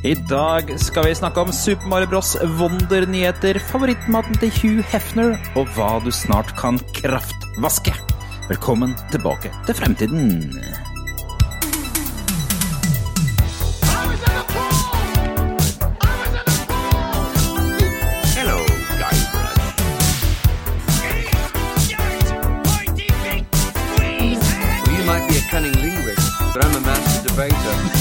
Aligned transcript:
I 0.00 0.14
dag 0.14 0.70
skal 0.80 1.04
vi 1.04 1.14
snakke 1.14 1.42
om 1.44 1.50
Super 1.52 1.88
Mario 1.92 2.08
Bros. 2.08 2.32
wondernyheter, 2.56 3.58
favorittmaten 3.60 4.38
til 4.40 4.48
Hugh 4.56 4.80
Hefner 4.88 5.34
og 5.60 5.68
hva 5.76 5.98
du 6.00 6.08
snart 6.08 6.54
kan 6.56 6.80
kraftvaske. 6.96 7.92
Velkommen 8.48 8.96
tilbake 9.12 9.52
til 9.68 9.76
fremtiden. 9.76 10.56
Hello, 18.32 18.56
Guybrush. 18.96 19.60
Well, 24.00 24.96
you 24.96 25.04
might 25.04 25.28
be 25.28 25.36
a 25.36 25.44
cunning 25.52 25.76
linguist, 25.76 26.32
but 26.54 26.64
I'm 26.64 26.72
a 26.72 26.80
master 26.80 27.28
debater. 27.28 27.99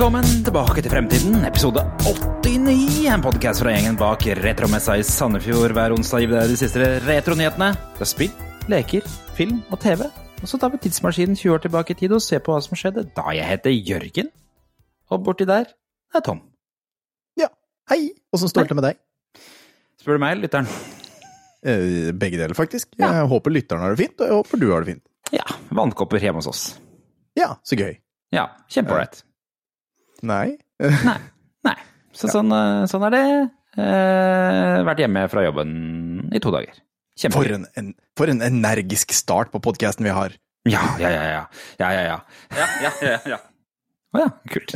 Velkommen 0.00 0.24
tilbake 0.46 0.80
til 0.80 0.94
fremtiden, 0.94 1.42
episode 1.44 1.82
89. 2.00 3.02
En 3.12 3.20
podkast 3.20 3.60
fra 3.60 3.74
gjengen 3.74 3.98
bak 4.00 4.22
Retromessa 4.38 4.94
i 4.96 5.02
Sandefjord. 5.04 5.74
Hver 5.76 5.92
onsdag 5.92 6.22
gir 6.22 6.30
vi 6.30 6.38
deg 6.38 6.48
de 6.48 6.56
siste 6.56 6.86
retronyhetene. 7.04 7.68
Det 7.98 8.06
er 8.06 8.08
spill, 8.08 8.32
leker, 8.72 9.04
film 9.36 9.58
og 9.68 9.76
TV. 9.84 10.06
Og 10.40 10.48
så 10.48 10.56
tar 10.56 10.72
vi 10.72 10.80
tidsmaskinen 10.86 11.36
20 11.36 11.52
år 11.52 11.62
tilbake 11.66 11.92
i 11.92 12.00
tid 12.00 12.16
og 12.16 12.24
ser 12.24 12.40
på 12.40 12.56
hva 12.56 12.64
som 12.64 12.80
skjedde 12.80 13.10
da 13.12 13.28
jeg 13.36 13.44
heter 13.52 13.76
Jørgen. 13.76 14.32
Og 15.12 15.20
borti 15.28 15.44
der 15.52 15.68
er 15.68 16.24
Tom. 16.24 16.40
Ja. 17.36 17.52
Hei! 17.92 18.06
Åssen 18.32 18.48
står 18.48 18.70
det 18.70 18.72
til 18.72 18.80
med 18.80 18.88
deg? 18.88 19.04
Spør 20.00 20.16
du 20.16 20.24
meg, 20.24 20.40
lytteren? 20.40 20.74
Eh, 21.60 22.14
begge 22.16 22.40
deler, 22.40 22.56
faktisk. 22.56 22.94
Ja. 22.96 23.18
Jeg 23.20 23.34
håper 23.36 23.60
lytteren 23.60 23.84
har 23.84 23.92
det 23.92 24.06
fint, 24.06 24.16
og 24.16 24.32
jeg 24.32 24.40
håper 24.40 24.64
du 24.64 24.70
har 24.72 24.80
det 24.80 24.94
fint. 24.96 25.10
Ja, 25.36 25.44
vannkopper 25.68 26.24
hjemme 26.24 26.40
hos 26.40 26.54
oss. 26.56 26.70
Ja, 27.36 27.58
så 27.60 27.76
gøy. 27.76 27.98
Ja, 28.32 28.48
kjempeålreit. 28.72 29.26
Nei? 30.26 30.58
Nei. 30.80 31.18
Nei. 31.66 31.78
Så 32.16 32.30
sånn, 32.34 32.52
eh, 32.54 32.84
sånn 32.90 33.06
er 33.08 33.16
det. 33.16 33.24
Eh, 33.80 34.76
vært 34.86 35.02
hjemme 35.04 35.26
fra 35.30 35.44
jobben 35.46 35.74
i 36.34 36.42
to 36.42 36.52
dager. 36.54 36.80
For 37.20 37.52
en, 37.52 37.66
en, 37.76 37.92
for 38.16 38.32
en 38.32 38.40
energisk 38.42 39.12
start 39.12 39.52
på 39.52 39.60
podkasten 39.62 40.06
vi 40.08 40.14
har. 40.14 40.34
Ja, 40.68 40.82
ja, 41.00 41.10
ja, 41.12 41.22
ja. 41.24 41.42
Ja, 41.80 41.90
ja, 41.92 42.02
ja. 42.04 42.18
Ja, 42.56 42.66
ja, 42.84 42.90
ja, 43.04 43.18
ja. 43.34 43.38
oh, 44.14 44.20
ja, 44.22 44.28
kult. 44.52 44.74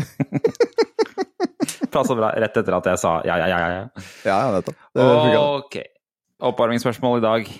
Passa 1.95 2.17
bra 2.17 2.33
rett 2.41 2.57
etter 2.59 2.77
at 2.77 2.89
jeg 2.91 3.01
sa 3.01 3.19
ja, 3.27 3.37
ja, 3.41 3.49
ja, 3.49 3.59
ja. 3.61 3.69
ja. 3.75 4.05
Ja, 4.27 4.37
ja, 4.37 4.55
nettopp. 4.57 4.79
Det. 4.97 5.09
Ok. 5.41 5.77
Oppvarmingsspørsmål 6.45 7.21
i 7.21 7.25
dag. 7.25 7.53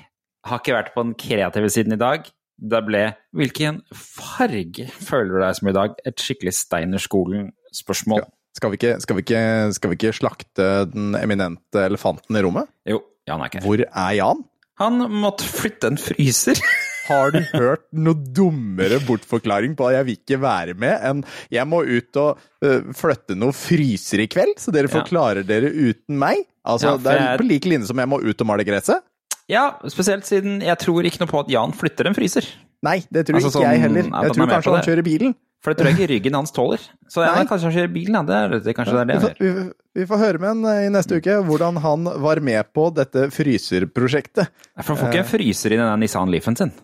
Har 0.45 0.61
ikke 0.61 0.77
vært 0.77 0.93
på 0.97 1.05
den 1.07 1.15
kreative 1.21 1.71
siden 1.73 1.97
i 1.97 2.01
dag. 2.01 2.27
Det 2.55 2.81
ble 2.87 3.05
hvilken 3.35 3.81
farge 3.97 4.87
føler 4.93 5.33
du 5.33 5.41
deg 5.43 5.59
som 5.59 5.71
i 5.71 5.77
dag? 5.77 5.97
Et 6.07 6.27
skikkelig 6.27 6.55
Steinerskolen-spørsmål. 7.75 8.25
Skal 8.55 8.71
vi, 8.71 8.77
ikke, 8.79 9.01
skal, 9.03 9.17
vi 9.19 9.23
ikke, 9.25 9.43
skal 9.75 9.91
vi 9.91 9.97
ikke 9.99 10.13
slakte 10.15 10.67
den 10.93 11.15
eminente 11.19 11.81
elefanten 11.89 12.37
i 12.39 12.43
rommet? 12.47 12.69
Jo, 12.87 13.01
Jan 13.27 13.41
er 13.43 13.51
ikke 13.51 13.59
her. 13.59 13.67
Hvor 13.67 13.83
er 13.83 14.13
Jan? 14.21 14.45
Han 14.79 14.99
måtte 15.11 15.47
flytte 15.47 15.91
en 15.91 15.99
fryser. 15.99 16.61
Har 17.09 17.35
du 17.35 17.41
hørt 17.53 17.83
noe 17.93 18.15
dummere 18.17 18.97
bortforklaring 19.05 19.75
på 19.77 19.89
at 19.91 19.99
jeg 19.99 20.07
vil 20.07 20.15
ikke 20.17 20.39
være 20.41 20.73
med 20.81 21.03
enn 21.05 21.19
jeg 21.53 21.67
må 21.69 21.83
ut 21.85 22.17
og 22.17 22.39
uh, 22.65 22.87
flytte 22.97 23.37
noen 23.37 23.53
fryser 23.53 24.23
i 24.25 24.29
kveld, 24.33 24.55
så 24.63 24.73
dere 24.73 24.89
Ja. 24.89 24.95
forklarer 25.03 25.45
dere 25.45 25.69
uten 25.69 26.17
meg? 26.23 26.47
Altså, 26.65 26.95
Ja, 26.95 26.97
Det 26.97 27.13
er 27.13 27.21
jeg- 27.27 27.39
på 27.43 27.49
like 27.51 27.69
linje 27.69 27.87
som 27.91 27.99
jeg 28.01 28.09
må 28.09 28.23
ut 28.25 28.41
og 28.41 28.47
male 28.49 28.65
gresset? 28.65 29.03
Ja, 29.53 29.75
spesielt 29.93 30.25
siden 30.25 30.63
jeg 30.65 30.79
tror 30.81 31.05
ikke 31.05 31.21
noe 31.21 31.29
på 31.29 31.41
at 31.45 31.51
Jan 31.53 31.73
flytter 31.77 32.07
en 32.09 32.15
fryser. 32.17 32.47
Nei, 32.83 33.03
det 33.13 33.27
tror 33.27 33.37
Altså 33.37 33.51
ikke 33.53 33.67
jeg 33.69 33.77
sånn 33.77 33.83
heller. 33.85 34.09
Jeg 34.25 34.33
tror 34.33 34.49
kanskje 34.49 34.73
han 34.79 34.87
kjører 34.89 35.05
bilen. 35.05 35.35
For 35.65 35.73
det 35.73 35.81
tror 35.81 35.89
jeg 35.89 35.97
ikke 35.97 36.11
ryggen 36.11 36.35
hans 36.37 36.53
tåler. 36.53 36.83
Så 37.09 37.23
ja, 37.25 37.33
kanskje 37.49 37.71
han 37.71 37.75
kjører 37.79 37.93
bilen, 37.95 38.19
ja. 38.19 38.23
Det 38.29 38.37
er, 38.37 38.55
det, 38.67 38.75
kanskje 38.77 38.95
det 38.99 39.01
er 39.01 39.09
det 39.09 39.15
Vi 39.15 39.17
han 39.17 39.25
får, 39.25 39.39
gjør. 39.41 39.63
vi, 39.65 40.01
vi 40.01 40.07
får 40.11 40.21
høre 40.21 40.43
med 40.43 40.51
han 40.51 40.67
eh, 40.75 40.81
i 40.85 40.91
neste 40.93 41.21
uke 41.23 41.37
hvordan 41.49 41.79
han 41.81 42.11
var 42.27 42.41
med 42.45 42.69
på 42.77 42.85
dette 42.99 43.23
fryserprosjektet. 43.33 44.53
For 44.83 44.93
han 44.93 45.01
får 45.01 45.09
ikke 45.13 45.23
en 45.25 45.31
fryser 45.31 45.75
i 45.75 45.79
denne 45.81 45.95
Nissan 46.03 46.33
Leafen 46.33 46.59
sin. 46.61 46.75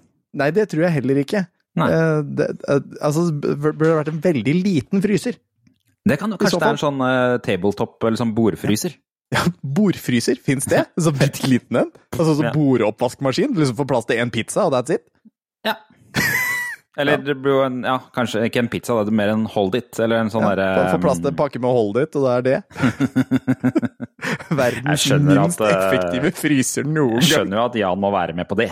Nei, 0.41 0.49
det 0.57 0.71
tror 0.73 0.87
jeg 0.87 0.97
heller 0.97 1.21
ikke. 1.21 1.45
Nei. 1.81 1.91
Eh, 1.93 2.17
det, 2.41 2.49
eh, 2.73 2.83
altså, 3.05 3.27
det 3.31 3.55
burde 3.61 3.93
vært 4.01 4.13
en 4.15 4.25
veldig 4.25 4.57
liten 4.65 5.05
fryser. 5.05 5.37
Det 6.09 6.17
kan, 6.17 6.33
kanskje 6.41 6.63
det 6.63 6.69
er 6.71 6.79
en 6.79 6.81
sånn 6.81 7.03
uh, 7.05 7.37
tabletop 7.45 8.09
eller 8.09 8.17
sånn 8.17 8.33
bordfryser. 8.33 8.97
Ja, 9.31 9.45
Bordfryser, 9.63 10.41
fins 10.43 10.65
det? 10.67 10.87
Så 11.05 11.13
bitte 11.15 11.47
liten 11.47 11.77
en? 11.85 11.91
Altså 12.17 12.33
så 12.35 12.49
Ja. 12.49 12.51
bordoppvaskmaskin? 12.57 13.53
Liksom 13.55 13.77
får 13.79 13.87
plass 13.93 14.09
til 14.09 14.19
én 14.19 14.33
pizza, 14.35 14.65
og 14.67 14.73
that's 14.75 14.97
it? 14.97 15.05
Ja. 16.97 17.03
Eller 17.05 17.21
det 17.23 17.37
blir 17.39 17.53
jo 17.55 17.61
en, 17.63 17.77
ja, 17.87 17.99
kanskje 18.13 18.41
ikke 18.49 18.59
en 18.65 18.69
pizza, 18.69 18.97
det 19.07 19.13
er 19.13 19.17
mer 19.21 19.31
en 19.31 19.45
hold 19.47 19.77
it, 19.79 19.95
eller 20.03 20.25
en 20.25 20.31
sånn 20.33 20.43
Ja, 20.43 20.57
derre 20.59 20.71
få- 20.75 20.97
få 20.97 21.03
plass 21.05 21.21
til 21.23 21.31
en 21.31 21.37
pakke 21.39 21.61
med 21.63 21.71
hold 21.71 21.97
it, 22.03 22.17
og 22.19 22.25
det 22.27 22.33
er 22.35 22.43
det. 22.49 22.59
Verdens 24.51 25.05
minst 25.23 25.61
at, 25.63 25.71
eh, 25.71 25.77
effektive 25.87 26.33
fryser 26.37 26.85
noen 26.89 27.15
gang. 27.15 27.23
Jeg 27.23 27.31
skjønner 27.31 27.61
jo 27.61 27.65
at 27.71 27.79
Jan 27.81 28.01
må 28.03 28.11
være 28.13 28.35
med 28.37 28.49
på 28.51 28.59
det. 28.59 28.69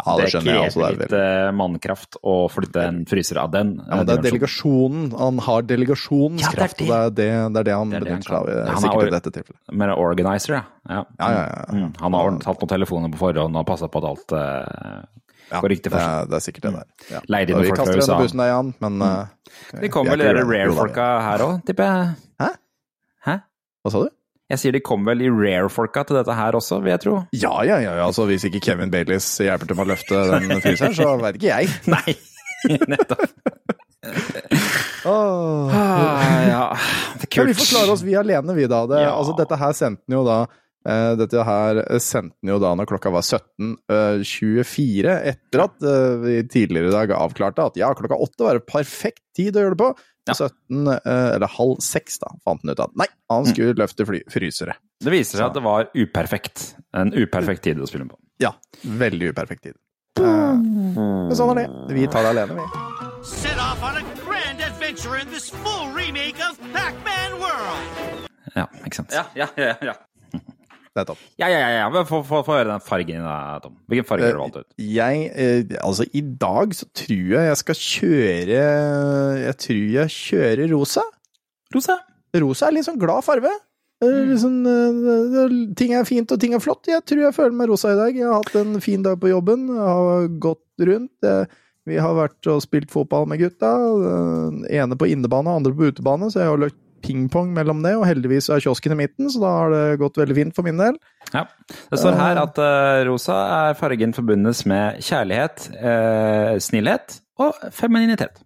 Ja, 0.00 0.16
det 0.18 0.30
skjønner 0.32 0.56
jeg 0.56 0.70
også. 0.70 0.80
Det 0.80 0.88
er 0.88 0.96
krever 0.96 1.04
litt 1.04 1.14
eh, 1.20 1.50
mannkraft 1.60 2.18
å 2.26 2.34
flytte 2.50 2.86
en 2.88 3.02
fryser 3.10 3.38
av 3.44 3.52
den. 3.54 3.74
Ja, 3.84 4.00
men 4.00 4.08
det 4.08 4.16
er 4.18 4.24
delegasjonen. 4.30 5.04
Han 5.20 5.38
har 5.46 5.62
delegasjonens 5.68 6.42
Ja, 6.42 6.50
det 6.56 6.64
er 6.64 6.74
det 6.80 6.90
er 6.90 7.14
det, 7.20 7.30
det, 7.54 7.60
er 7.60 7.68
det 7.70 7.76
han 7.76 7.92
Det 7.92 8.00
er 8.00 8.08
det 8.08 8.16
han 8.16 8.18
benytter 8.18 8.32
seg 8.32 8.40
av. 8.40 8.50
er 8.50 8.82
Sikkert 8.88 9.06
i 9.12 9.14
dette 9.18 9.34
tilfellet. 9.36 9.62
Mer 9.84 9.94
organizer, 10.00 10.56
ja. 10.58 10.64
ja. 10.88 11.04
Ja, 11.20 11.30
ja, 11.36 11.46
ja. 11.46 11.64
Mm, 11.76 11.92
han 12.00 12.18
har 12.18 12.40
tatt 12.42 12.64
noen 12.64 12.74
telefoner 12.74 13.14
på 13.14 13.20
forhånd 13.28 13.60
og 13.62 13.68
passa 13.68 13.86
på 13.92 14.02
at 14.02 14.10
alt 14.10 14.38
eh, 14.40 15.00
Ja, 15.50 15.60
går 15.64 15.72
riktig 15.74 15.90
det, 15.90 15.96
for 15.96 16.00
seg. 16.00 16.14
er, 16.22 16.30
det 16.30 16.36
er 16.38 16.44
sikkert 16.46 16.62
det 16.68 16.72
der. 16.76 16.86
Ja. 17.10 17.20
Leid 17.34 17.50
inn 17.50 17.56
noen 17.58 17.66
folk 17.66 17.76
fra 17.76 17.84
kaster 17.84 17.92
Vi 17.92 18.00
kaster 18.00 18.14
under 18.14 18.24
bussen 18.24 18.42
der, 18.44 18.50
Jan, 18.52 18.72
men 18.86 19.02
eh, 19.02 19.82
De 19.82 19.88
kommer 19.92 20.16
vel 20.16 20.22
i 20.22 20.46
rare-folka 20.46 21.06
her 21.26 21.44
òg, 21.48 21.54
tipper 21.66 21.90
jeg. 21.90 22.08
Hæ? 22.44 22.48
Hæ? 23.26 23.34
Hva 23.84 23.92
sa 23.94 24.02
du? 24.06 24.10
Jeg 24.50 24.58
sier 24.58 24.74
de 24.74 24.80
kommer 24.82 25.12
vel 25.14 25.20
i 25.26 25.30
rare-folka 25.30 26.02
til 26.08 26.16
dette 26.18 26.34
her 26.34 26.56
også, 26.58 26.80
vil 26.82 26.90
jeg 26.90 27.02
tro. 27.04 27.16
Ja, 27.38 27.52
ja, 27.66 27.76
ja, 27.82 27.92
ja. 28.00 28.06
Altså, 28.08 28.24
hvis 28.26 28.42
ikke 28.48 28.58
Kevin 28.70 28.90
Baileys 28.90 29.28
hjelper 29.38 29.66
til 29.70 29.78
med 29.78 29.86
å 29.86 29.90
løfte 29.92 30.24
den 30.32 30.62
fryseren, 30.64 30.94
så 30.98 31.12
veit 31.22 31.38
ikke 31.38 31.52
jeg. 31.52 31.70
Nei, 31.90 32.16
nettopp. 32.90 33.30
Åh. 35.04 35.70
Ah, 35.74 36.42
ja, 36.48 36.64
det 37.20 37.26
er 37.28 37.30
Kan 37.32 37.46
vi 37.48 37.54
får 37.54 37.64
forklare 37.64 37.94
oss 37.94 38.02
vi 38.04 38.14
alene, 38.18 38.54
vi, 38.56 38.66
da? 38.68 38.82
Det, 38.90 39.00
Ja. 39.06 39.14
altså, 39.16 39.36
dette 39.38 39.56
her 39.60 39.72
sendte 39.76 40.02
den 40.08 40.18
jo 40.18 40.24
da 40.26 40.40
eh, 40.42 40.48
Dette 40.82 41.42
her 41.44 41.82
sendte 42.00 42.32
den 42.40 42.54
jo 42.54 42.58
da 42.62 42.70
når 42.78 42.86
klokka 42.88 43.10
var 43.12 43.20
17.24, 43.26 45.10
etter 45.32 45.62
at 45.66 45.82
eh, 45.84 46.14
vi 46.22 46.36
tidligere 46.48 46.88
i 46.88 46.94
dag 46.94 47.12
avklarte 47.16 47.66
at 47.68 47.76
ja, 47.80 47.90
klokka 47.96 48.16
åtte 48.16 48.46
var 48.46 48.56
en 48.60 48.64
perfekt 48.68 49.22
tid 49.36 49.56
å 49.58 49.64
gjøre 49.66 49.76
det 49.76 49.82
på. 49.82 49.90
Ja. 50.28 50.34
17, 50.36 50.88
eh, 50.94 51.28
eller 51.36 51.50
halv 51.56 51.78
seks, 51.84 52.18
da, 52.22 52.28
fant 52.46 52.62
han 52.64 52.72
ut 52.74 52.80
at 52.84 52.96
nei, 53.00 53.06
han 53.32 53.44
Mm. 53.44 53.50
skulle 53.52 53.74
løfte 53.80 54.06
fly, 54.06 54.20
frysere. 54.30 54.74
Det 55.00 55.12
viser 55.12 55.38
seg 55.40 55.46
at 55.50 55.54
det 55.56 55.62
var 55.64 55.88
uperfekt. 55.96 56.74
En 56.94 57.12
uperfekt 57.12 57.62
tid 57.64 57.78
å 57.80 57.86
spille 57.88 58.08
på. 58.08 58.16
Ja, 58.40 58.52
veldig 58.84 59.32
uperfekt 59.34 59.62
tid. 59.68 59.76
Eh, 60.20 60.24
men 60.24 61.34
sånn 61.36 61.52
er 61.56 61.62
det. 61.64 61.94
Vi 61.96 62.06
tar 62.06 62.22
det 62.24 62.32
alene, 62.34 62.56
vi. 62.56 62.64
Set 63.24 63.58
off 63.60 63.82
on 63.84 63.96
a 64.00 64.04
grand 64.24 64.60
adventure 64.64 65.16
in 65.20 65.28
this 65.30 65.50
full 65.50 65.88
remake 65.96 66.40
of 66.40 66.56
Pac-Man 66.72 67.36
World. 67.40 68.28
Ja, 68.56 68.66
ikke 68.84 68.96
sant. 69.02 69.12
Ja, 69.12 69.24
ja, 69.36 69.46
ja. 69.56 69.74
ja. 69.90 69.94
Nettopp. 70.98 71.18
Ja, 71.38 71.46
ja, 71.46 71.58
ja, 71.62 71.68
ja. 71.88 72.04
Få 72.04 72.18
få- 72.26 72.42
få 72.44 72.56
høre 72.58 72.66
den 72.72 72.80
fargen 72.82 73.22
da, 73.22 73.58
Tom. 73.62 73.76
Hvilken 73.88 74.06
farge 74.08 74.26
har 74.26 74.32
du 74.34 74.40
valgt 74.42 74.56
ut? 74.58 74.66
Jeg 74.82 75.30
eh, 75.38 75.76
Altså, 75.84 76.06
i 76.12 76.20
dag 76.20 76.74
så 76.74 76.88
tror 76.92 77.28
jeg 77.36 77.46
jeg 77.46 77.56
skal 77.60 77.74
kjøre 77.74 78.60
Jeg 79.44 79.56
tror 79.64 79.84
jeg 79.94 80.14
kjører 80.16 80.70
rosa. 80.74 81.04
Rosa. 81.74 81.98
Rosa 82.42 82.66
er 82.66 82.74
litt 82.74 82.88
sånn 82.88 82.98
glad 82.98 83.22
farve. 83.26 83.52
Eh, 84.02 84.34
sånn, 84.40 84.60
eh, 84.66 85.56
ting 85.76 85.92
er 85.94 86.04
fint 86.08 86.30
og 86.32 86.40
ting 86.40 86.54
er 86.56 86.62
flott. 86.64 86.86
Jeg 86.90 87.04
tror 87.06 87.22
jeg 87.28 87.34
føler 87.36 87.52
meg 87.54 87.68
rosa 87.70 87.92
i 87.92 87.98
dag. 87.98 88.16
Jeg 88.16 88.26
har 88.26 88.40
hatt 88.42 88.54
en 88.56 88.80
fin 88.80 89.02
dag 89.06 89.18
på 89.20 89.30
jobben. 89.30 89.68
Jeg 89.70 89.90
har 89.94 90.28
gått 90.42 90.86
rundt. 90.90 91.12
Eh, 91.22 91.44
Vi 91.88 91.96
har 91.96 92.12
vært 92.14 92.46
og 92.52 92.60
spilt 92.62 92.90
fotball 92.92 93.24
med 93.26 93.40
gutta. 93.40 93.70
Den 94.04 94.66
ene 94.68 94.96
på 95.00 95.08
innebane, 95.08 95.48
andre 95.48 95.72
på 95.72 95.88
utebane, 95.90 96.28
så 96.30 96.38
jeg 96.42 96.46
har 96.50 96.58
lagt 96.60 96.76
pingpong 97.04 97.54
mellom 97.56 97.80
det. 97.84 97.94
Og 97.98 98.06
heldigvis 98.08 98.50
er 98.52 98.62
kiosken 98.64 98.94
i 98.96 99.00
midten, 99.02 99.30
så 99.32 99.42
da 99.42 99.54
har 99.56 99.74
det 99.74 99.84
gått 100.02 100.20
veldig 100.20 100.36
fint 100.36 100.56
for 100.56 100.66
min 100.66 100.80
del. 100.80 100.98
Ja. 101.34 101.46
Det 101.90 102.00
står 102.00 102.18
her 102.18 102.42
at 102.42 102.60
eh, 102.62 103.00
rosa 103.08 103.40
er 103.56 103.80
fargen 103.80 104.14
forbundes 104.16 104.62
med 104.70 105.02
kjærlighet, 105.06 105.66
eh, 105.80 106.54
snillhet 106.62 107.20
og 107.40 107.58
femininitet. 107.76 108.42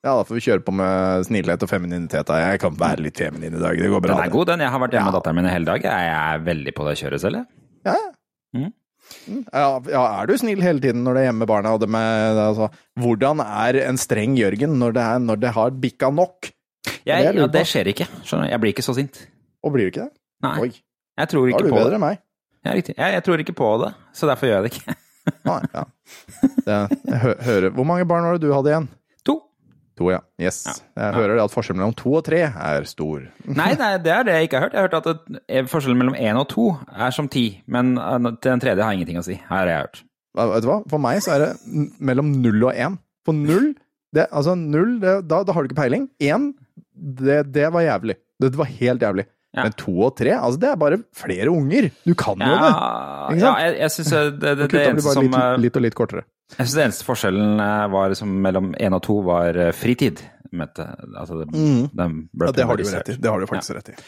Ja, 0.00 0.14
da 0.16 0.24
får 0.24 0.38
vi 0.38 0.44
kjøre 0.46 0.64
på 0.64 0.72
med 0.72 1.26
snillhet 1.28 1.64
og 1.64 1.68
femininitet. 1.68 2.24
da. 2.28 2.38
Jeg 2.40 2.60
kan 2.62 2.76
være 2.80 3.04
litt 3.04 3.20
feminin 3.20 3.52
i 3.58 3.60
dag. 3.60 3.76
Det 3.76 3.90
går 3.92 4.00
bra. 4.00 4.16
Den 4.16 4.24
er 4.24 4.32
god, 4.32 4.46
den. 4.48 4.62
Jeg 4.64 4.72
har 4.72 4.80
vært 4.80 4.94
hjemme 4.96 5.10
med 5.10 5.16
datteren 5.18 5.36
min 5.36 5.48
i 5.48 5.52
hele 5.52 5.68
dag. 5.68 5.84
Jeg 5.84 6.12
er 6.16 6.44
veldig 6.46 6.72
på 6.76 6.86
det 6.88 6.94
kjøret 7.02 7.24
selv, 7.24 7.42
jeg. 7.42 7.50
Ja, 7.90 7.96
ja. 7.96 8.12
Mhm. 8.56 8.76
Mm. 9.26 9.40
ja, 9.50 9.68
ja, 9.90 10.00
er 10.20 10.28
du 10.28 10.36
snill 10.38 10.60
hele 10.62 10.78
tiden 10.82 11.02
når 11.02 11.16
du 11.16 11.18
er 11.20 11.24
hjemme 11.26 11.42
med 11.42 11.50
barna? 11.50 11.72
Og 11.74 11.80
det 11.82 11.88
med, 11.90 12.38
altså, 12.38 12.68
hvordan 13.00 13.42
er 13.42 13.80
en 13.82 13.98
streng 13.98 14.36
Jørgen 14.38 14.76
når 14.78 14.94
det, 14.96 15.02
er, 15.02 15.22
når 15.24 15.40
det 15.42 15.52
har 15.56 15.76
bikka 15.82 16.12
nok? 16.14 16.50
Jeg, 17.06 17.24
jeg 17.24 17.34
ja, 17.40 17.46
det 17.56 17.62
skjer 17.68 17.90
ikke. 17.92 18.06
Skjønner? 18.26 18.50
Jeg 18.52 18.60
blir 18.62 18.74
ikke 18.74 18.84
så 18.86 18.94
sint. 18.96 19.22
Og 19.64 19.72
blir 19.74 19.88
du 19.88 19.92
ikke 19.94 20.06
det? 20.06 20.12
Nei. 20.44 20.56
Oi, 20.64 20.70
Jeg 21.20 21.28
tror 21.32 21.48
da 21.50 21.56
er 21.56 21.64
du 21.66 21.70
på 21.70 21.76
bedre 21.76 21.90
det. 21.92 21.98
enn 22.00 22.04
meg. 22.04 22.20
Ja, 22.64 22.72
riktig. 22.76 22.94
Jeg, 22.98 23.12
jeg 23.16 23.24
tror 23.24 23.42
ikke 23.44 23.56
på 23.56 23.68
det, 23.84 23.90
så 24.16 24.28
derfor 24.28 24.48
gjør 24.50 24.58
jeg 24.60 24.66
det 24.66 24.72
ikke. 24.76 24.96
Nei, 25.50 25.60
ja. 25.74 25.82
Det, 26.64 26.76
jeg 27.12 27.18
hø 27.22 27.32
hører 27.44 27.72
Hvor 27.76 27.86
mange 27.88 28.06
barn 28.08 28.24
var 28.26 28.36
det 28.36 28.42
du 28.44 28.52
hadde 28.54 28.72
igjen? 28.72 28.86
To. 29.28 29.34
To, 30.00 30.08
ja. 30.12 30.18
Yes. 30.40 30.62
Jeg 30.96 31.14
hører 31.16 31.36
det 31.36 31.44
at 31.44 31.52
forskjellen 31.52 31.80
mellom 31.82 31.96
to 31.96 32.12
og 32.18 32.24
tre 32.26 32.40
er 32.48 32.88
stor. 32.88 33.26
Nei, 33.60 33.70
nei, 33.80 33.90
det 34.04 34.12
er 34.16 34.24
det 34.28 34.36
jeg 34.38 34.48
ikke 34.48 34.60
har 34.60 34.68
hørt. 34.68 34.76
Jeg 34.76 34.80
har 34.80 34.88
hørt 34.88 34.98
at 35.00 35.26
det, 35.36 35.64
forskjellen 35.72 36.00
mellom 36.00 36.16
én 36.16 36.40
og 36.40 36.48
to 36.52 36.70
er 36.92 37.12
som 37.16 37.28
ti, 37.32 37.44
men 37.68 37.94
eh, 38.00 38.30
til 38.40 38.52
den 38.54 38.64
tredje 38.64 38.84
har 38.88 38.96
ingenting 38.96 39.20
å 39.20 39.26
si. 39.26 39.36
Her 39.48 39.60
har 39.64 39.72
jeg 39.72 39.84
hørt. 39.84 40.02
Vet 40.40 40.64
du 40.64 40.68
hva? 40.70 40.80
For 40.92 41.02
meg 41.02 41.20
så 41.24 41.36
er 41.36 41.44
det 41.44 41.52
mellom 42.00 42.32
null 42.40 42.68
og 42.70 42.76
én. 42.76 42.96
For 43.28 43.36
null, 43.36 43.72
det, 44.16 44.24
altså 44.32 44.54
null, 44.58 44.96
det, 45.02 45.18
da, 45.30 45.40
da 45.46 45.54
har 45.54 45.62
du 45.64 45.68
ikke 45.70 45.80
peiling. 45.82 46.08
Én, 46.22 46.50
det, 46.94 47.42
det 47.54 47.68
var 47.72 47.84
jævlig. 47.86 48.16
Det 48.40 48.56
var 48.56 48.70
helt 48.80 49.04
jævlig. 49.04 49.26
Ja. 49.50 49.64
Men 49.66 49.74
to 49.74 49.92
og 50.06 50.12
tre, 50.18 50.30
altså 50.36 50.60
det 50.62 50.68
er 50.70 50.76
bare 50.78 51.00
flere 51.16 51.50
unger. 51.50 51.88
Du 52.06 52.12
kan 52.18 52.38
jo 52.38 52.50
det. 52.50 52.68
Ikke 52.70 53.40
sant? 53.40 53.40
ja 53.42 53.54
jeg, 53.64 53.78
jeg 53.80 53.94
syns 53.96 54.10
det, 54.12 54.20
det, 54.38 54.52
det, 54.60 54.68
Og 54.68 54.84
eneste 54.84 55.14
som 55.16 55.26
litt, 55.26 55.38
eh, 55.40 55.54
litt 55.64 55.78
og 55.80 55.84
litt 55.86 55.96
kortere. 55.98 56.22
Jeg 56.54 56.60
synes 56.60 56.76
det 56.76 56.84
eneste 56.84 57.06
forskjellen 57.06 57.62
eh, 57.64 57.86
var 57.90 58.12
liksom 58.12 58.36
mellom 58.46 58.70
én 58.78 58.94
og 58.94 59.02
to 59.06 59.16
var 59.26 59.58
eh, 59.58 59.72
fritid. 59.74 60.22
Mette, 60.54 60.86
altså, 61.10 61.40
det, 61.42 61.48
den 61.50 62.14
ble 62.30 62.50
Ja, 62.50 62.54
det 62.54 62.66
har 62.66 62.78
du 62.78 62.84
jo 62.86 62.94
rett 62.94 63.10
i. 63.10 63.18
Det 63.18 63.32
har 63.32 63.42
du 63.42 63.50
faktisk 63.50 63.76
rett 63.78 63.90
i. 63.92 63.98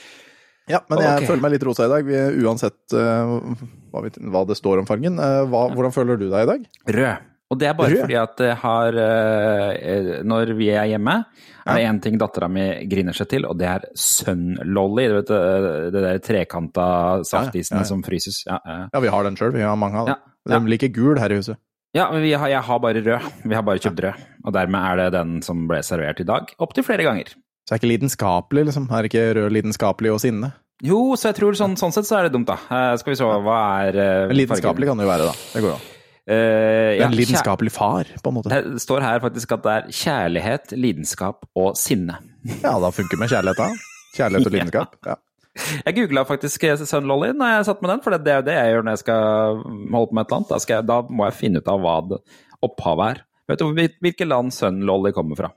Ja, 0.70 0.78
men 0.86 1.02
jeg 1.02 1.10
okay. 1.18 1.26
føler 1.26 1.42
meg 1.42 1.54
litt 1.56 1.66
rosa 1.66 1.86
i 1.88 1.90
dag. 1.90 2.06
Vi, 2.06 2.18
uansett 2.46 2.94
uh, 2.94 3.58
hva, 3.90 4.02
vi, 4.04 4.12
hva 4.30 4.44
det 4.46 4.56
står 4.58 4.82
om 4.82 4.86
fargen. 4.86 5.18
Uh, 5.18 5.42
hva, 5.50 5.66
hvordan 5.74 5.94
føler 5.94 6.20
du 6.20 6.28
deg 6.28 6.46
i 6.46 6.50
dag? 6.52 6.66
Rød. 6.98 7.31
Og 7.52 7.58
det 7.60 7.68
er 7.68 7.74
bare 7.76 7.98
fordi 8.00 8.16
at 8.16 8.38
det 8.40 8.52
har 8.62 8.96
eh, 8.96 10.12
Når 10.24 10.52
vi 10.56 10.70
er 10.72 10.86
hjemme, 10.94 11.18
er 11.62 11.76
det 11.78 11.82
én 11.90 11.98
ting 12.02 12.16
dattera 12.20 12.48
mi 12.50 12.64
griner 12.90 13.14
seg 13.16 13.28
til, 13.30 13.44
og 13.46 13.58
det 13.60 13.68
er 13.68 13.84
Sun-lolly. 13.98 15.04
Du 15.10 15.18
vet 15.18 15.32
eh, 15.36 15.66
det 15.92 16.04
der 16.06 16.22
trekanta 16.24 16.86
saftisen 17.28 17.76
Ja, 17.76 17.82
ja, 17.82 17.84
ja. 17.84 17.90
som 17.90 18.00
fryses. 18.06 18.40
Ja, 18.48 18.58
ja. 18.64 18.78
Ja, 18.94 19.02
vi 19.04 19.12
har 19.12 19.28
den 19.28 19.36
sjøl. 19.38 19.52
Vi 19.54 19.62
har 19.66 19.76
mange 19.78 20.00
av 20.00 20.08
dem. 20.10 20.24
Ja. 20.48 20.56
De 20.56 20.72
liker 20.72 20.90
gul 20.96 21.20
her 21.22 21.30
i 21.30 21.38
huset. 21.42 21.60
ja 21.94 22.08
men 22.10 22.24
vi 22.24 22.32
har, 22.32 22.48
jeg 22.50 22.64
har 22.66 22.80
bare 22.82 23.04
rød. 23.04 23.28
Vi 23.44 23.54
har 23.54 23.62
bare 23.68 23.78
kjøpt 23.84 24.00
rød. 24.06 24.26
Og 24.46 24.56
dermed 24.56 24.80
er 24.88 24.96
det 25.04 25.10
den 25.18 25.38
som 25.46 25.68
ble 25.70 25.82
servert 25.86 26.24
i 26.24 26.28
dag. 26.32 26.50
Opptil 26.58 26.88
flere 26.88 27.04
ganger. 27.06 27.36
Så 27.68 27.76
er 27.76 27.78
ikke 27.82 27.92
lidenskapelig, 27.92 28.64
liksom. 28.72 28.88
Er 28.90 29.06
ikke 29.06 29.28
rød 29.38 29.52
lidenskapelig 29.54 30.10
og 30.16 30.20
sinne? 30.24 30.54
Jo, 30.82 31.12
så 31.14 31.30
jeg 31.30 31.36
tror 31.38 31.54
sånn, 31.54 31.76
sånn 31.78 31.92
sett 31.94 32.08
så 32.08 32.16
er 32.18 32.26
det 32.26 32.32
dumt, 32.34 32.48
da. 32.48 32.56
Eh, 32.74 32.96
skal 32.98 33.12
vi 33.12 33.18
se, 33.20 33.28
hva 33.46 33.58
er 33.84 33.98
eh, 34.02 34.32
lidenskapelig 34.34 34.88
kan 34.88 34.98
det 34.98 35.04
jo 35.06 35.12
være, 35.12 35.28
da. 35.30 35.34
Det 35.52 35.62
går 35.62 35.70
jo 35.70 35.76
an. 35.76 35.91
Eh, 36.30 37.00
ja, 37.00 37.06
en 37.08 37.16
lidenskapelig 37.18 37.72
far, 37.74 38.06
på 38.22 38.30
en 38.30 38.36
måte. 38.36 38.50
Det 38.52 38.78
står 38.82 39.02
her 39.02 39.18
faktisk 39.24 39.52
at 39.56 39.64
det 39.64 39.72
er 39.74 39.88
kjærlighet, 39.90 40.74
lidenskap 40.78 41.48
og 41.58 41.74
sinne. 41.80 42.20
Ja, 42.62 42.76
da 42.78 42.90
funker 42.94 43.18
med 43.18 43.32
kjærlighet, 43.32 43.58
da. 43.58 43.70
Kjærlighet 44.14 44.46
og 44.46 44.52
lidenskap. 44.56 44.94
Ja. 45.06 45.16
Jeg 45.84 45.94
googla 45.98 46.22
faktisk 46.24 46.62
Sun 46.88 47.04
Lolly 47.10 47.32
når 47.36 47.50
jeg 47.58 47.64
satt 47.68 47.82
med 47.84 47.90
den, 47.92 48.00
for 48.04 48.14
det 48.16 48.30
er 48.32 48.38
jo 48.40 48.44
det 48.46 48.54
jeg 48.56 48.70
gjør 48.72 48.86
når 48.86 48.94
jeg 48.94 49.00
skal 49.02 49.24
holde 49.92 50.06
på 50.08 50.16
med 50.16 50.22
et 50.22 50.30
eller 50.30 50.38
annet. 50.38 50.52
Da, 50.54 50.60
jeg, 50.72 50.86
da 50.88 50.96
må 51.10 51.26
jeg 51.28 51.36
finne 51.42 51.60
ut 51.60 51.68
av 51.74 51.82
hva 51.82 51.96
det 52.12 52.20
opphavet 52.64 53.10
er. 53.10 53.20
Vet 53.50 53.60
du 53.60 53.66
hvil- 53.76 53.98
hvilke 54.06 54.28
land 54.30 54.54
Sun 54.56 54.78
Lolly 54.88 55.12
kommer 55.12 55.36
fra? 55.42 55.50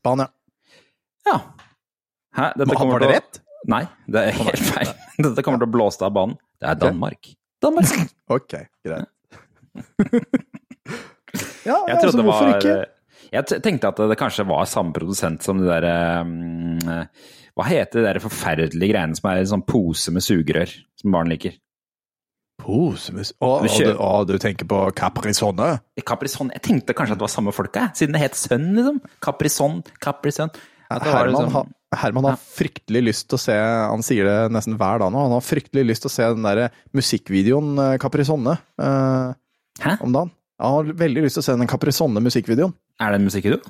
Spania. 0.00 0.26
Ja. 1.28 1.36
Hæ? 2.34 2.48
Dette 2.56 2.72
Var 2.72 2.80
kommer 2.80 2.98
det 2.98 3.06
til 3.06 3.12
å- 3.12 3.20
rett? 3.20 3.42
Nei, 3.70 3.84
det 4.10 4.24
er 4.24 4.40
helt 4.40 4.64
feil. 4.72 4.90
Dette 5.28 5.44
kommer 5.46 5.60
til 5.62 5.68
å 5.68 5.74
blåse 5.76 6.02
av 6.02 6.16
banen. 6.16 6.34
Det 6.58 6.72
er 6.72 6.80
Danmark. 6.88 7.34
Danmark. 7.62 8.08
Ok, 8.32 8.56
greit. 8.82 9.11
ja, 11.68 11.76
Jeg 11.88 11.96
altså, 11.96 12.16
det 12.18 12.26
hvorfor 12.26 12.48
var 12.48 12.58
ikke? 12.58 12.76
Jeg 13.32 13.62
tenkte 13.64 13.88
at 13.88 14.00
det 14.10 14.18
kanskje 14.20 14.44
var 14.48 14.66
samme 14.68 14.92
produsent 14.92 15.44
som 15.44 15.62
det 15.62 15.70
derre 15.70 15.94
um, 16.20 16.76
Hva 17.56 17.64
heter 17.70 18.02
de 18.02 18.06
der 18.10 18.20
forferdelige 18.20 18.92
greiene 18.92 19.16
som 19.16 19.30
er 19.30 19.40
en 19.40 19.52
sånn 19.54 19.64
pose 19.64 20.12
med 20.12 20.24
sugerør, 20.24 20.74
som 21.00 21.14
barn 21.16 21.32
liker? 21.32 21.56
pose 22.62 23.12
Å, 23.12 23.22
Du 23.62 23.68
å, 23.68 23.78
du, 23.78 23.92
å, 23.96 24.10
du 24.28 24.36
tenker 24.40 24.68
på 24.68 24.80
Caprisonne? 24.96 25.74
Caprisonne. 26.06 26.54
Jeg 26.58 26.66
tenkte 26.68 26.96
kanskje 26.96 27.16
at 27.16 27.20
det 27.20 27.26
var 27.26 27.32
samme 27.32 27.54
folka, 27.54 27.88
siden 27.98 28.16
det 28.16 28.22
het 28.22 28.38
Sønn, 28.38 28.68
liksom. 28.76 29.00
Caprisonne, 29.24 29.96
Caprisonne. 30.02 30.54
Det 30.92 31.08
Herman, 31.08 31.32
liksom- 31.32 31.54
har, 31.56 31.68
Herman 32.02 32.26
har 32.28 32.36
fryktelig 32.36 33.02
lyst 33.06 33.28
til 33.30 33.38
å 33.38 33.40
se 33.40 33.54
Han 33.56 34.02
sier 34.04 34.28
det 34.28 34.52
nesten 34.52 34.76
hver 34.76 35.00
dag 35.00 35.12
nå. 35.12 35.22
Han 35.24 35.32
har 35.38 35.44
fryktelig 35.44 35.86
lyst 35.88 36.04
til 36.04 36.10
å 36.10 36.12
se 36.12 36.28
den 36.34 36.44
der 36.44 36.68
musikkvideoen 36.92 37.70
eh, 37.80 37.94
Caprisonne 38.02 38.58
eh, 38.76 39.32
Hæ? 39.80 39.96
om 40.04 40.12
dagen. 40.12 40.30
Jeg 40.62 40.68
har 40.70 40.92
veldig 41.00 41.22
lyst 41.24 41.34
til 41.38 41.42
å 41.42 41.46
se 41.48 41.56
den 41.58 41.66
Caprisonne-musikkvideoen. 41.70 42.74
Er 43.00 43.10
det 43.10 43.20
en 43.20 43.24
musikkvideo? 43.26 43.60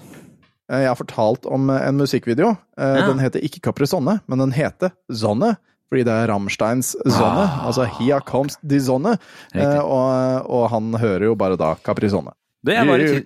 Eh, 0.71 0.81
Jeg 0.83 0.89
har 0.89 0.97
fortalt 0.99 1.47
om 1.47 1.71
eh, 1.71 1.87
en 1.89 1.97
musikkvideo. 1.97 2.51
Eh, 2.79 2.97
Ja. 2.99 3.07
Den 3.09 3.19
heter 3.23 3.41
ikke 3.41 3.61
Caprisonne, 3.63 4.21
men 4.29 4.39
den 4.39 4.53
heter 4.53 4.93
Zonne. 5.11 5.57
Fordi 5.93 6.05
det 6.09 6.13
er 6.13 6.29
Rammsteins 6.33 6.95
Zonne. 7.05 7.45
Ah. 7.45 7.67
Altså 7.69 7.85
Hia 7.99 8.21
Comes 8.21 8.57
the 8.67 8.79
Sonne. 8.81 9.19
Eh, 9.55 9.79
og, 9.79 10.47
og 10.51 10.71
han 10.73 10.93
hører 10.95 11.27
jo 11.29 11.35
bare 11.37 11.57
da 11.61 11.75
Caprisonne. 11.85 12.33
Da 12.65 12.73
jeg, 12.77 12.87
var 12.87 12.99
i, 13.03 13.21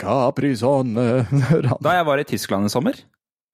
da 1.85 1.93
jeg 1.99 2.07
var 2.09 2.19
i 2.19 2.25
Tyskland 2.25 2.67
i 2.67 2.69
sommer, 2.73 2.97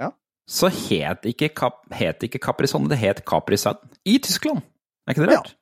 Ja. 0.00 0.10
så 0.48 0.68
het 0.70 1.24
ikke, 1.26 1.48
Cap, 1.54 1.80
het 1.90 2.22
ikke 2.22 2.38
Caprisonne, 2.38 2.88
det 2.88 2.98
het 2.98 3.24
Caprisonne. 3.26 3.80
I 4.06 4.18
Tyskland! 4.22 4.62
Er 5.08 5.12
ikke 5.16 5.26
det 5.26 5.34
rart? 5.36 5.50
Ja. 5.50 5.58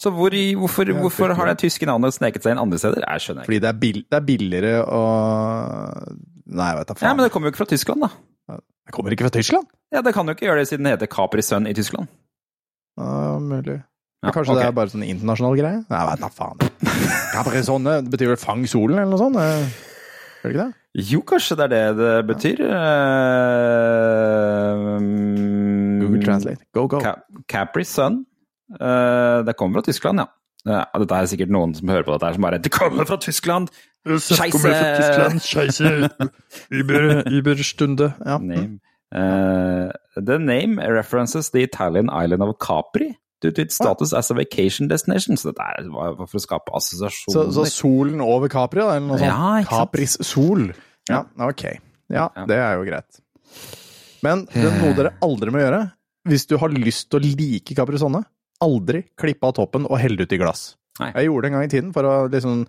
Så 0.00 0.10
hvor 0.14 0.30
hvorfor, 0.34 0.88
Ja, 0.90 1.00
hvorfor 1.00 1.34
har 1.34 1.46
det 1.50 1.58
tyske 1.62 1.86
navnet 1.88 2.14
sneket 2.16 2.42
seg 2.44 2.54
inn 2.54 2.62
andre 2.62 2.78
steder? 2.78 3.04
Jeg 3.06 3.24
skjønner 3.24 3.42
ikke. 3.42 3.50
Fordi 3.50 3.60
det 3.64 3.70
er, 3.70 3.78
bill 3.80 4.00
det 4.04 4.18
er 4.20 4.26
billigere 4.28 4.74
å 4.86 5.00
Nei, 6.44 6.68
jeg 6.70 6.76
vet 6.78 6.90
da 6.92 6.94
Ja. 7.00 7.14
Men 7.14 7.24
det 7.24 7.32
kommer 7.32 7.48
jo 7.48 7.54
ikke 7.54 7.62
fra 7.64 7.70
Tyskland, 7.72 8.04
da. 8.04 8.58
Det 8.84 8.92
kommer 8.92 9.14
ikke 9.16 9.24
fra 9.26 9.32
Tyskland? 9.38 9.66
Ja, 9.94 10.02
Det 10.04 10.12
kan 10.14 10.26
jo 10.28 10.34
ikke 10.36 10.46
gjøre 10.46 10.60
det 10.60 10.68
siden 10.68 10.84
det 10.84 10.92
heter 10.98 11.08
Capri 11.10 11.42
Sun 11.42 11.66
i 11.66 11.72
Tyskland. 11.74 12.06
Ja, 13.00 13.38
mulig. 13.40 13.80
Ja, 14.24 14.30
Kanskje 14.32 14.54
det 14.56 14.64
er 14.68 14.72
bare 14.76 14.88
sånn 14.92 15.02
internasjonal 15.04 15.56
greie? 15.58 15.80
Nei, 15.90 16.02
vet 16.10 16.20
da 16.22 16.28
faen. 16.32 16.60
Capri 17.34 17.62
Sun 17.64 17.84
betyr 18.12 18.30
vel 18.34 18.40
fang 18.40 18.62
solen, 18.70 18.98
eller 19.00 19.10
noe 19.12 19.20
sånt? 19.20 19.36
Eh, 19.40 19.66
Gjør 20.44 20.52
det 20.52 20.54
ikke 20.54 20.64
det? 20.64 20.74
Jo, 21.08 21.20
kanskje 21.26 21.56
det 21.58 21.64
er 21.64 21.72
det 21.72 21.96
det 21.98 22.12
betyr. 22.28 22.60
Ja. 22.68 22.82
mm, 25.00 26.00
Google 26.00 26.22
Translate. 26.24 26.62
Go, 26.76 26.86
go. 26.86 27.00
Cap 27.00 27.24
Capri 27.48 27.84
Sun. 27.84 28.24
Eh, 28.72 29.42
det 29.44 29.54
kommer 29.58 29.80
fra 29.80 29.86
Tyskland, 29.90 30.22
ja. 30.24 30.28
Dette 30.64 31.16
er 31.20 31.26
sikkert 31.28 31.50
noen 31.52 31.74
som 31.76 31.90
hører 31.92 32.06
på 32.06 32.14
dette 32.14 32.24
her 32.30 32.36
som 32.38 32.44
bare 32.46 32.58
Det 32.64 32.70
kommer 32.72 33.04
fra 33.04 33.18
Tyskland! 33.20 33.68
Über, 36.72 37.24
Überstunde. 37.28 38.12
Ja. 38.26 38.38
Name. 38.38 38.80
Uh, 39.14 39.92
the 40.16 40.38
name 40.38 40.80
references 40.80 41.50
the 41.50 41.62
Italian 41.62 42.08
island 42.10 42.42
of 42.42 42.56
Capri 42.58 43.14
due 43.40 43.52
to 43.52 43.62
its 43.62 43.76
status 43.76 44.12
as 44.12 44.30
a 44.30 44.34
vacation 44.34 44.88
destination. 44.88 45.36
Så 45.36 45.52
dette 45.52 45.62
er 45.62 45.86
for 45.92 46.40
å 46.40 46.42
skape 46.42 46.72
assosiasjoner. 46.74 47.52
så 47.52 47.66
solen 47.70 48.20
over 48.24 48.48
Capri, 48.48 48.80
da? 48.80 48.96
Eller 48.96 49.06
noe 49.06 49.20
sånt? 49.20 49.28
Ja. 49.30 49.62
Capris 49.68 50.16
sol. 50.26 50.70
Ja, 51.08 51.22
ok. 51.44 51.64
Ja, 52.12 52.28
det 52.48 52.56
er 52.58 52.78
jo 52.80 52.86
greit. 52.88 53.20
Men 54.24 54.46
det 54.50 54.64
er 54.64 54.78
noe 54.80 54.96
dere 54.96 55.14
aldri 55.24 55.52
må 55.52 55.60
gjøre, 55.60 55.82
hvis 56.28 56.46
du 56.48 56.56
har 56.60 56.72
lyst 56.72 57.10
til 57.12 57.20
å 57.20 57.24
like 57.24 57.76
Caprisonne, 57.76 58.24
aldri 58.64 59.04
klippe 59.20 59.46
av 59.48 59.54
toppen 59.60 59.86
og 59.90 60.00
helle 60.00 60.24
ut 60.24 60.32
i 60.34 60.40
glass. 60.40 60.72
Nei. 61.00 61.10
Jeg 61.16 61.28
gjorde 61.28 61.42
det 61.44 61.50
en 61.50 61.56
gang 61.58 61.66
i 61.68 61.72
tiden 61.72 61.92
for 61.94 62.06
å 62.06 62.14
liksom 62.30 62.64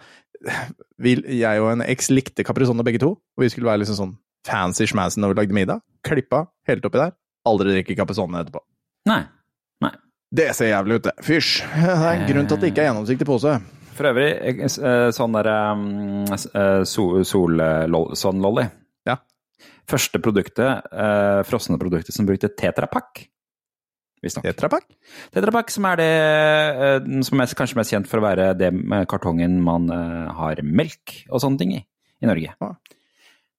vi, 1.02 1.14
Jeg 1.40 1.62
og 1.62 1.72
en 1.72 1.84
eks 1.86 2.10
likte 2.12 2.44
Caprisonne 2.46 2.84
begge 2.86 3.00
to, 3.02 3.14
og 3.16 3.42
vi 3.44 3.50
skulle 3.54 3.70
være 3.70 3.84
liksom 3.84 3.98
sånn 4.00 4.16
fancy 4.46 4.86
schmancy 4.90 5.22
når 5.22 5.34
vi 5.34 5.40
lagde 5.40 5.58
middag. 5.58 5.82
Klippa, 6.06 6.44
helt 6.70 6.86
oppi 6.86 7.02
der. 7.02 7.16
Aldri 7.50 7.76
drikke 7.78 7.96
Caprisonne 7.98 8.42
etterpå. 8.44 8.62
Nei. 9.10 9.22
Nei. 9.86 9.94
Det 10.36 10.50
ser 10.58 10.72
jævlig 10.74 11.00
ut, 11.00 11.08
det. 11.08 11.14
Fysj. 11.26 11.64
Det 11.72 11.96
er 11.96 12.12
en 12.12 12.28
grunn 12.30 12.50
til 12.50 12.58
at 12.58 12.64
det 12.66 12.72
ikke 12.74 12.84
er 12.84 12.90
gjennomsiktig 12.92 13.28
pose. 13.30 13.56
For 13.96 14.10
øvrig, 14.10 14.32
eh, 14.66 15.10
sånn 15.16 15.38
der 15.38 15.50
um, 15.72 16.26
sol, 16.90 17.22
sol 17.26 17.62
lol- 17.90 18.12
sånn 18.20 18.42
lolly. 18.44 18.66
Ja. 19.08 19.16
Første 19.88 20.20
produktet, 20.20 20.90
eh, 20.92 21.42
frosne 21.48 21.78
produktet 21.82 22.14
som 22.18 22.28
brukte 22.28 22.50
Tetra 22.58 22.90
Visstnok. 24.24 24.46
Tetrapack? 24.48 25.74
Som 25.74 25.88
er 25.90 26.00
det 26.00 26.12
eh, 26.12 27.10
som 27.28 27.42
er 27.44 27.58
kanskje 27.60 27.80
mest 27.80 27.94
kjent 27.94 28.10
for 28.10 28.22
å 28.22 28.26
være 28.26 28.54
det 28.58 28.72
med 28.76 29.08
kartongen 29.12 29.60
man 29.64 29.90
eh, 29.94 30.32
har 30.40 30.62
melk 30.64 31.20
og 31.30 31.44
sånne 31.44 31.62
ting 31.62 31.76
i 31.80 31.84
i 32.24 32.30
Norge. 32.30 32.56
Ah. 32.64 32.76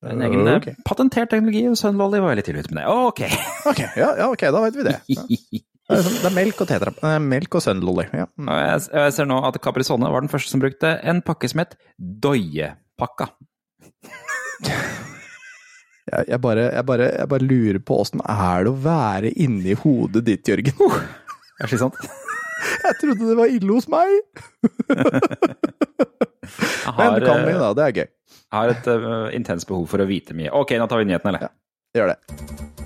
En 0.07 0.23
egen 0.23 0.49
okay. 0.53 0.77
Patentert 0.87 1.31
teknologi, 1.33 1.65
og 1.71 1.79
Sun 1.81 1.97
Lolly 1.99 2.21
var 2.23 2.35
veldig 2.35 2.45
tidlig 2.47 2.67
ute 2.67 2.75
med 2.77 2.83
det. 2.83 2.91
Ok! 2.93 3.23
okay 3.71 3.89
ja, 3.99 4.13
ja, 4.21 4.29
ok, 4.33 4.45
da 4.55 4.63
vet 4.67 4.79
vi 4.79 4.87
det. 4.91 4.99
Ja. 5.87 5.95
Det 5.95 6.01
er 6.01 6.03
sånn- 6.03 6.17
det 6.19 6.27
er 6.27 6.35
melk 6.35 6.61
og 6.65 6.67
tetra... 6.67 6.91
eh, 7.07 7.21
Melk 7.23 7.55
og 7.55 7.63
Sunlolly. 7.63 8.09
Ja. 8.11 8.25
Mm. 8.35 8.49
Jeg, 8.59 8.81
jeg 8.91 9.13
ser 9.15 9.29
nå 9.31 9.37
at 9.47 9.59
Caprisone 9.63 10.11
var 10.11 10.25
den 10.25 10.33
første 10.33 10.51
som 10.51 10.59
brukte 10.59 10.97
en 11.07 11.21
pakke 11.23 11.47
som 11.53 11.63
het 11.63 11.77
Doie-pakka. 12.27 13.29
Jeg, 16.07 16.23
jeg, 16.31 16.39
bare, 16.39 16.69
jeg, 16.71 16.87
bare, 16.87 17.07
jeg 17.19 17.29
bare 17.33 17.47
lurer 17.51 17.81
på 17.83 17.97
åssen 17.99 18.21
er 18.23 18.67
det 18.67 18.71
å 18.71 18.79
være 18.85 19.33
inni 19.43 19.75
hodet 19.81 20.23
ditt, 20.29 20.47
Jørgen? 20.47 20.77
Er 21.57 21.65
det 21.65 21.71
slitsomt? 21.73 21.97
Jeg 22.85 22.95
trodde 23.01 23.29
det 23.29 23.37
var 23.39 23.47
ille 23.53 23.73
hos 23.73 23.89
meg! 23.91 24.09
Jeg 24.87 24.97
Men 26.97 27.03
har, 27.03 27.21
du 27.21 27.27
kan 27.27 27.43
mye, 27.43 27.55
eh, 27.55 27.63
da. 27.63 27.69
Det 27.77 27.85
er 27.87 27.93
gøy. 27.97 28.09
har 28.55 28.67
et 28.75 28.87
uh, 28.93 29.29
intenst 29.37 29.69
behov 29.69 29.87
for 29.91 29.99
å 30.05 30.09
vite 30.09 30.33
mye. 30.37 30.51
Ok, 30.55 30.71
nå 30.79 30.87
tar 30.91 30.99
vi 31.03 31.09
nyhetene, 31.11 31.31
eller? 31.35 31.43
Gjør 31.97 32.09
det. 32.15 32.86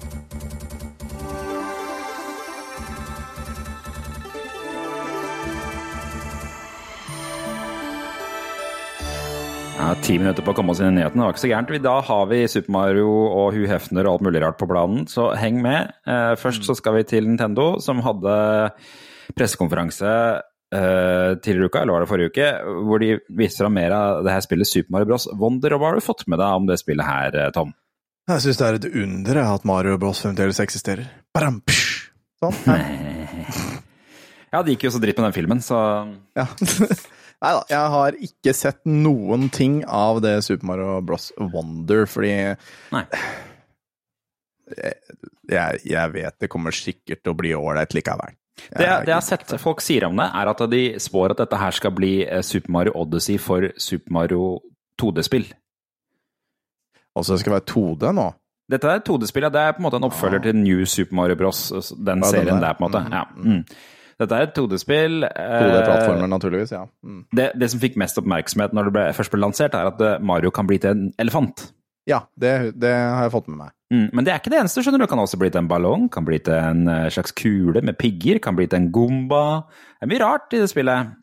Ja, 9.80 9.94
Ti 10.04 10.18
minutter 10.20 10.44
på 10.44 10.52
å 10.52 10.56
komme 10.58 10.74
oss 10.74 10.80
inn 10.82 10.90
i 10.90 10.98
nyhetene, 10.98 11.22
det 11.22 11.24
var 11.24 11.32
ikke 11.32 11.40
så 11.40 11.48
gærent. 11.48 11.70
Da 11.86 11.94
har 12.04 12.26
vi 12.28 12.40
Super 12.52 12.72
Mario 12.74 13.08
og 13.08 13.54
Hu 13.56 13.62
Hefner 13.70 14.04
og 14.04 14.18
alt 14.18 14.24
mulig 14.26 14.42
rart 14.44 14.58
på 14.60 14.66
planen, 14.68 15.06
så 15.08 15.30
heng 15.40 15.62
med. 15.64 15.94
Eh, 16.04 16.34
først 16.36 16.66
så 16.68 16.74
skal 16.76 16.98
vi 16.98 17.06
til 17.08 17.24
Nintendo, 17.24 17.70
som 17.80 18.02
hadde 18.04 18.34
pressekonferanse 19.38 20.10
eh, 20.12 21.30
tidligere 21.40 21.70
uka, 21.70 21.80
eller 21.80 21.96
var 21.96 22.04
det 22.04 22.10
forrige 22.10 22.34
uke, 22.34 22.48
hvor 22.90 23.00
de 23.00 23.14
viste 23.40 23.64
fram 23.64 23.72
mer 23.78 23.94
av 23.96 24.20
det 24.26 24.34
her 24.36 24.44
spillet 24.44 24.68
Super 24.68 24.92
Mario 24.98 25.08
Bros. 25.14 25.30
Wonder. 25.40 25.72
Og 25.72 25.80
hva 25.80 25.94
har 25.94 25.96
du 26.02 26.04
fått 26.04 26.26
med 26.28 26.42
deg 26.42 26.60
om 26.60 26.68
det 26.68 26.76
spillet 26.82 27.08
her, 27.08 27.38
eh, 27.40 27.52
Tom? 27.56 27.72
Jeg 28.28 28.44
syns 28.44 28.60
det 28.60 28.66
er 28.68 28.80
et 28.82 28.90
under 29.06 29.40
at 29.46 29.64
Mario 29.64 29.96
Bros 30.02 30.20
fremdeles 30.26 30.60
eksisterer. 30.60 31.08
Badam, 31.32 31.62
psh. 31.64 32.10
Sånn. 32.44 32.60
Ja. 32.68 32.82
Ja, 34.50 34.64
det 34.66 34.72
gikk 34.74 34.88
jo 34.88 34.90
så 34.90 34.98
dritt 34.98 35.14
med 35.20 35.28
den 35.28 35.34
filmen, 35.36 35.60
så 35.62 35.76
ja. 36.34 36.48
Nei 37.40 37.52
da, 37.56 37.60
jeg 37.72 37.92
har 37.94 38.16
ikke 38.26 38.52
sett 38.56 38.82
noen 38.84 39.46
ting 39.54 39.78
av 39.88 40.18
det 40.20 40.34
Super 40.44 40.66
Mario 40.68 40.98
Bros. 41.00 41.30
Wonder, 41.40 42.04
fordi 42.10 42.32
Nei. 42.92 43.04
jeg, 45.50 45.80
jeg 45.88 46.12
vet 46.14 46.36
det 46.40 46.50
kommer 46.52 46.74
sikkert 46.76 47.22
til 47.24 47.32
å 47.32 47.38
bli 47.38 47.54
ålreit 47.56 47.96
likevel. 47.96 48.36
Jeg 48.60 48.76
Det, 48.76 48.88
det 49.06 49.08
jeg 49.08 49.16
har 49.16 49.24
sett 49.24 49.54
folk 49.62 49.80
sier 49.80 50.04
om 50.10 50.18
det, 50.20 50.26
er 50.36 50.50
at 50.52 50.60
de 50.70 50.82
spår 51.00 51.32
at 51.32 51.40
dette 51.46 51.60
her 51.62 51.72
skal 51.72 51.94
bli 51.96 52.12
eh, 52.26 52.42
Super 52.44 52.74
Mario 52.76 52.92
Odyssey 53.00 53.38
for 53.40 53.70
Super 53.80 54.12
Mario 54.12 54.50
2D-spill. 55.00 55.48
Altså 57.16 57.34
det 57.34 57.40
skal 57.42 57.56
være 57.56 57.66
2D 57.72 58.12
nå. 58.20 58.26
Dette 58.70 58.86
er 58.92 59.00
2D-spill, 59.02 59.48
ja. 59.48 59.50
Det 59.50 59.62
er 59.64 59.72
på 59.74 59.80
en 59.82 59.86
måte 59.88 59.98
en 59.98 60.06
oppfølger 60.06 60.44
til 60.44 60.60
New 60.60 60.84
Super 60.86 61.16
Mario 61.18 61.38
Bros. 61.40 61.64
Den 61.96 62.20
Ja, 62.22 62.28
serien 62.30 62.60
der. 62.60 62.68
der, 62.68 62.76
på 62.78 62.84
en 62.84 62.86
måte. 62.90 63.00
Mm, 63.08 63.16
Ja. 63.16 63.24
Mm. 63.40 63.64
Dette 64.20 64.36
er 64.36 64.46
et 64.46 64.54
2D-spill. 64.56 65.24
2D-plattformer, 65.24 66.28
naturligvis. 66.28 66.72
ja. 66.76 66.84
Mm. 67.06 67.22
det, 67.36 67.50
det 67.60 67.70
som 67.72 67.80
fikk 67.82 67.98
mest 68.00 68.18
oppmerksomhet 68.20 68.74
når 68.76 68.88
det 68.88 68.94
ble, 68.96 69.04
først 69.16 69.32
ble 69.32 69.40
lansert, 69.42 69.76
er 69.76 69.88
at 69.90 70.02
eh, 70.04 70.18
Mario 70.20 70.52
kan 70.54 70.68
bli 70.68 70.80
til 70.82 70.92
en 70.92 71.06
elefant. 71.22 71.70
Ja, 72.08 72.22
det, 72.40 72.74
det 72.80 72.90
har 72.92 73.26
jeg 73.26 73.32
fått 73.34 73.48
med 73.52 73.60
meg. 73.60 73.72
Mm, 73.92 74.06
men 74.16 74.26
det 74.26 74.32
er 74.32 74.40
ikke 74.40 74.52
det 74.52 74.60
eneste, 74.62 74.82
skjønner 74.84 75.02
du. 75.02 75.04
Det 75.06 75.12
kan 75.12 75.22
også 75.22 75.40
bli 75.40 75.50
til 75.52 75.62
en 75.62 75.70
ballong, 75.70 76.06
kan 76.12 76.26
bli 76.26 76.38
til 76.44 76.56
en 76.56 76.84
eh, 76.90 77.08
slags 77.12 77.34
kule 77.36 77.82
med 77.86 77.98
pigger, 78.00 78.40
kan 78.42 78.56
bli 78.58 78.68
til 78.70 78.82
en 78.82 78.92
gomba. 78.94 79.42
Det 79.98 80.06
er 80.06 80.12
mye 80.12 80.22
rart 80.22 80.56
i 80.56 80.62
det 80.62 80.70
spillet. 80.72 81.16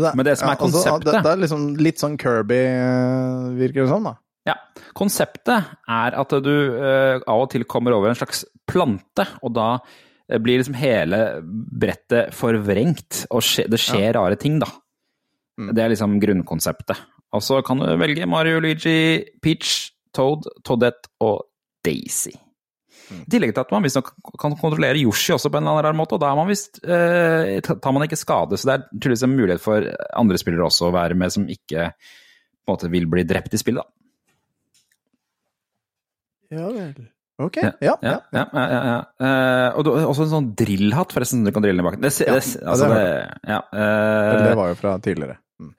Men 0.00 0.24
det 0.24 0.36
som 0.38 0.48
er 0.48 0.54
ja, 0.54 0.60
konseptet- 0.60 1.08
Dette 1.10 1.32
er 1.34 1.40
liksom 1.42 1.64
litt 1.82 2.00
sånn 2.00 2.18
Kirby, 2.20 2.60
eh, 2.70 3.48
virker 3.58 3.84
det 3.84 3.90
som, 3.90 4.06
da. 4.06 4.16
Ja. 4.48 4.54
Konseptet 4.96 5.74
er 5.90 6.16
at 6.16 6.30
du 6.42 6.54
uh, 6.72 7.20
av 7.28 7.42
og 7.44 7.50
til 7.52 7.66
kommer 7.68 7.92
over 7.92 8.10
en 8.10 8.16
slags 8.18 8.44
plante, 8.70 9.26
og 9.44 9.52
da 9.56 9.66
eh, 9.76 9.98
blir 10.38 10.60
liksom 10.60 10.76
hele 10.78 11.20
brettet 11.44 12.34
forvrengt, 12.36 13.24
og 13.34 13.42
skje, 13.44 13.66
det 13.70 13.80
skjer 13.82 14.14
rare 14.16 14.38
ting, 14.40 14.60
da. 14.62 14.68
Mm. 15.60 15.72
Det 15.74 15.82
er 15.82 15.92
liksom 15.92 16.18
grunnkonseptet. 16.22 17.00
Og 17.36 17.42
så 17.46 17.60
kan 17.66 17.82
du 17.82 17.88
velge 18.00 18.26
Mario, 18.26 18.60
Luigi, 18.62 19.24
Peach, 19.42 19.90
Toad, 20.16 20.48
Toadette 20.66 21.10
og 21.22 21.44
Daisy. 21.86 22.32
Mm. 23.10 23.22
I 23.26 23.30
tillegg 23.34 23.52
til 23.54 23.64
at 23.64 23.72
man 23.74 23.84
visstnok 23.84 24.12
kan 24.38 24.54
kontrollere 24.58 24.98
Yoshi 25.00 25.34
også 25.34 25.50
på 25.50 25.58
en 25.58 25.64
eller 25.66 25.80
annen 25.80 25.86
rar 25.88 25.98
måte, 25.98 26.14
og 26.14 26.22
da 26.22 26.30
er 26.30 26.38
man 26.38 26.50
vist, 26.50 26.82
eh, 26.84 27.58
tar 27.66 27.94
man 27.94 28.06
ikke 28.06 28.18
skade, 28.18 28.58
så 28.58 28.68
det 28.68 28.76
er 28.76 28.84
tydeligvis 28.92 29.26
en 29.26 29.36
mulighet 29.36 29.62
for 29.62 29.86
andre 30.18 30.38
spillere 30.38 30.66
også 30.66 30.88
å 30.88 30.94
være 30.94 31.18
med 31.18 31.34
som 31.34 31.48
ikke 31.50 31.90
på 31.90 32.70
en 32.70 32.76
måte 32.76 32.90
vil 32.92 33.08
bli 33.10 33.26
drept 33.26 33.54
i 33.54 33.62
spillet. 33.62 33.82
da. 33.82 33.96
Ja 36.50 36.66
vel. 36.74 37.10
Ok, 37.40 37.56
ja. 37.62 37.72
ja, 37.80 37.94
Ja, 38.04 38.16
ja, 38.34 38.44
ja, 38.52 38.64
ja, 38.68 38.80
ja. 38.90 38.98
Eh, 39.26 39.78
og 39.78 39.86
du 39.86 39.92
også 39.94 40.26
en 40.26 40.34
sånn 40.34 40.50
drillhatt, 40.58 41.14
forresten, 41.14 41.46
du 41.46 41.52
kan 41.54 41.64
drille 41.64 41.80
ned 41.80 41.86
bak. 41.86 41.96
Det, 42.02 42.12
Ja, 42.20 42.36
det, 42.36 42.44
altså, 42.60 42.90
det 42.90 42.98
det, 42.98 43.14
ja, 43.48 43.62
Eller 43.72 44.44
Det 44.50 44.58
var 44.60 44.68
jo 44.72 44.76
fra 44.82 44.92
tidligere. 45.00 45.38
Mm. 45.60 45.72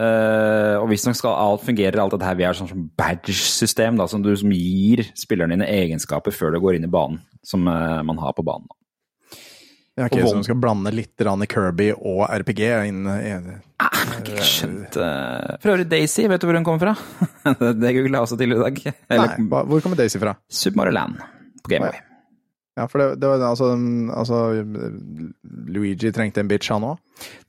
eh, 0.00 0.74
og 0.80 0.86
visstnok 0.92 1.16
skal 1.16 1.38
alt 1.38 1.64
fungere, 1.64 2.00
alt 2.02 2.16
dette 2.16 2.28
her 2.28 2.38
vi 2.38 2.46
har 2.48 2.58
sånn 2.58 2.70
som 2.70 2.84
badge-system, 2.98 4.00
da, 4.00 4.08
som, 4.08 4.24
du, 4.24 4.30
som 4.36 4.52
gir 4.52 5.04
spillerne 5.18 5.56
dine 5.56 5.68
egenskaper 5.68 6.34
før 6.36 6.56
du 6.56 6.62
går 6.64 6.78
inn 6.78 6.88
i 6.88 6.92
banen, 6.92 7.20
som 7.44 7.66
uh, 7.68 8.00
man 8.06 8.20
har 8.22 8.36
på 8.36 8.44
banen. 8.46 8.68
Ja, 9.96 10.06
ok, 10.06 10.22
Så 10.24 10.38
du 10.40 10.46
skal 10.46 10.56
blande 10.56 10.92
litt 10.94 11.20
i 11.20 11.48
Kirby 11.52 11.90
og 11.92 12.24
RPG 12.24 12.62
inn 12.88 13.04
i 13.12 13.34
Ah, 14.02 14.14
ikke 14.18 14.46
skjønt 14.46 14.96
eh, 14.98 15.58
For 15.62 15.74
øvrig, 15.74 15.88
Daisy, 15.90 16.26
vet 16.30 16.42
du 16.42 16.48
hvor 16.48 16.58
hun 16.58 16.66
kommer 16.66 16.92
fra? 16.92 16.94
det 17.82 17.92
googla 17.96 18.18
jeg 18.18 18.28
også 18.28 18.38
tidligere 18.40 18.62
i 18.62 18.70
dag. 18.70 18.96
Eller 19.10 19.36
Nei, 19.36 19.50
hva- 19.52 19.66
hvor 19.68 19.84
kommer 19.84 20.00
Daisy 20.00 20.18
fra? 20.22 20.34
Super 20.50 20.82
Mario 20.82 20.96
Land 20.98 21.20
på 21.62 21.74
Gameboy. 21.74 22.00
Ja, 22.72 22.86
for 22.88 23.02
det, 23.02 23.20
det 23.20 23.28
var 23.28 23.42
altså, 23.44 23.66
altså 24.16 24.36
Luigi 25.68 26.08
trengte 26.12 26.40
en 26.40 26.48
bitch, 26.48 26.70
han 26.72 26.86
òg. 26.88 27.00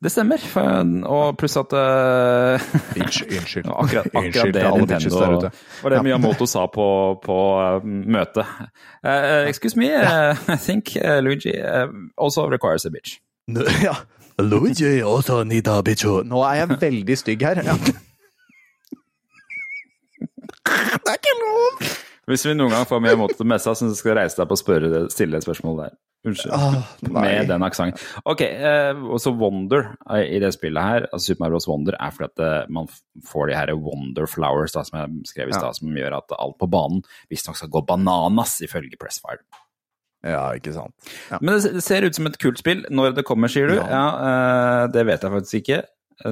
Det 0.04 0.12
stemmer, 0.12 0.42
for, 0.52 0.82
og 1.08 1.38
pluss 1.40 1.56
at 1.62 1.72
uh... 1.80 2.66
Bitch, 2.92 3.22
unnskyld. 3.30 3.70
Akkurat, 3.72 4.10
akkurat 4.10 4.26
Unnskyld 4.26 4.52
det 4.54 4.60
til 4.60 4.68
alle 4.68 4.88
bitches 4.90 5.14
der 5.16 5.32
Nintendo 5.32 5.48
ute. 5.48 5.52
var 5.86 5.96
det 5.96 6.02
Miyamoto 6.10 6.48
sa 6.50 6.66
på, 6.68 6.88
på 7.24 7.38
uh, 7.56 7.88
møtet. 7.88 8.52
Uh, 9.00 9.48
excuse 9.48 9.80
me, 9.80 9.94
uh, 9.96 10.36
I 10.56 10.60
think 10.60 10.92
uh, 11.00 11.22
Luigi 11.24 11.56
uh, 11.56 11.88
also 12.20 12.50
requires 12.52 12.86
a 12.86 12.92
bitch. 12.92 13.22
Ja. 13.80 13.96
Nå 16.26 16.42
er 16.48 16.64
jeg 16.64 16.80
veldig 16.82 17.18
stygg 17.20 17.46
her. 17.46 17.62
Ja. 17.66 17.76
Det 20.64 21.12
er 21.12 21.20
ikke 21.20 21.36
lov! 21.42 21.86
Hvis 22.30 22.46
vi 22.48 22.54
noen 22.56 22.72
gang 22.72 22.88
får 22.88 23.02
Miyamoto 23.04 23.36
til 23.36 23.50
messa, 23.52 23.74
så 23.76 23.90
skal 23.92 24.14
jeg 24.14 24.20
reise 24.22 24.38
deg 24.40 24.46
opp 24.46 24.54
og 24.56 24.60
spørre, 24.62 25.06
stille 25.12 25.38
et 25.38 25.46
spørsmål 25.46 25.82
der. 25.82 25.96
Unnskyld. 26.24 26.54
Ah. 26.56 26.78
Med 27.12 27.50
den 27.52 27.66
aksenten. 27.68 28.00
Ok, 28.32 28.46
eh, 28.46 29.02
også 29.12 29.34
Wonder 29.36 29.90
uh, 30.08 30.22
i 30.24 30.40
det 30.40 30.54
spillet 30.56 30.80
her, 30.88 31.08
altså 31.10 31.34
Super 31.34 31.44
Mario 31.44 31.58
Bros. 31.58 31.68
Wonder, 31.68 31.98
er 32.00 32.14
fordi 32.16 32.30
at 32.32 32.44
uh, 32.64 32.72
man 32.72 32.88
får 33.28 33.52
de 33.52 33.58
her 33.58 33.74
Wonder 33.76 34.30
Flowers, 34.32 34.72
da, 34.72 34.86
som 34.88 35.02
jeg 35.02 35.34
skrev 35.34 35.52
i 35.52 35.58
Ja. 35.58 35.74
som 35.76 36.00
gjør 36.00 36.16
at 36.22 36.38
alt 36.40 36.56
på 36.62 36.70
banen 36.72 37.04
visstnok 37.30 37.60
skal 37.60 37.74
gå 37.76 37.84
bananas, 37.92 38.56
ifølge 38.64 38.96
Pressfire. 39.02 39.44
Ja, 40.24 40.44
ikke 40.56 40.72
sant. 40.76 40.94
Ja. 41.32 41.38
Men 41.42 41.60
det 41.60 41.84
ser 41.84 42.06
ut 42.08 42.16
som 42.16 42.28
et 42.30 42.38
kult 42.40 42.62
spill. 42.62 42.86
Når 42.90 43.16
det 43.18 43.26
kommer, 43.28 43.52
sier 43.52 43.68
du? 43.68 43.76
Ja. 43.76 43.88
Ja, 43.92 44.04
eh, 44.30 44.88
Det 44.94 45.06
vet 45.10 45.22
jeg 45.26 45.32
faktisk 45.38 45.60
ikke. 45.64 45.82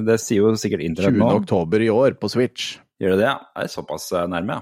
Det 0.08 0.20
sier 0.24 0.46
jo 0.46 0.52
sikkert 0.56 0.80
20. 0.80 0.88
internett 0.94 1.20
nå. 1.20 1.32
oktober 1.42 1.82
i 1.84 1.90
år 1.92 2.16
på 2.22 2.30
Switch. 2.32 2.78
Gjør 3.02 3.18
det 3.18 3.26
det? 3.26 3.34
Det 3.58 3.66
er 3.66 3.74
såpass 3.74 4.12
eh, 4.16 4.28
nærme, 4.32 4.60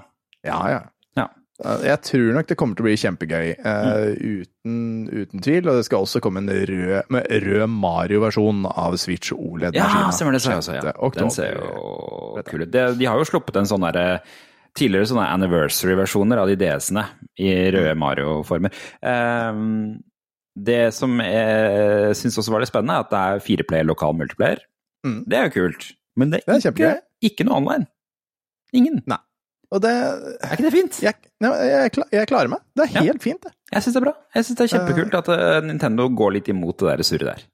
Ja, 0.50 0.58
ja. 0.72 0.80
Ja. 1.20 1.26
Jeg 1.84 2.00
tror 2.08 2.30
nok 2.38 2.46
det 2.48 2.56
kommer 2.56 2.74
til 2.74 2.86
å 2.86 2.88
bli 2.88 2.96
kjempegøy, 2.96 3.48
eh, 3.60 4.14
uten, 4.16 4.76
uten 5.12 5.42
tvil. 5.44 5.68
Og 5.68 5.76
det 5.76 5.84
skal 5.86 6.06
også 6.06 6.22
komme 6.24 6.40
en 6.40 6.48
rød, 6.48 7.12
rød 7.44 7.66
Mario-versjon 7.68 8.64
av 8.72 8.96
Switch 8.96 9.30
OLED-maskinen. 9.36 10.06
Ja, 10.08 10.14
stemmer 10.16 10.32
det. 10.34 10.40
ser 10.42 10.56
jeg 10.56 10.62
også, 10.64 10.78
ja. 10.80 10.94
Den 11.20 11.30
ser 11.30 11.58
jo 11.60 12.42
kul 12.48 12.64
ut. 12.64 12.72
De 12.72 13.04
har 13.06 13.20
jo 13.20 13.28
sluppet 13.28 13.60
en 13.60 13.68
sånn 13.68 13.84
derre 13.84 14.22
Tidligere 14.78 15.08
sånne 15.10 15.26
anniversary-versjoner 15.34 16.38
av 16.42 16.50
de 16.50 16.56
DS-ene 16.60 17.02
i 17.42 17.50
røde 17.74 17.94
Mario-former. 17.98 18.74
Um, 19.02 20.02
det 20.56 20.92
som 20.94 21.16
jeg 21.24 22.14
syns 22.18 22.38
også 22.38 22.52
var 22.54 22.62
litt 22.62 22.70
spennende, 22.70 22.98
er 22.98 23.06
at 23.06 23.10
det 23.14 23.22
er 23.24 23.42
fireplayer 23.44 23.88
lokal 23.88 24.14
multiplayer. 24.18 24.62
Mm. 25.06 25.24
Det 25.30 25.38
er 25.40 25.48
jo 25.48 25.54
kult. 25.56 25.88
Men 26.20 26.30
det 26.34 26.42
Det 26.44 26.52
er, 26.52 26.58
er 26.58 26.64
kjempegøy. 26.68 26.94
ikke, 26.94 27.30
ikke 27.30 27.46
noe 27.48 27.58
online. 27.62 27.86
Ingen. 28.76 29.02
Og 29.70 29.80
det 29.82 29.90
Er 29.90 30.52
ikke 30.56 30.66
det 30.66 30.72
fint? 30.74 30.96
Jeg, 31.02 31.14
jeg, 31.40 31.90
jeg 32.12 32.26
klarer 32.28 32.48
meg. 32.50 32.60
Det 32.76 32.84
er 32.88 32.94
Ja. 32.98 33.02
helt 33.06 33.22
fint, 33.22 33.40
det. 33.42 33.52
Jeg 33.72 33.82
syns 33.82 33.94
det 33.94 34.00
er 34.02 34.04
bra. 34.08 34.14
Jeg 34.34 34.44
synes 34.44 34.58
det 34.58 34.64
er 34.66 34.72
kjempekult 34.78 35.14
at 35.20 35.28
eh, 35.34 35.60
Nintendo 35.66 36.08
går 36.08 36.32
litt 36.36 36.48
imot 36.50 36.78
det 36.82 36.88
der 36.90 37.02
surret 37.06 37.28
der. 37.30 37.44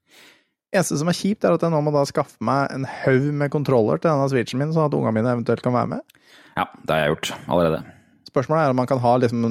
Eneste 0.75 0.97
som 0.99 1.09
er 1.09 1.15
kjipt, 1.17 1.45
er 1.47 1.55
at 1.55 1.63
jeg 1.63 1.71
nå 1.73 1.81
må 1.87 1.93
da 1.95 2.03
skaffe 2.09 2.37
meg 2.45 2.73
en 2.75 2.85
haug 3.05 3.29
med 3.39 3.51
kontroller 3.55 4.01
til 4.03 4.11
denne 4.11 4.27
Switchen 4.33 4.59
min, 4.59 4.73
sånn 4.75 4.89
at 4.89 4.95
ungene 4.99 5.15
mine 5.15 5.31
eventuelt 5.37 5.63
kan 5.63 5.73
være 5.77 5.93
med. 5.95 6.17
Ja, 6.57 6.65
det 6.83 6.91
har 6.97 7.05
jeg 7.05 7.13
gjort 7.15 7.31
allerede. 7.47 7.83
Spørsmålet 8.27 8.65
er 8.67 8.73
om 8.75 8.77
man 8.83 8.89
kan 8.91 8.99
ha 9.01 9.13
liksom 9.23 9.45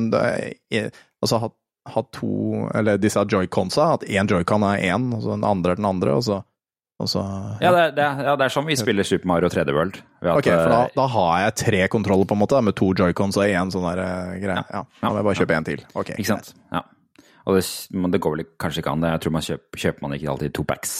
Altså 1.23 1.39
ha, 1.41 1.47
ha 1.93 2.01
to 2.13 2.67
Eller 2.75 2.97
disse 3.01 3.23
joyconsa. 3.31 3.93
At 3.95 4.03
én 4.05 4.27
joycon 4.29 4.63
er 4.67 4.83
én, 4.91 5.07
og 5.15 5.23
så 5.23 5.31
den 5.37 5.43
andre 5.47 5.71
er 5.73 5.79
den 5.79 5.85
andre, 5.89 6.13
og 6.19 6.23
så, 6.27 6.41
og 6.99 7.07
så 7.09 7.23
Ja 7.61 7.71
det, 7.71 7.79
er- 7.85 7.95
det, 7.95 8.03
er- 8.03 8.23
ja, 8.27 8.35
det 8.35 8.45
er 8.45 8.53
sånn 8.53 8.67
vi 8.67 8.75
spiller 8.77 9.03
Super 9.07 9.27
Mario 9.31 9.49
3D 9.49 9.73
World. 9.73 10.01
Ok, 10.21 10.45
for 10.51 10.69
da, 10.69 10.81
eh, 10.83 10.91
da 10.95 11.07
har 11.15 11.39
jeg 11.45 11.55
tre 11.63 11.87
kontroller, 11.87 12.25
på 12.25 12.35
en 12.37 12.43
måte, 12.43 12.61
med 12.61 12.75
to 12.75 12.91
joycons 12.93 13.37
og 13.37 13.47
én 13.47 13.71
sånn 13.73 13.87
der 13.87 14.03
eh, 14.03 14.35
greie. 14.43 14.65
Ja, 14.69 14.83
da 15.01 15.09
må 15.09 15.15
jeg 15.21 15.25
bare 15.31 15.39
kjøpe 15.41 15.57
en 15.57 15.63
til. 15.71 15.81
Ok, 15.95 16.13
Ikke 16.19 16.25
sant? 16.35 16.53
Ja. 16.71 16.83
Og 17.45 17.59
det, 17.59 17.65
men 17.93 18.13
det 18.13 18.21
går 18.23 18.35
vel 18.37 18.47
kanskje 18.61 18.81
ikke 18.81 18.95
an. 18.95 19.03
det. 19.05 19.13
Jeg 19.13 19.23
tror 19.25 19.35
man 19.35 19.45
kjøper, 19.45 19.81
kjøper 19.85 20.05
man 20.05 20.17
ikke 20.17 20.33
alltid 20.33 20.53
to 20.57 20.65
packs. 20.65 20.95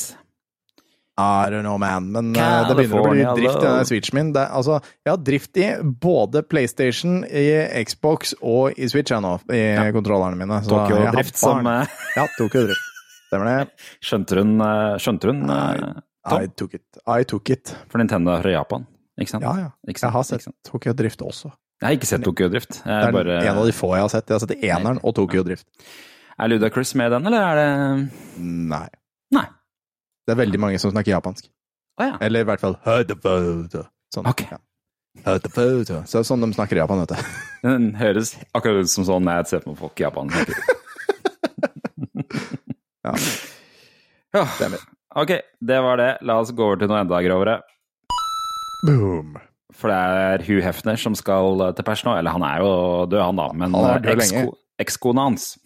I 1.17 1.47
don't 1.49 1.63
know, 1.63 1.77
man. 1.77 2.09
Men 2.11 2.33
eh, 2.35 2.67
det 2.67 2.75
begynner 2.75 2.99
å 2.99 3.11
bli 3.13 3.23
drift 3.23 3.61
i 3.61 3.63
denne. 3.63 3.85
Switchen 3.87 4.17
min. 4.17 4.31
Det, 4.35 4.43
altså, 4.51 4.81
jeg 5.05 5.13
har 5.13 5.21
drift 5.23 5.59
i 5.63 5.67
både 6.03 6.41
PlayStation, 6.43 7.21
i 7.23 7.45
Xbox 7.87 8.35
og 8.41 8.75
i 8.75 8.89
Switch 8.91 9.13
jeg 9.15 9.23
nå, 9.23 9.37
i 9.55 9.61
kontrollerne 9.95 10.35
mine. 10.41 10.59
Så 10.65 10.73
Tokyo 10.73 10.99
jeg 10.99 11.15
Drift 11.15 11.39
som 11.39 11.69
eh, 11.71 11.93
Ja, 12.17 12.25
Tokyo 12.35 12.65
Drift. 12.67 12.89
Stemmer 13.29 13.47
det. 13.47 13.85
Skjønte 14.05 14.41
hun, 14.41 14.51
eh, 14.65 14.97
skjønte 15.01 15.31
hun 15.31 15.53
eh, 15.55 15.85
Tom? 16.25 16.41
I 16.41 16.49
took 16.57 16.75
it. 16.75 16.85
I 17.05 17.23
took 17.29 17.51
it. 17.53 17.71
For 17.87 18.01
Nintendo 18.01 18.35
fra 18.41 18.51
Japan, 18.51 18.83
ikke 19.21 19.37
sant? 19.37 19.45
Ja, 19.45 19.53
ja. 19.61 19.69
Ikke 19.87 20.01
sant? 20.01 20.09
Jeg 20.09 20.17
har 20.17 20.27
sett? 20.27 20.49
Tokyo 20.67 20.95
Drift 20.97 21.23
også. 21.23 21.53
Jeg 21.79 21.87
har 21.87 21.95
ikke 21.95 22.09
sett 22.09 22.27
Tokyo 22.27 22.49
Drift. 22.51 22.81
Det 22.81 22.91
er 22.91 23.15
bare, 23.15 23.39
en 23.45 23.61
av 23.61 23.67
de 23.67 23.75
få 23.75 23.93
jeg 23.95 24.03
har 24.03 24.11
sett. 24.11 24.27
Jeg 24.27 24.35
har 24.35 24.43
sett 24.43 24.67
eneren 24.67 24.99
og 25.03 25.15
Tokyo 25.15 25.43
Drift. 25.47 25.67
Er 26.35 26.51
Ludacris 26.51 26.91
med 26.99 27.07
i 27.07 27.15
den, 27.15 27.27
eller 27.29 27.45
er 27.47 27.59
det 27.59 27.67
Nei. 28.43 28.87
Nei. 29.35 29.45
Det 30.25 30.33
er 30.33 30.39
veldig 30.41 30.59
mange 30.59 30.79
som 30.81 30.91
snakker 30.91 31.13
japansk. 31.15 31.47
Oh, 31.95 32.05
ja. 32.09 32.17
Eller 32.19 32.43
i 32.43 32.47
hvert 32.49 32.63
fall 32.63 32.75
Sånn. 34.13 34.27
Ok. 34.27 34.43
Ja. 34.49 34.59
Så 36.09 36.25
sånn 36.27 36.43
de 36.43 36.49
snakker 36.55 36.75
i 36.75 36.81
Japan, 36.81 37.05
vet 37.05 37.13
du. 37.15 37.37
Den 37.65 37.93
høres 37.99 38.33
akkurat 38.57 38.83
ut 38.83 38.91
som 38.91 39.07
sånn 39.07 39.29
jeg 39.31 39.47
ser 39.51 39.63
på 39.63 39.75
folk 39.79 39.99
i 40.01 40.07
Japan. 40.07 40.33
Ja. 43.05 43.11
Ja. 44.33 44.43
Ok, 45.21 45.31
det 45.61 45.75
var 45.85 45.99
det. 46.01 46.07
La 46.25 46.39
oss 46.41 46.49
gå 46.57 46.65
over 46.65 46.79
til 46.81 46.89
noe 46.89 47.03
enda 47.03 47.19
grovere. 47.21 47.59
Boom. 48.81 49.35
For 49.75 49.93
det 49.93 49.99
er 49.99 50.43
Hugh 50.47 50.63
Hefner 50.65 50.97
som 50.99 51.13
skal 51.13 51.61
til 51.77 51.85
pers 51.85 52.01
nå. 52.07 52.15
Eller 52.17 52.33
han 52.33 52.43
er 52.47 52.63
jo 52.63 52.71
død, 53.11 53.21
han 53.21 53.39
da, 53.39 53.45
men 53.53 53.77
Han 53.77 54.03
ekskona 54.81 55.27
hans, 55.29 55.57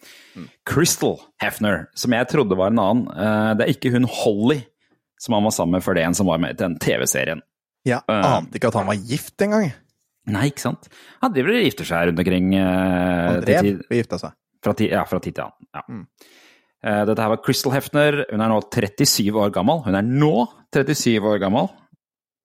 Crystal 0.68 1.18
Hefner, 1.42 1.86
som 1.98 2.12
jeg 2.14 2.28
trodde 2.30 2.56
var 2.58 2.70
en 2.72 2.78
annen, 2.82 3.06
eh, 3.12 3.54
det 3.58 3.66
er 3.66 3.72
ikke 3.74 3.92
hun 3.94 4.04
Holly 4.08 4.60
som 5.20 5.34
han 5.36 5.44
var 5.44 5.52
sammen 5.52 5.76
med 5.76 5.84
før 5.84 5.94
det, 5.98 6.04
en 6.06 6.14
som 6.16 6.26
var 6.30 6.38
med 6.40 6.54
i 6.54 6.58
den 6.62 6.78
TV-serien. 6.80 7.42
Jeg 7.84 8.00
Eh. 8.08 8.24
ante 8.36 8.56
ikke 8.58 8.68
at 8.68 8.74
han 8.74 8.86
var 8.86 8.94
gift 8.96 9.36
engang. 9.44 9.72
Nei, 10.26 10.46
ikke 10.50 10.60
sant? 10.60 10.88
Han 11.22 11.32
driver 11.32 11.56
og 11.56 11.64
gifter 11.64 11.84
seg 11.88 12.06
rundt 12.08 12.18
omkring 12.22 12.54
eh, 12.54 13.28
Han 13.32 13.40
drev 13.42 13.68
og 13.90 13.96
gifta 13.96 14.18
seg. 14.20 14.32
fra, 14.62 14.72
ti, 14.74 14.88
ja, 14.90 15.04
fra 15.04 15.18
tid 15.18 15.34
til 15.34 15.44
annen. 15.44 15.68
Ja. 15.74 15.82
Mm. 15.88 16.06
Eh, 16.84 17.04
Dette 17.06 17.20
her 17.22 17.28
var 17.28 17.42
Crystal 17.44 17.72
Hefner. 17.72 18.24
Hun 18.30 18.40
er 18.40 18.48
nå 18.48 18.60
37 18.70 19.32
år 19.36 19.50
gammel. 19.52 19.82
Hun 19.84 19.94
er 19.94 20.02
nå 20.02 20.46
37 20.72 21.24
år 21.24 21.38
gammel. 21.40 21.68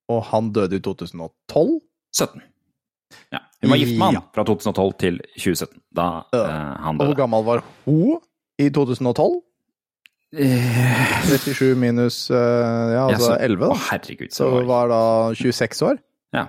Og 0.09 0.23
han 0.31 0.51
døde 0.51 0.75
i 0.75 0.79
2012. 0.79 1.81
17. 2.15 2.41
Ja. 3.31 3.39
Hun 3.65 3.73
var 3.73 3.81
gift 3.81 3.97
med 3.97 4.13
Ja. 4.15 4.21
han 4.21 4.29
fra 4.37 4.45
2012 4.47 4.93
til 5.01 5.19
2017, 5.35 5.81
da 5.97 6.05
Ja. 6.33 6.43
eh, 6.45 6.77
han 6.85 6.97
døde. 6.99 7.09
hvor 7.09 7.17
gammel 7.23 7.43
var 7.47 7.63
hun 7.85 8.19
i 8.61 8.69
2012? 8.69 9.41
Eh, 10.35 11.21
37 11.29 11.75
minus 11.79 12.29
uh, 12.29 12.35
ja, 12.35 12.89
ja, 12.91 13.03
altså 13.13 13.29
så- 13.31 13.37
11, 13.39 13.65
Å, 13.69 13.69
da. 13.69 13.75
herregud. 13.91 14.31
Så 14.33 14.43
Så 14.43 14.49
var 14.51 14.65
var 14.65 14.87
da 14.89 15.33
26 15.35 15.81
år? 15.87 15.97
Ja. 16.33 16.47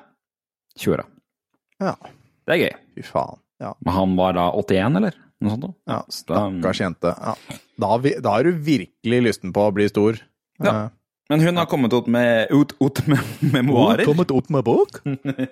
20 0.78 0.92
år, 0.96 1.02
da. 1.04 1.86
Ja. 1.86 1.94
Det 2.46 2.54
er 2.56 2.62
gøy. 2.64 2.74
Fy 2.96 3.02
faen. 3.06 3.38
Ja. 3.60 3.72
Men 3.84 3.94
han 3.94 4.16
var 4.16 4.32
da 4.36 4.50
81, 4.52 4.96
eller? 4.96 5.14
Noe 5.40 5.50
sånt? 5.52 5.62
da? 5.62 5.92
ja 5.92 6.02
Stakkars 6.10 6.80
jente. 6.80 7.12
Ja. 7.14 7.34
Da, 7.78 7.98
da 8.24 8.30
har 8.30 8.42
du 8.44 8.52
virkelig 8.52 9.22
lysten 9.22 9.52
på 9.52 9.68
å 9.68 9.72
bli 9.76 9.86
stor. 9.88 10.18
Ja. 10.64 10.88
Men 11.30 11.42
hun 11.42 11.58
har 11.58 11.66
kommet 11.66 11.94
ut 11.96 12.06
med, 12.06 12.52
ut, 12.54 12.76
ut 12.78 13.00
med 13.10 13.18
memoarer. 13.52 14.04
Kommet 14.06 14.30
ut 14.30 14.50
med 14.54 14.62
bok? 14.66 15.00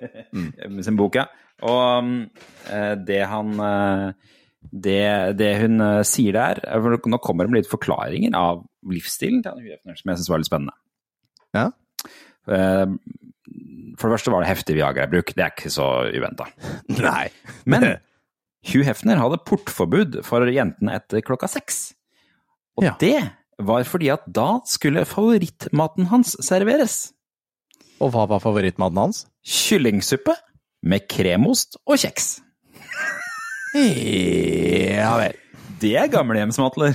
med 0.71 0.85
sin 0.87 0.99
bok, 0.99 1.19
ja. 1.19 1.27
Og 1.67 1.81
um, 2.05 2.13
eh, 2.71 2.93
det 3.07 3.21
han 3.31 3.51
eh, 3.63 4.37
det, 4.71 5.01
det 5.39 5.51
hun 5.65 5.83
eh, 5.83 6.01
sier 6.07 6.35
der 6.37 6.61
er 6.67 6.83
for 6.83 7.11
Nå 7.11 7.19
kommer 7.23 7.47
det 7.47 7.53
med 7.53 7.61
litt 7.63 7.71
forklaringer 7.71 8.35
av 8.39 8.63
livsstilen 8.91 9.43
til 9.45 9.59
Hugh 9.61 9.75
Hefner, 9.75 9.99
som 9.99 10.13
jeg 10.13 10.21
syns 10.21 10.31
var 10.31 10.43
litt 10.43 10.51
spennende. 10.51 10.77
Ja. 11.55 11.69
For 12.45 14.09
det 14.11 14.17
første 14.17 14.33
var 14.35 14.43
det 14.43 14.51
heftig 14.51 14.75
Viagra-bruk. 14.77 15.31
Det 15.37 15.45
er 15.45 15.53
ikke 15.55 15.71
så 15.73 15.87
uventa. 16.11 16.49
Nei. 16.99 17.29
Men 17.71 17.87
Hugh 18.71 18.87
Hefner 18.87 19.21
hadde 19.23 19.43
portforbud 19.47 20.21
for 20.27 20.47
jentene 20.51 20.99
etter 20.99 21.25
klokka 21.25 21.49
seks. 21.51 21.87
Og 22.79 22.87
Ja. 22.89 22.95
det 23.01 23.17
var 23.59 23.85
fordi 23.89 24.11
at 24.15 24.25
da 24.27 24.61
skulle 24.69 25.05
favorittmaten 25.09 26.09
hans 26.11 26.35
serveres. 26.45 27.13
Og 28.03 28.11
hva 28.15 28.27
var 28.31 28.43
favorittmaten 28.43 28.99
hans? 28.99 29.25
Kyllingsuppe 29.47 30.35
med 30.85 31.07
kremost 31.09 31.79
og 31.87 32.01
kjeks. 32.03 32.41
Ja 33.75 35.17
vel. 35.19 35.35
Det 35.83 35.95
er 35.99 36.11
gamlehjemsmatler. 36.13 36.95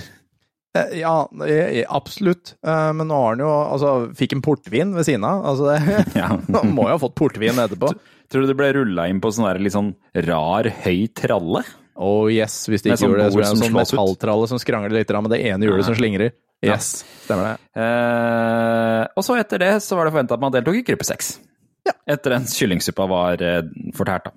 Eh, 0.77 0.99
Ja, 1.01 1.27
eh, 1.47 1.83
absolutt. 1.89 2.53
Eh, 2.65 2.93
Men 2.93 3.07
nå 3.09 3.15
har 3.17 3.33
han 3.35 3.41
jo 3.43 3.49
altså 3.49 3.91
Fikk 4.15 4.33
en 4.37 4.41
portvin 4.45 4.93
ved 4.95 5.05
siden 5.07 5.25
av. 5.27 5.43
Altså, 5.45 5.73
det, 5.73 6.05
Ja. 6.21 6.29
han 6.37 6.73
må 6.75 6.87
jo 6.87 6.95
ha 6.95 7.01
fått 7.01 7.15
portvin 7.19 7.59
etterpå. 7.59 7.91
Tror 8.29 8.45
du 8.45 8.51
det 8.51 8.57
ble 8.59 8.71
rulla 8.77 9.07
inn 9.09 9.19
på 9.21 9.31
sånn 9.33 9.47
der 9.49 9.59
litt 9.63 9.73
sånn 9.73 9.95
rar, 10.27 10.69
høy 10.85 11.07
tralle? 11.17 11.63
Oh 11.99 12.29
yes, 12.31 12.61
hvis 12.69 12.85
de 12.85 12.91
ikke 12.93 13.01
sånn 13.01 13.09
gjorde 13.11 13.23
det, 13.25 13.31
så 13.33 13.39
det 13.41 13.47
en 13.47 13.55
som 13.57 13.63
sånn 13.65 13.75
metalltralle 13.75 14.47
som 14.47 14.59
skrangler 14.61 14.93
litt 14.95 15.09
med 15.11 15.33
det 15.33 15.39
ene 15.49 15.65
hjulet 15.67 15.83
som 15.89 15.97
slingrer. 15.97 16.29
Yes, 16.65 17.05
stemmer 17.23 17.53
det. 17.53 17.79
Eh, 17.79 19.03
og 19.15 19.23
så 19.23 19.37
etter 19.39 19.61
det 19.63 19.71
så 19.85 19.95
var 19.95 20.07
det 20.09 20.13
forventa 20.15 20.35
at 20.35 20.43
man 20.43 20.51
deltok 20.51 20.81
i 20.81 20.83
gruppe 20.89 21.07
seks. 21.07 21.37
Ja. 21.87 21.93
Etter 22.15 22.35
den 22.35 22.47
kyllingsuppa 22.51 23.05
var 23.09 23.41
eh, 23.45 23.61
fortært, 23.95 24.27
da. 24.27 24.33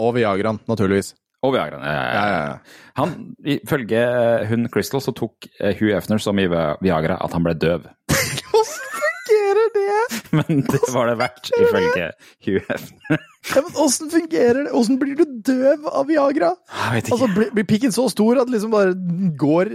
Og 0.00 0.14
Viagraen, 0.16 0.58
naturligvis. 0.70 1.12
Og 1.46 1.54
Viagraen, 1.54 1.84
Ja, 1.86 1.92
ja, 1.94 2.10
Ja, 2.18 2.40
ja. 2.50 2.84
Han, 2.98 3.14
Ifølge 3.48 4.00
eh, 4.02 4.48
hun 4.50 4.66
Crystal 4.72 5.00
så 5.00 5.14
tok 5.16 5.46
eh, 5.60 5.72
Hugh 5.78 5.94
Hefner 5.94 6.20
så 6.20 6.34
mye 6.36 6.50
Viagra 6.82 7.16
at 7.22 7.32
han 7.36 7.46
ble 7.46 7.54
døv. 7.56 7.86
Hvordan 8.50 8.74
fungerer 8.98 9.70
det? 9.78 9.86
Men 10.36 10.66
det 10.66 10.82
var 10.92 11.08
det 11.08 11.16
verdt, 11.22 11.52
ifølge 11.54 12.10
Hugh 12.46 12.66
Hefner. 12.68 13.24
Ja, 13.50 13.62
men 13.64 13.78
Åssen 13.82 14.10
fungerer 14.12 14.66
det? 14.66 14.72
Åssen 14.76 14.98
blir 15.00 15.16
du 15.16 15.24
døv 15.48 15.86
av 15.88 16.04
Viagra? 16.10 16.50
Jeg 16.74 16.92
vet 16.98 17.06
ikke. 17.08 17.16
Altså, 17.16 17.28
blir, 17.38 17.48
blir 17.56 17.66
pikken 17.70 17.94
så 17.94 18.04
stor 18.12 18.42
at 18.42 18.50
liksom 18.52 18.74
bare 18.74 18.92
går 19.40 19.70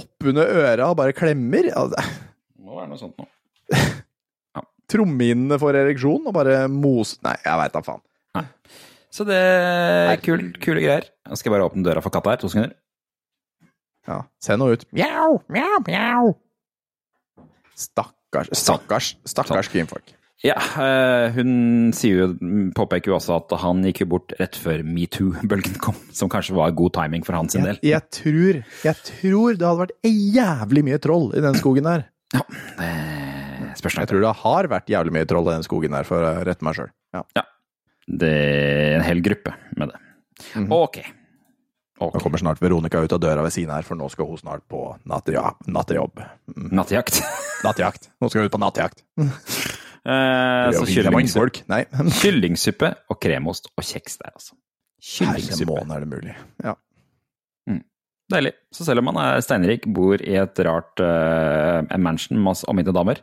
oppunder 0.00 0.50
øra 0.62 0.90
og 0.90 0.98
bare 0.98 1.14
klemmer? 1.16 1.68
Ja, 1.70 1.84
Det 1.90 2.64
må 2.64 2.78
være 2.78 2.90
noe 2.90 3.00
sånt 3.00 3.18
nå. 3.20 3.28
Trommehinnene 4.94 5.58
får 5.60 5.78
ereksjon 5.80 6.28
og 6.28 6.34
bare 6.36 6.64
mos... 6.70 7.16
Nei, 7.24 7.34
jeg 7.44 7.60
veit 7.60 7.74
da 7.74 7.82
faen. 7.86 8.02
Så 9.14 9.22
det 9.28 9.38
er 9.38 10.18
kul, 10.22 10.48
kule 10.58 10.82
greier. 10.82 11.06
Jeg 11.30 11.38
skal 11.40 11.54
bare 11.54 11.68
åpne 11.68 11.84
døra 11.86 12.02
for 12.02 12.10
katta 12.14 12.32
her. 12.32 12.40
To 12.42 12.50
sekunder. 12.50 12.74
Ja, 14.08 14.18
se 14.42 14.56
nå 14.58 14.72
ut. 14.74 14.82
Mjau, 14.92 15.38
mjau, 15.54 15.78
mjau. 15.86 16.32
Stakkars, 17.78 18.50
stakkars, 18.58 19.14
stakkars 19.30 19.70
kvinnfolk. 19.72 20.12
Ja, 20.44 20.58
eh, 20.60 21.32
hun 21.38 21.90
sier 21.96 22.18
jo, 22.20 22.26
påpeker 22.76 23.08
jo 23.12 23.16
også 23.16 23.38
at 23.40 23.54
han 23.62 23.80
gikk 23.86 24.02
jo 24.02 24.08
bort 24.12 24.34
rett 24.36 24.58
før 24.60 24.82
metoo-bølgen 24.84 25.78
kom, 25.80 25.96
som 26.12 26.28
kanskje 26.32 26.56
var 26.58 26.74
god 26.76 26.92
timing 26.98 27.24
for 27.24 27.32
hans 27.38 27.56
sin 27.56 27.64
del. 27.64 27.78
Jeg, 27.80 27.94
jeg, 27.94 28.10
tror, 28.18 28.58
jeg 28.84 28.98
tror 29.08 29.56
det 29.56 29.64
hadde 29.70 29.80
vært 29.86 29.96
jævlig 30.36 30.84
mye 30.90 31.00
troll 31.00 31.30
i 31.32 31.40
den 31.46 31.56
skogen 31.56 31.88
der. 31.88 32.04
Det 32.34 33.78
spørs 33.80 33.96
Jeg 34.02 34.10
tror 34.10 34.20
det 34.24 34.34
har 34.42 34.68
vært 34.70 34.92
jævlig 34.92 35.14
mye 35.16 35.28
troll 35.30 35.48
i 35.48 35.54
den 35.56 35.64
skogen 35.66 35.96
der, 35.96 36.04
for 36.08 36.20
å 36.28 36.34
rette 36.46 36.66
meg 36.66 36.76
sjøl. 36.76 36.92
Ja. 37.16 37.24
Det 38.04 38.28
er 38.36 38.98
en 38.98 39.06
hel 39.06 39.22
gruppe 39.24 39.54
med 39.80 39.94
det. 39.94 40.00
Mhm. 40.58 40.68
Ok. 40.76 41.00
Nå 42.04 42.10
kommer 42.20 42.40
snart 42.42 42.60
Veronica 42.60 43.00
ut 43.00 43.12
av 43.16 43.20
døra 43.22 43.44
ved 43.46 43.54
siden 43.54 43.70
her, 43.72 43.84
for 43.86 43.96
nå 43.96 44.10
skal 44.12 44.26
hun 44.28 44.36
snart 44.42 44.64
på 44.68 44.80
nattja- 45.08 45.54
nattejobb. 45.70 46.20
Mm. 46.52 46.68
Nattejakt. 46.74 47.22
Nattjakt. 47.64 48.10
Nå 48.20 48.28
skal 48.28 48.42
hun 48.44 48.50
ut 48.50 48.56
på 48.58 48.60
nattjakt. 48.60 49.04
Eh, 50.04 50.70
så 50.76 50.84
er 50.84 50.90
kyllingsuppe. 50.92 51.80
Kyllingsuppe 52.20 52.90
og 53.10 53.20
kremost 53.22 53.70
og 53.72 53.86
kjeks 53.86 54.18
der, 54.20 54.34
altså. 54.36 54.56
Kyllingsuppe. 55.04 55.84
er 55.84 56.04
det 56.04 56.10
mulig. 56.10 56.36
Ja. 56.64 56.76
Deilig. 58.32 58.54
Så 58.72 58.86
selv 58.86 59.02
om 59.02 59.10
man 59.10 59.18
er 59.20 59.42
steinrik, 59.44 59.88
bor 59.94 60.20
i 60.20 60.36
et 60.40 60.60
rart 60.64 61.00
uh, 61.04 61.84
mansion 62.00 62.38
med 62.38 62.46
masse 62.46 62.68
omgitte 62.70 62.94
damer, 62.96 63.20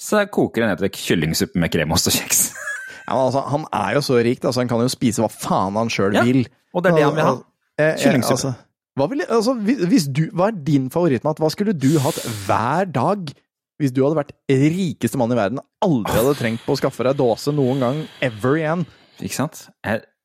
så 0.00 0.24
koker 0.32 0.64
det 0.64 0.68
ned 0.70 0.82
til 0.84 0.92
kyllingsuppe 0.98 1.60
med 1.60 1.72
kremost 1.72 2.10
og 2.10 2.18
kjeks. 2.18 2.48
Ja, 3.10 3.16
men 3.16 3.24
altså, 3.26 3.40
han 3.50 3.64
er 3.74 3.94
jo 3.96 4.00
så 4.06 4.16
rik, 4.22 4.44
altså, 4.44 4.60
han 4.60 4.68
kan 4.70 4.84
jo 4.84 4.90
spise 4.92 5.18
hva 5.18 5.26
faen 5.32 5.74
han 5.74 5.88
sjøl 5.90 6.14
Ja, 6.14 6.20
vil. 6.22 6.44
Og 6.70 6.84
det 6.84 6.92
er 6.92 6.98
det 7.00 7.06
han 7.08 7.16
vil 7.16 7.24
ha. 7.26 7.32
Eh, 7.80 7.96
Kyllingsuppe. 7.98 8.36
Altså, 8.36 8.52
hva, 9.00 9.06
vil, 9.10 9.22
altså, 9.26 9.54
hvis 9.90 10.06
du, 10.06 10.20
hva 10.36 10.52
er 10.52 10.60
din 10.68 10.84
favorittmat? 10.94 11.40
Hva 11.42 11.50
skulle 11.50 11.74
du 11.74 11.88
hatt 12.04 12.20
hver 12.46 12.86
dag 12.94 13.32
hvis 13.80 13.94
du 13.96 14.02
hadde 14.04 14.18
vært 14.20 14.34
rikeste 14.50 15.18
mann 15.20 15.32
i 15.32 15.38
verden? 15.38 15.62
Aldri 15.84 16.14
hadde 16.18 16.36
trengt 16.38 16.64
på 16.66 16.76
å 16.76 16.80
skaffe 16.80 17.06
deg 17.06 17.18
dåse 17.18 17.52
noen 17.56 17.80
gang 17.82 18.00
ever 18.24 18.58
igjen. 18.60 18.86
Ikke 19.20 19.36
sant? 19.36 19.66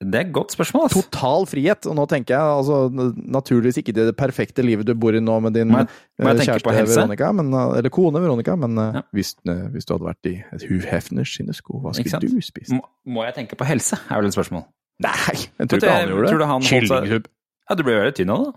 Det 0.05 0.19
er 0.19 0.25
et 0.25 0.31
godt 0.35 0.51
spørsmål, 0.51 0.89
Ass. 0.89 0.95
Total 0.97 1.45
frihet. 1.47 1.87
Og 1.87 1.95
nå 1.97 2.03
tenker 2.11 2.35
jeg 2.35 2.55
altså, 2.59 2.77
naturligvis 3.15 3.79
ikke 3.79 3.95
det 3.95 4.09
perfekte 4.19 4.63
livet 4.65 4.87
du 4.87 4.93
bor 4.99 5.15
i 5.15 5.21
nå 5.23 5.37
med 5.43 5.55
din 5.55 5.71
men, 5.71 5.87
eh, 5.87 6.25
på 6.25 6.33
kjæreste? 6.43 6.91
Veronica, 6.91 7.31
men, 7.35 7.53
eh, 7.55 7.77
eller 7.79 7.93
kone 7.95 8.21
Veronica, 8.23 8.57
men 8.59 8.77
eh, 8.77 8.99
Ja. 8.99 9.03
hvis, 9.15 9.33
hvis 9.71 9.87
du 9.87 9.95
hadde 9.95 10.09
vært 10.09 10.31
i 10.31 10.35
et 10.51 10.67
Hugh 10.67 10.83
Hefners 10.91 11.35
sine 11.37 11.55
sko, 11.55 11.79
hva 11.79 11.95
skulle 11.95 12.19
du 12.21 12.41
spist? 12.43 12.75
Må, 12.75 12.83
må 13.07 13.23
jeg 13.25 13.35
tenke 13.39 13.55
på 13.59 13.67
helse, 13.67 13.99
er 14.09 14.19
vel 14.19 14.27
et 14.27 14.35
spørsmål. 14.35 14.67
Nei, 15.03 15.35
jeg 15.59 15.67
tror 15.69 15.79
ikke 15.79 15.95
han 15.95 16.11
gjorde 16.11 16.27
det. 16.31 16.69
Kyllingsuppe. 16.69 17.31
Ja, 17.65 17.75
du 17.75 17.83
jo 17.95 18.03
veldig 18.03 18.15
tynn 18.19 18.29
av 18.35 18.43
det. 18.45 18.53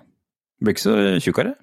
Blir 0.60 0.74
ikke 0.74 0.84
så 0.84 0.96
tjukkere. 1.22 1.54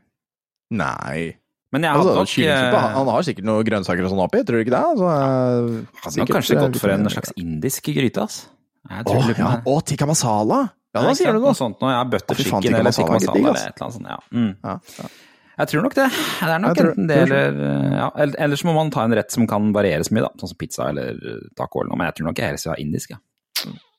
Nei. 0.72 1.36
Men 1.76 1.84
jeg 1.84 1.92
hadde 1.92 2.14
Altså, 2.16 2.24
nok 2.24 2.48
eh, 2.48 2.78
han, 2.80 2.94
han 2.96 3.10
har 3.12 3.26
sikkert 3.28 3.48
noen 3.50 3.68
grønnsaker 3.68 4.08
og 4.08 4.12
sånn 4.14 4.24
oppi, 4.24 4.42
tror 4.48 4.62
du 4.62 4.64
ikke 4.64 4.74
det? 4.76 4.82
Altså, 4.94 5.12
eh, 5.12 6.00
hadde 6.06 6.14
sikkert, 6.16 6.34
kanskje 6.38 6.56
eh, 6.56 6.62
gått 6.64 6.80
for 6.80 6.94
en 6.96 7.10
slags 7.12 7.36
indisk 7.42 7.90
gryte, 7.98 8.24
ass. 8.24 8.38
Å, 8.86 9.16
ja. 9.36 9.52
Å, 9.66 9.76
tikka 9.92 10.08
masala! 10.08 10.62
Ja, 10.96 11.02
da 11.04 11.14
sier 11.18 11.36
du 11.36 11.42
noe. 11.42 11.52
Noe 11.52 11.58
sånt 11.60 11.82
nå. 11.84 11.90
Ja, 11.92 12.04
butter 12.08 12.38
chicken 12.40 12.78
eller 12.80 12.96
tikka 12.96 13.18
masala 13.18 13.42
eller 13.42 13.60
et 13.60 13.74
eller 13.76 13.88
annet 13.90 13.98
sånt. 13.98 14.08
Ja. 14.08 14.20
Mm. 14.32 14.52
Ja, 14.64 14.76
ja. 15.02 15.10
Jeg 15.56 15.70
tror 15.72 15.84
nok 15.86 15.94
det. 15.96 16.06
Det 16.12 16.52
er 16.52 16.62
nok 16.64 16.78
tror- 16.78 16.90
enten 16.92 17.08
det 17.08 17.18
eller 17.26 17.60
ja, 17.96 18.08
Ellers 18.46 18.64
må 18.68 18.74
man 18.76 18.90
ta 18.92 19.04
en 19.08 19.16
rett 19.16 19.32
som 19.32 19.48
kan 19.48 19.70
varieres 19.76 20.12
mye, 20.12 20.24
da. 20.28 20.32
Sånn 20.40 20.52
som 20.52 20.60
pizza 20.60 20.88
eller 20.92 21.20
taco 21.56 21.82
eller 21.84 21.92
noe. 21.94 22.00
Men 22.00 22.10
jeg 22.12 22.18
tror 22.20 22.28
nok 22.30 22.40
jeg 22.44 22.52
helst 22.54 22.68
vil 22.68 22.74
ha 22.76 22.80
indisk, 22.84 23.14
ja. 23.16 23.20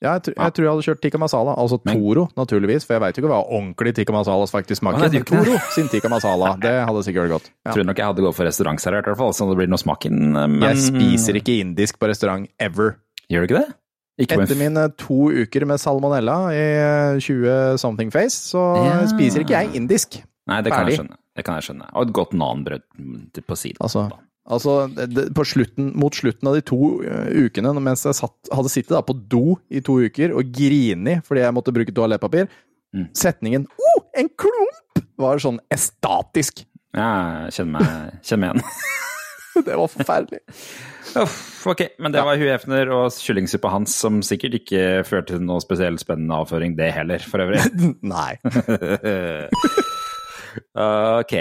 Ja, 0.02 0.12
jeg, 0.18 0.22
tror, 0.26 0.34
jeg 0.36 0.52
tror 0.54 0.64
jeg 0.66 0.72
hadde 0.74 0.84
kjørt 0.86 1.00
tikka 1.00 1.18
masala. 1.18 1.54
Altså 1.56 1.78
Men- 1.88 1.96
Toro, 1.96 2.26
naturligvis. 2.36 2.84
For 2.84 2.94
jeg 2.94 3.00
veit 3.00 3.16
jo 3.16 3.22
ikke 3.24 3.30
hva 3.32 3.38
ordentlig 3.48 3.94
tikka 3.96 4.12
masala 4.12 4.44
faktisk 4.50 4.82
smaker. 4.82 5.08
ikke 5.08 5.24
Toro 5.30 5.56
sin 5.72 5.88
tikka 5.88 6.10
masala, 6.12 6.52
det 6.60 6.74
hadde 6.86 7.02
sikkert 7.06 7.24
vært 7.26 7.34
godt. 7.38 7.48
Ja. 7.64 7.72
Tror 7.72 7.84
nok 7.88 7.96
jeg 8.02 8.06
hadde 8.10 8.20
gått 8.26 8.36
for 8.36 8.44
restaurantservert, 8.44 9.08
i 9.08 9.10
hvert 9.14 9.22
fall. 9.22 9.32
Så 9.32 9.48
det 9.48 9.56
blir 9.56 9.68
noe 9.72 9.80
smak 9.80 10.04
inn. 10.06 10.20
Men 10.36 10.60
Jeg 10.60 10.76
spiser 10.84 11.40
ikke 11.40 11.56
indisk 11.64 11.98
på 11.98 12.08
restaurant 12.12 12.46
ever. 12.60 12.98
Gjør 13.32 13.46
du 13.46 13.48
ikke 13.54 13.62
det? 13.64 13.74
Ikke 14.18 14.36
Etter 14.42 14.56
mine 14.56 14.84
to 14.96 15.28
uker 15.32 15.66
med 15.66 15.80
salmonella 15.80 16.36
i 16.52 16.60
eh, 17.16 17.18
20 17.20 17.76
something 17.80 18.10
face, 18.12 18.52
så 18.52 18.62
Ja. 18.84 19.06
spiser 19.06 19.40
ikke 19.44 19.56
jeg 19.64 19.74
indisk. 19.76 20.22
Nei, 20.46 20.60
det 20.62 20.72
kan 20.72 20.86
jeg 20.88 21.00
skjønne. 21.00 21.16
Det 21.36 21.44
kan 21.44 21.54
jeg 21.58 21.64
skjønne. 21.68 21.88
Og 21.92 22.06
et 22.06 22.12
godt 22.14 22.32
nanbrød 22.32 22.80
mm, 22.96 23.44
på 23.46 23.56
siden. 23.56 23.76
Altså, 23.80 24.10
altså 24.46 24.76
det, 24.94 25.26
slutten, 25.48 25.90
mot 25.98 26.14
slutten 26.14 26.48
av 26.50 26.54
de 26.58 26.62
to 26.66 26.78
eh, 27.04 27.30
ukene, 27.46 27.72
mens 27.82 28.04
jeg 28.06 28.18
satt, 28.18 28.36
hadde 28.52 28.72
sittet 28.72 28.94
da 28.96 29.02
på 29.06 29.16
do 29.28 29.56
i 29.70 29.82
to 29.84 29.98
uker 30.06 30.34
og 30.36 30.52
grini 30.54 31.18
fordi 31.26 31.44
jeg 31.44 31.56
måtte 31.56 31.74
bruke 31.76 31.94
toalettpapir, 31.96 32.48
Mm. 32.94 33.08
setningen 33.12 33.66
'Å, 33.66 33.92
en 34.16 34.28
klump!' 34.38 35.02
var 35.18 35.40
sånn 35.42 35.58
estatisk. 35.74 36.62
Ja, 36.94 37.44
jeg 37.50 37.52
kjenner 37.58 37.72
meg, 37.82 38.20
kjenner 38.22 38.54
meg 38.54 38.62
igjen. 38.62 38.70
Det 39.66 39.76
var 39.80 39.88
forferdelig. 39.88 40.40
Uff, 41.16 41.66
ok, 41.66 41.82
men 41.98 42.12
det 42.12 42.20
var 42.22 42.36
Hugh 42.36 42.50
Hefner 42.52 42.90
og 42.92 43.06
kyllingsuppa 43.10 43.70
hans 43.72 43.94
som 43.96 44.18
sikkert 44.20 44.58
ikke 44.58 44.82
førte 45.08 45.32
til 45.32 45.46
noe 45.48 45.62
spesielt 45.64 46.02
spennende 46.02 46.36
avføring, 46.36 46.74
det 46.76 46.90
heller, 46.92 47.24
for 47.24 47.40
øvrig. 47.40 47.62
Nei. 48.04 48.36
ok 50.76 51.34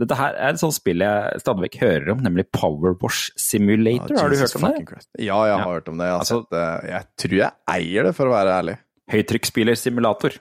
Dette 0.00 0.16
her 0.18 0.34
er 0.38 0.54
et 0.54 0.60
sånt 0.62 0.76
spill 0.76 1.04
jeg 1.04 1.42
stadig 1.42 1.66
vekk 1.68 1.78
hører 1.82 2.08
om, 2.14 2.22
nemlig 2.24 2.46
Powerwash 2.54 3.30
Simulator. 3.40 4.16
Har 4.18 4.32
du 4.32 4.36
hørt 4.40 4.56
om 4.56 4.66
det? 4.68 5.04
Ja, 5.22 5.38
jeg 5.50 5.58
har 5.60 5.68
hørt 5.68 5.88
om 5.92 5.98
det. 6.00 6.08
Jeg, 6.08 6.18
Altså- 6.20 6.40
sett 6.48 6.88
jeg 6.90 7.04
tror 7.20 7.36
jeg 7.42 7.52
eier 7.76 8.02
det, 8.08 8.14
for 8.16 8.26
å 8.26 8.34
være 8.34 8.56
ærlig. 8.62 8.78
Høytrykksspillersimulator. 9.12 10.38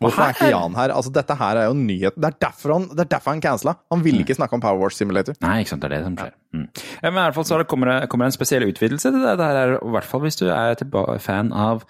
Hvorfor 0.00 0.22
er 0.24 0.32
ikke 0.32 0.48
Jan 0.48 0.74
her? 0.78 0.88
Altså, 0.96 1.10
dette 1.12 1.34
her 1.36 1.56
er 1.60 1.66
jo 1.68 1.74
nyhet. 1.76 2.14
Det 2.16 2.24
er 2.30 2.36
derfor 2.40 2.72
han, 2.72 2.86
det 2.88 3.00
er 3.04 3.10
derfor 3.18 3.32
han 3.34 3.42
cancela. 3.44 3.74
Han 3.92 3.98
Mm. 4.00 4.04
ville 4.04 4.24
ikke 4.24 4.36
snakke 4.38 4.54
om 4.54 4.60
Power 4.62 4.78
Wash 4.80 4.96
Simulator. 4.96 5.34
Nei, 5.42 5.58
ikke 5.60 5.68
sant, 5.74 5.82
det 5.82 5.92
er 5.92 5.96
det 5.98 6.04
som 6.06 6.16
skjer. 6.16 6.32
Mm. 6.54 6.68
Men 7.02 7.12
i 7.12 7.16
hvert 7.18 7.34
fall 7.34 7.44
så 7.44 7.58
er 7.60 7.64
kommer 7.64 8.00
det 8.00 8.08
kommer 8.08 8.24
det 8.24 8.32
en 8.32 8.38
spesiell 8.38 8.62
utvidelse 8.64 9.02
til 9.12 9.20
det. 9.20 9.36
Det 9.36 9.44
her 9.44 9.56
er 9.56 9.74
i 9.76 9.90
hvert 9.92 10.04
fall 10.08 10.20
hvis 10.20 10.36
du 10.40 10.46
er 10.48 10.74
fan 11.18 11.52
av 11.52 11.84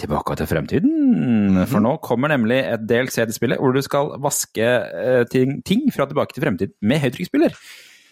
Tilbake 0.00 0.34
til 0.40 0.48
fremtiden. 0.50 1.60
For 1.70 1.82
nå 1.82 1.96
kommer 2.02 2.32
nemlig 2.32 2.58
et 2.66 2.82
DLC 2.88 3.20
til 3.20 3.34
spillet 3.36 3.60
hvor 3.62 3.74
du 3.74 3.80
skal 3.84 4.14
vaske 4.22 4.64
eh, 4.66 5.22
ting, 5.30 5.60
ting 5.66 5.86
fra 5.94 6.08
Tilbake 6.10 6.34
til 6.34 6.42
fremtiden 6.42 6.74
med 6.82 7.02
høytrykksspiller. 7.04 7.54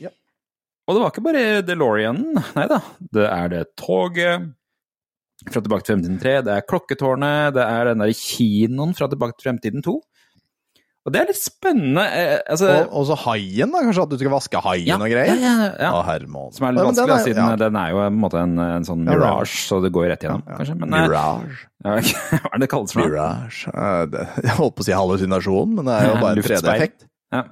Ja. 0.02 0.12
Og 0.86 0.94
det 0.94 1.02
var 1.02 1.14
ikke 1.14 1.24
bare 1.26 1.44
DeLorean, 1.66 2.22
nei 2.38 2.66
da. 2.70 2.78
Det 3.02 3.26
er 3.26 3.50
det 3.50 3.64
toget 3.80 4.52
fra 5.50 5.58
Tilbake 5.58 5.86
til 5.86 5.96
fremtiden 5.96 6.20
3, 6.22 6.36
det 6.46 6.54
er 6.54 6.66
klokketårnet, 6.70 7.54
det 7.56 7.64
er 7.66 7.90
den 7.90 8.04
der 8.04 8.14
kinoen 8.14 8.94
fra 8.94 9.08
Tilbake 9.10 9.34
til 9.38 9.50
fremtiden 9.50 9.82
2. 9.82 9.96
Og 11.02 11.10
det 11.10 11.18
er 11.18 11.30
litt 11.32 11.38
spennende. 11.40 12.02
Eh, 12.14 12.36
altså, 12.54 12.68
Og, 12.84 12.92
og 13.00 13.06
så 13.08 13.16
haien, 13.24 13.72
da. 13.74 13.80
Kanskje 13.82 14.04
at 14.04 14.12
du 14.12 14.20
skal 14.20 14.30
vaske 14.36 14.60
haien 14.62 14.86
ja, 14.92 14.98
og 15.00 15.10
greier? 15.10 15.34
Ja, 15.34 15.54
ja, 15.64 15.70
ja. 15.82 15.90
Å, 15.98 16.04
herremål. 16.06 16.52
Som 16.54 16.68
er 16.68 16.76
litt 16.76 16.86
vanskelig, 16.86 17.16
er- 17.16 17.26
siden 17.26 17.42
ja. 17.42 17.56
den 17.58 17.78
er 17.80 17.90
jo 17.90 17.98
på 17.98 18.04
en 18.06 18.20
måte 18.22 18.42
en, 18.44 18.54
en 18.62 18.86
sånn 18.86 19.02
mirage, 19.08 19.56
så 19.66 19.80
det 19.82 19.90
går 19.96 20.12
rett 20.12 20.22
igjennom, 20.22 20.44
Ja, 20.46 20.60
kanskje. 20.60 20.78
Men 20.78 20.94
eh, 20.94 21.08
Mirage. 21.08 21.58
hva 21.82 21.96
er 21.98 22.54
det 22.54 22.62
det 22.62 22.70
kalles 22.70 22.94
for? 22.94 23.02
Mirage. 23.02 23.74
Eh, 23.74 24.18
Jeg 24.46 24.56
holdt 24.60 24.78
på 24.78 24.86
å 24.86 24.88
si 24.88 24.94
hallusinasjon, 24.94 25.76
men 25.80 25.90
det 25.90 25.98
er 25.98 26.08
jo 26.12 26.16
bare 26.22 26.32
en 26.36 26.42
Luftspeil. 26.42 26.62
3D-effekt. 26.62 27.08
Ja. 27.34 27.44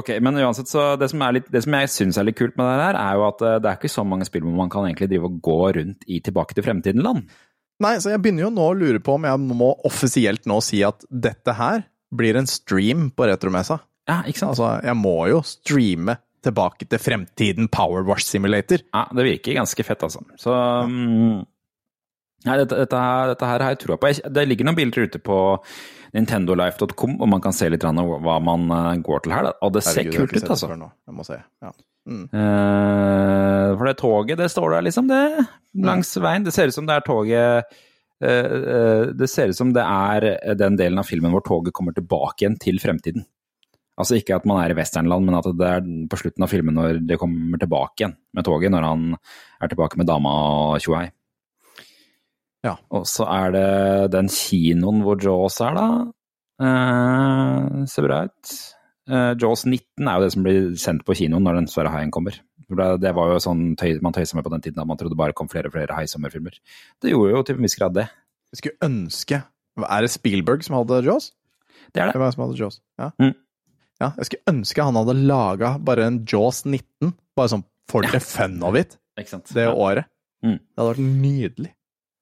Ok, 0.00 0.14
men 0.24 0.40
uansett, 0.40 0.70
så 0.72 0.94
det 0.96 1.10
som, 1.12 1.20
litt, 1.36 1.50
det 1.52 1.60
som 1.66 1.74
jeg 1.76 1.90
syns 1.92 2.16
er 2.16 2.24
litt 2.24 2.38
kult 2.40 2.54
med 2.56 2.64
det 2.64 2.86
her, 2.86 2.96
er 3.04 3.18
jo 3.20 3.26
at 3.28 3.44
eh, 3.44 3.58
det 3.60 3.68
er 3.68 3.76
ikke 3.82 3.92
så 3.92 4.04
mange 4.08 4.24
spill 4.24 4.46
hvor 4.48 4.56
man 4.64 4.72
kan 4.72 4.88
egentlig 4.88 5.12
drive 5.12 5.28
og 5.28 5.42
gå 5.44 5.58
rundt 5.76 6.06
i 6.08 6.24
Tilbake 6.24 6.56
til 6.56 6.64
fremtiden-land. 6.64 7.26
Nei, 7.84 7.96
så 8.00 8.14
jeg 8.14 8.22
begynner 8.24 8.46
jo 8.46 8.54
nå 8.54 8.70
å 8.70 8.76
lure 8.78 9.00
på 9.02 9.18
om 9.18 9.26
jeg 9.28 9.56
må 9.60 9.74
offisielt 9.84 10.48
nå 10.48 10.60
si 10.64 10.80
at 10.86 11.04
dette 11.10 11.52
her 11.58 11.84
blir 12.16 12.38
en 12.38 12.48
stream 12.50 13.08
på 13.14 13.28
Retromessa. 13.30 13.80
Ja, 14.08 14.20
ikke 14.28 14.42
sant? 14.42 14.54
Altså, 14.54 14.70
jeg 14.84 14.98
må 15.00 15.16
jo 15.32 15.40
streame 15.46 16.18
tilbake 16.44 16.86
til 16.88 17.00
fremtiden 17.00 17.70
Power 17.72 18.04
Wash 18.06 18.28
Simulator. 18.28 18.84
Ja, 18.92 19.06
det 19.16 19.26
virker 19.30 19.60
ganske 19.60 19.86
fett, 19.86 20.04
altså. 20.04 20.24
Så 20.40 20.52
ja. 20.52 21.42
Nei, 22.44 22.58
dette, 22.60 22.76
dette, 22.76 22.98
her, 23.00 23.30
dette 23.32 23.48
her 23.48 23.62
har 23.64 23.72
jeg 23.72 23.80
trua 23.86 23.96
på. 23.96 24.10
Det 24.36 24.42
ligger 24.44 24.66
noen 24.68 24.76
bilder 24.76 25.06
ute 25.08 25.20
på 25.24 25.38
nintendolife.com, 26.12 27.16
og 27.16 27.30
man 27.32 27.40
kan 27.40 27.56
se 27.56 27.70
litt 27.72 27.86
av 27.88 27.96
hva 27.96 28.36
man 28.44 28.68
eh, 28.68 28.90
går 29.06 29.24
til 29.24 29.32
her. 29.32 29.48
Og 29.64 29.72
det 29.72 29.82
ser 29.86 30.02
Herregud, 30.02 30.28
kult 30.28 30.36
ut, 30.36 30.50
altså. 30.52 30.68
Jeg 30.76 31.16
må 31.16 31.24
se. 31.24 31.38
Ja. 31.64 31.72
Mm. 32.04 32.26
Eh, 32.28 33.70
for 33.78 33.88
det 33.88 33.96
toget, 34.02 34.36
det 34.42 34.50
står 34.52 34.76
der 34.76 34.84
liksom, 34.90 35.08
det. 35.08 35.46
Langs 35.88 36.12
veien. 36.20 36.44
Det 36.44 36.52
ser 36.52 36.68
ut 36.68 36.76
som 36.76 36.90
det 36.90 36.98
er 36.98 37.08
toget 37.08 37.80
Det 38.20 39.26
ser 39.28 39.50
ut 39.50 39.58
som 39.58 39.72
det 39.74 39.82
er 39.82 40.54
den 40.56 40.76
delen 40.78 41.00
av 41.02 41.08
filmen 41.08 41.32
hvor 41.34 41.42
toget 41.44 41.74
kommer 41.76 41.92
tilbake 41.96 42.44
igjen 42.44 42.54
til 42.62 42.78
fremtiden. 42.80 43.26
Altså 44.00 44.18
ikke 44.18 44.34
at 44.38 44.46
man 44.48 44.58
er 44.62 44.72
i 44.72 44.78
westernland, 44.78 45.26
men 45.26 45.36
at 45.38 45.46
det 45.54 45.68
er 45.68 45.84
på 46.10 46.18
slutten 46.18 46.46
av 46.46 46.50
filmen 46.50 46.74
når 46.74 47.02
det 47.06 47.18
kommer 47.20 47.60
tilbake 47.62 48.02
igjen 48.02 48.16
med 48.34 48.46
toget, 48.46 48.72
når 48.74 48.86
han 48.88 49.04
er 49.14 49.70
tilbake 49.70 50.00
med 50.00 50.08
dama 50.10 50.32
og 50.74 50.82
tjohei. 50.82 51.06
Ja. 52.64 52.78
Og 52.96 53.04
så 53.06 53.26
er 53.28 53.54
det 53.54 53.68
den 54.14 54.30
kinoen 54.32 55.02
hvor 55.04 55.20
Jaws 55.20 55.60
er, 55.62 55.78
da. 55.78 55.88
Eh, 56.64 57.84
ser 57.90 58.06
bra 58.06 58.24
ut. 58.26 58.54
Eh, 59.10 59.32
Jaws 59.40 59.66
19 59.68 60.08
er 60.08 60.16
jo 60.16 60.24
det 60.24 60.32
som 60.32 60.46
blir 60.46 60.70
sendt 60.80 61.04
på 61.06 61.16
kinoen 61.18 61.44
når 61.44 61.60
den 61.60 61.70
svære 61.70 61.92
haien 61.94 62.12
kommer. 62.14 62.40
Det, 62.78 62.88
det 63.04 63.14
var 63.16 63.32
jo 63.32 63.40
sånn 63.42 63.62
tøy, 63.80 63.96
man 64.04 64.16
tøysa 64.16 64.38
med 64.38 64.46
på 64.46 64.52
den 64.54 64.64
tiden 64.64 64.82
at 64.82 64.88
man 64.88 65.00
trodde 65.00 65.18
bare 65.18 65.36
kom 65.36 65.50
flere 65.50 65.70
og 65.70 65.76
flere 65.76 65.96
heisommerfilmer. 65.96 66.58
Det 67.02 67.12
gjorde 67.12 67.34
jo 67.34 67.42
til 67.46 67.58
en 67.58 67.66
viss 67.66 67.78
grad 67.80 67.96
det. 67.96 68.08
Jeg 68.54 68.60
skulle 68.60 68.86
ønske 68.86 69.40
Er 69.82 70.04
det 70.04 70.12
Spielberg 70.12 70.62
som 70.62 70.76
hadde 70.78 71.00
Jaws? 71.08 71.32
Det 71.90 72.02
er 72.02 72.10
det. 72.10 72.14
Hvem 72.14 72.22
er 72.22 72.28
det 72.28 72.36
som 72.36 72.44
hadde 72.44 72.58
Jaws? 72.60 72.80
Ja. 73.00 73.10
Mm. 73.18 73.34
ja. 74.02 74.10
Jeg 74.18 74.28
skulle 74.28 74.54
ønske 74.54 74.88
han 74.88 74.98
hadde 75.00 75.16
laga 75.26 75.76
bare 75.82 76.06
en 76.06 76.20
Jaws 76.30 76.62
19, 76.64 77.14
bare 77.34 77.52
sånn 77.56 77.64
for 77.90 78.06
the 78.08 78.20
fun 78.22 78.62
of 78.64 78.78
it, 78.78 78.96
det 79.52 79.66
året. 79.68 80.08
Mm. 80.44 80.58
Det 80.60 80.80
hadde 80.80 80.92
vært 80.92 81.08
nydelig. 81.24 81.72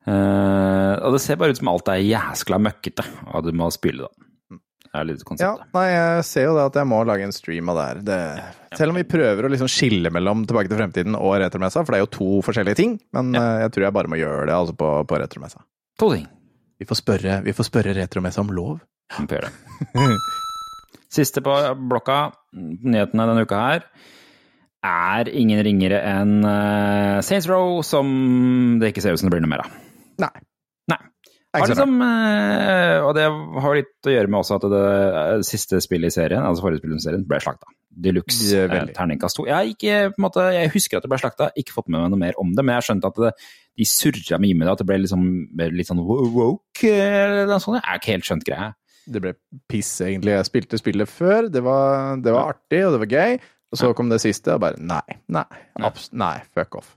Uh, 0.02 0.98
og 0.98 1.14
det 1.14 1.20
ser 1.22 1.38
bare 1.38 1.54
ut 1.54 1.60
som 1.60 1.70
alt 1.70 1.90
er 1.92 2.02
jæskla 2.02 2.58
møkkete, 2.58 3.04
og 3.30 3.46
du 3.46 3.52
må 3.54 3.68
spille, 3.74 4.08
da. 4.08 4.31
Er 4.92 5.06
litt 5.08 5.22
Ja, 5.40 5.54
nei, 5.72 5.86
jeg 5.88 6.24
ser 6.28 6.50
jo 6.50 6.56
det 6.58 6.66
at 6.68 6.74
jeg 6.76 6.88
må 6.90 6.98
lage 7.08 7.24
en 7.24 7.32
stream 7.32 7.70
av 7.72 7.78
det 7.78 7.84
her. 7.86 8.00
Det, 8.04 8.18
selv 8.76 8.92
om 8.92 8.98
vi 9.00 9.06
prøver 9.08 9.46
å 9.46 9.50
liksom 9.52 9.70
skille 9.72 10.12
mellom 10.12 10.42
Tilbake 10.48 10.68
til 10.68 10.76
fremtiden 10.76 11.16
og 11.16 11.38
Retromessa, 11.40 11.80
for 11.80 11.94
det 11.94 12.00
er 12.00 12.04
jo 12.04 12.10
to 12.12 12.28
forskjellige 12.44 12.80
ting, 12.82 12.98
men 13.16 13.32
ja. 13.32 13.44
jeg 13.64 13.72
tror 13.72 13.86
jeg 13.86 13.96
bare 13.96 14.12
må 14.12 14.20
gjøre 14.20 14.50
det 14.50 14.56
altså 14.58 14.76
på, 14.76 14.90
på 15.08 15.20
Retromessa. 15.22 15.64
To 16.02 16.10
ting. 16.12 16.28
Vi 16.76 16.88
får 16.88 17.00
spørre, 17.00 17.40
vi 17.46 17.56
får 17.56 17.70
spørre 17.70 17.96
Retromessa 17.96 18.44
om 18.44 18.52
lov. 18.52 18.82
Vi 19.16 19.24
får 19.30 19.38
gjøre 19.38 19.48
det. 19.48 20.12
Siste 21.16 21.40
på 21.44 21.56
blokka, 21.88 22.18
nyhetene 22.52 23.28
denne 23.32 23.48
uka 23.48 23.64
her, 23.64 23.88
er 24.84 25.28
ingen 25.32 25.60
ringere 25.64 26.04
enn 26.04 26.40
uh, 26.44 27.20
Saints 27.24 27.48
Row, 27.48 27.80
som 27.86 28.08
det 28.82 28.92
ikke 28.92 29.04
ser 29.04 29.16
ut 29.16 29.22
som 29.22 29.30
det 29.30 29.38
blir 29.38 29.44
noe 29.46 29.56
mer 29.56 29.64
av. 29.64 29.76
Nei. 30.20 30.34
Har 31.52 31.68
liksom, 31.68 31.98
eh, 32.00 32.98
og 33.04 33.10
det 33.16 33.26
har 33.28 33.74
litt 33.76 34.08
å 34.08 34.12
gjøre 34.14 34.30
med 34.32 34.38
også 34.38 34.56
at 34.56 34.62
det 34.72 34.78
det 35.42 35.44
siste 35.44 35.82
spillet 35.84 36.08
i 36.08 36.14
serien, 36.14 36.40
altså 36.48 36.64
forrige 36.64 36.80
spill 36.80 36.94
i 36.96 37.02
serien, 37.04 37.26
ble 37.28 37.40
slakta. 37.44 37.68
Deluxe 37.92 38.62
eh, 38.62 38.86
terningkast 38.96 39.36
2. 39.36 39.44
Jeg, 39.50 39.74
ikke, 39.74 39.98
måte, 40.22 40.46
jeg 40.56 40.70
husker 40.72 40.96
at 40.96 41.04
det 41.04 41.10
ble 41.12 41.20
slakta, 41.20 41.50
ikke 41.60 41.74
fått 41.76 41.90
med 41.92 42.00
meg 42.00 42.14
noe 42.14 42.22
mer 42.22 42.40
om 42.40 42.54
det, 42.56 42.64
men 42.64 42.78
jeg 42.78 42.86
skjønte 42.88 43.10
at 43.12 43.20
det, 43.20 43.34
de 43.76 43.88
surra 43.88 44.40
mye 44.40 44.56
med 44.56 44.64
det, 44.64 44.72
at 44.72 44.80
det 44.80 44.88
ble 44.88 44.98
liksom, 45.04 45.28
litt 45.76 45.90
sånn 45.90 46.00
woke, 46.08 46.94
eller 46.94 47.44
noe 47.50 47.60
sånt. 47.60 47.82
Jeg 47.82 47.88
har 47.90 48.00
ikke 48.00 48.14
helt 48.14 48.30
skjønt 48.30 48.48
greia. 48.48 48.72
Det 49.12 49.20
ble 49.20 49.34
piss, 49.68 49.92
egentlig. 50.06 50.36
Jeg 50.38 50.48
spilte 50.48 50.80
spillet 50.80 51.10
før, 51.10 51.52
det 51.52 51.64
var, 51.68 52.16
det 52.22 52.32
var 52.32 52.54
artig, 52.54 52.84
og 52.86 52.96
det 52.96 53.04
var 53.04 53.12
gøy. 53.12 53.40
Og 53.72 53.80
så 53.80 53.92
kom 53.96 54.08
det 54.12 54.22
siste, 54.24 54.56
og 54.56 54.64
bare 54.64 54.80
nei, 54.80 55.18
nei, 55.32 55.44
nei, 56.16 56.34
fuck 56.56 56.80
off. 56.80 56.94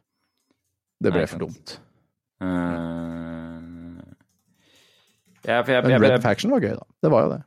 Det 1.04 1.12
ble 1.12 1.24
nei, 1.24 1.30
for 1.32 1.44
dumt. 1.44 1.76
Eh, 2.44 3.35
ja, 5.48 5.62
for 5.64 5.72
jeg, 5.76 5.84
Men 5.84 5.92
jeg, 5.96 6.02
Red 6.02 6.16
jeg, 6.18 6.24
Faction 6.26 6.52
var 6.52 6.60
gøy, 6.66 6.74
da. 6.80 6.88
Det 7.04 7.12
var 7.14 7.28
jo 7.28 7.36
det. 7.36 7.44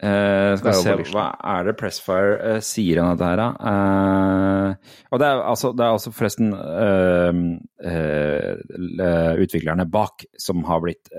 Uh, 0.00 0.54
skal 0.56 0.96
vi 0.96 1.04
se, 1.04 1.12
hva 1.12 1.26
er 1.44 1.66
det 1.66 1.74
Pressfire 1.76 2.36
uh, 2.40 2.60
sier 2.64 3.02
om 3.02 3.10
dette 3.10 3.26
her, 3.28 3.36
da? 3.36 3.48
Uh, 3.60 4.94
og 5.12 5.20
det 5.20 5.26
er 5.28 5.42
altså, 5.44 5.74
det 5.76 5.84
er 5.84 5.92
altså 5.92 6.12
forresten 6.16 6.54
utviklerne 9.44 9.84
bak 9.92 10.24
som 10.40 10.64
har 10.68 10.80
blitt 10.84 11.12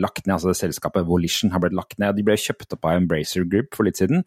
lagt 0.00 0.24
ned, 0.26 0.34
altså 0.38 0.52
det 0.52 0.58
selskapet 0.62 1.06
Volition 1.08 1.52
har 1.52 1.60
blitt 1.60 1.76
lagt 1.76 1.98
ned. 2.00 2.16
De 2.16 2.24
ble 2.24 2.38
kjøpt 2.40 2.72
opp 2.76 2.88
av 2.88 3.02
Embracer 3.02 3.44
Group 3.44 3.76
for 3.76 3.84
litt 3.88 4.00
siden. 4.00 4.24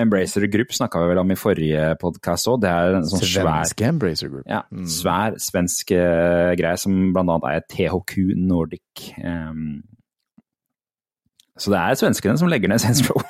Embracer 0.00 0.46
Group 0.48 0.72
snakka 0.72 1.02
vi 1.02 1.10
vel 1.12 1.20
om 1.20 1.32
i 1.34 1.36
forrige 1.36 1.90
podkast 2.00 2.48
òg. 2.48 2.62
Det 2.64 2.70
er 2.72 2.96
en 2.96 3.08
sånn 3.10 3.20
svær 3.20 3.48
Svenske 3.50 3.88
Embracer 3.90 4.32
Group. 4.32 4.46
ja, 4.48 4.62
Mm. 4.72 4.86
svær 4.88 5.36
svensk 5.36 5.92
greie 5.92 6.78
som 6.80 7.12
blant 7.12 7.28
annet 7.28 7.50
er 7.52 7.66
THQ 7.68 8.32
Nordic. 8.36 9.12
ehm. 9.20 9.82
Så 11.58 11.72
det 11.74 11.80
er 11.80 11.98
svenskene 12.00 12.38
som 12.40 12.48
legger 12.48 12.70
ned 12.72 12.80
Saints 12.82 13.02
Row, 13.10 13.20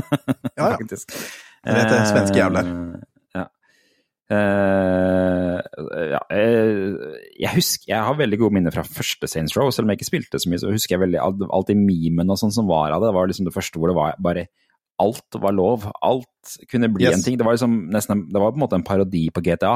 Ja, 0.58 0.68
ja. 0.68 0.76
faktisk. 0.76 1.12
Jeg 1.62 1.74
vet 1.78 1.90
det, 1.92 2.02
svenske 2.12 2.38
jævler. 2.38 2.68
Eh, 2.68 3.08
Ja. 3.38 3.46
Eh, 4.32 5.58
ja, 6.12 6.20
eh, 6.32 6.94
jeg 7.42 7.52
husker, 7.56 7.88
jeg 7.90 8.06
har 8.06 8.16
veldig 8.18 8.38
gode 8.40 8.54
minner 8.56 8.74
fra 8.74 8.84
første 8.86 9.28
Saints 9.30 9.56
Row, 9.58 9.70
selv 9.74 9.86
om 9.86 9.92
jeg 9.92 10.00
ikke 10.00 10.08
spilte 10.10 10.40
så 10.42 10.50
mye, 10.50 10.60
så 10.62 10.70
husker 10.72 10.96
jeg 10.96 11.02
veldig 11.04 11.20
i 11.74 11.78
memen 11.78 12.30
og 12.32 12.38
sånn 12.40 12.54
som 12.54 12.68
var 12.70 12.92
av 12.94 13.02
det. 13.02 13.10
Det 13.10 13.16
var 13.18 13.30
liksom 13.30 13.48
det 13.48 13.54
første 13.56 13.78
hvor 13.82 13.92
det 13.92 13.98
var 13.98 14.18
bare 14.22 14.46
Alt 15.02 15.34
var 15.40 15.54
lov. 15.56 15.86
Alt 16.04 16.52
kunne 16.70 16.88
bli 16.92 17.06
Yes. 17.08 17.16
en 17.16 17.22
ting. 17.24 17.36
Det 17.40 17.44
var 17.46 17.56
liksom 17.56 17.88
nesten, 17.90 18.26
det 18.30 18.38
var 18.38 18.52
på 18.52 18.58
en 18.60 18.62
måte 18.62 18.76
en 18.78 18.84
parodi 18.86 19.24
på 19.34 19.42
GTA. 19.42 19.72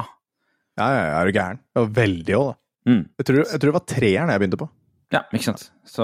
Ja, 0.77 0.87
ja, 0.93 1.05
ja, 1.09 1.15
er 1.23 1.27
du 1.27 1.33
gæren? 1.39 1.59
Det 1.75 1.81
var 1.83 1.95
veldig 1.97 2.35
òg, 2.37 2.47
da. 2.53 2.93
Mm. 2.93 3.01
Jeg 3.19 3.27
tror, 3.27 3.39
jeg 3.41 3.61
tror 3.61 3.71
det 3.73 3.77
var 3.79 3.87
treeren 3.91 4.31
jeg 4.31 4.43
begynte 4.43 4.61
på. 4.61 4.69
Ja, 5.15 5.21
ikke 5.33 5.45
sant. 5.53 5.69
Så 5.87 6.03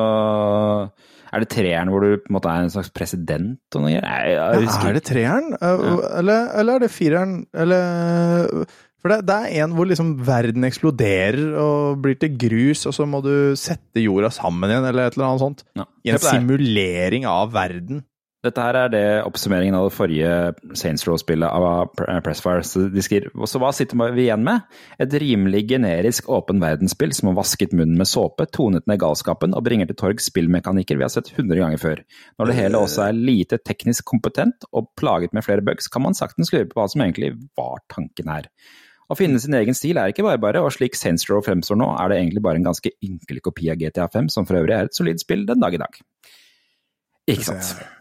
er 1.33 1.43
det 1.43 1.49
treeren 1.51 1.91
hvor 1.91 2.05
du 2.05 2.13
på 2.23 2.31
en 2.31 2.37
måte 2.37 2.51
er 2.53 2.63
en 2.67 2.71
slags 2.73 2.93
president 2.95 3.59
og 3.75 3.83
noe 3.87 3.97
greier? 3.97 4.63
Er 4.63 4.95
det 4.99 5.05
treeren? 5.09 5.53
Eh, 5.59 5.85
Eller, 6.21 6.49
eller 6.61 6.79
er 6.79 6.85
det 6.85 6.91
fireren? 6.95 7.39
Eller 7.57 8.67
For 9.03 9.11
det, 9.11 9.25
det 9.27 9.35
er 9.49 9.65
en 9.65 9.73
hvor 9.75 9.89
liksom 9.91 10.13
verden 10.23 10.63
eksploderer 10.69 11.57
og 11.59 11.99
blir 12.05 12.15
til 12.23 12.37
grus, 12.39 12.85
og 12.87 12.95
så 12.95 13.03
må 13.11 13.19
du 13.25 13.33
sette 13.59 13.99
jorda 14.05 14.31
sammen 14.31 14.71
igjen, 14.71 14.87
eller 14.87 15.09
et 15.11 15.17
eller 15.19 15.27
annet 15.33 15.43
sånt. 15.43 15.65
Ja. 15.75 15.89
I 16.07 16.13
en 16.15 16.21
er- 16.21 16.29
simulering 16.29 17.27
av 17.27 17.51
verden. 17.57 18.05
Dette 18.43 18.59
her 18.59 18.75
er 18.75 18.89
det 18.91 19.03
oppsummeringen 19.23 19.77
av 19.79 19.85
det 19.87 19.95
forrige 19.95 20.31
Saints 20.75 21.05
Row-spillet 21.07 21.47
av 21.47 21.93
Pressfire. 22.27 22.65
Så, 22.67 22.89
de 22.91 23.05
skriver, 23.05 23.31
så 23.47 23.61
hva 23.63 23.69
sitter 23.71 24.01
vi 24.17 24.25
igjen 24.25 24.43
med? 24.43 24.65
Et 24.99 25.15
rimelig 25.23 25.61
generisk 25.71 26.27
åpen 26.27 26.59
verdensspill 26.63 27.15
som 27.15 27.31
har 27.31 27.37
vasket 27.39 27.71
munnen 27.71 27.95
med 28.01 28.11
såpe, 28.11 28.49
tonet 28.51 28.89
ned 28.91 28.99
galskapen 28.99 29.55
og 29.55 29.63
bringer 29.69 29.87
til 29.87 30.01
torg 30.01 30.25
spillmekanikker 30.25 30.99
vi 30.99 31.07
har 31.07 31.15
sett 31.15 31.31
100 31.37 31.61
ganger 31.61 31.83
før. 31.85 32.03
Når 32.43 32.51
det 32.51 32.59
hele 32.59 32.83
også 32.83 33.07
er 33.07 33.23
lite 33.31 33.61
teknisk 33.63 34.11
kompetent 34.11 34.67
og 34.73 34.91
plaget 34.99 35.39
med 35.39 35.47
flere 35.47 35.63
bugs, 35.63 35.87
kan 35.87 36.03
man 36.03 36.19
saktens 36.19 36.51
lure 36.51 36.67
på 36.67 36.81
hva 36.81 36.91
som 36.91 37.07
egentlig 37.07 37.37
var 37.55 37.79
tanken 37.95 38.35
her. 38.35 38.51
Å 39.07 39.21
finne 39.23 39.39
sin 39.39 39.55
egen 39.55 39.79
stil 39.79 40.03
er 40.03 40.11
ikke 40.11 40.27
bare 40.27 40.43
bare, 40.43 40.67
og 40.67 40.75
slik 40.75 40.99
Saints 40.99 41.31
Row 41.31 41.47
fremstår 41.47 41.79
nå, 41.79 41.95
er 41.95 42.11
det 42.11 42.19
egentlig 42.25 42.43
bare 42.43 42.59
en 42.59 42.71
ganske 42.73 42.97
ynkelig 43.07 43.47
kopi 43.47 43.71
av 43.71 43.79
GTA 43.79 44.11
5, 44.11 44.35
som 44.35 44.51
for 44.51 44.59
øvrig 44.59 44.81
er 44.81 44.91
et 44.91 44.99
solid 44.99 45.23
spill 45.23 45.47
den 45.47 45.63
dag 45.63 45.79
i 45.79 45.85
dag. 45.87 46.07
Ikke 47.31 47.53
sant? 47.53 47.69
sant. 47.71 47.99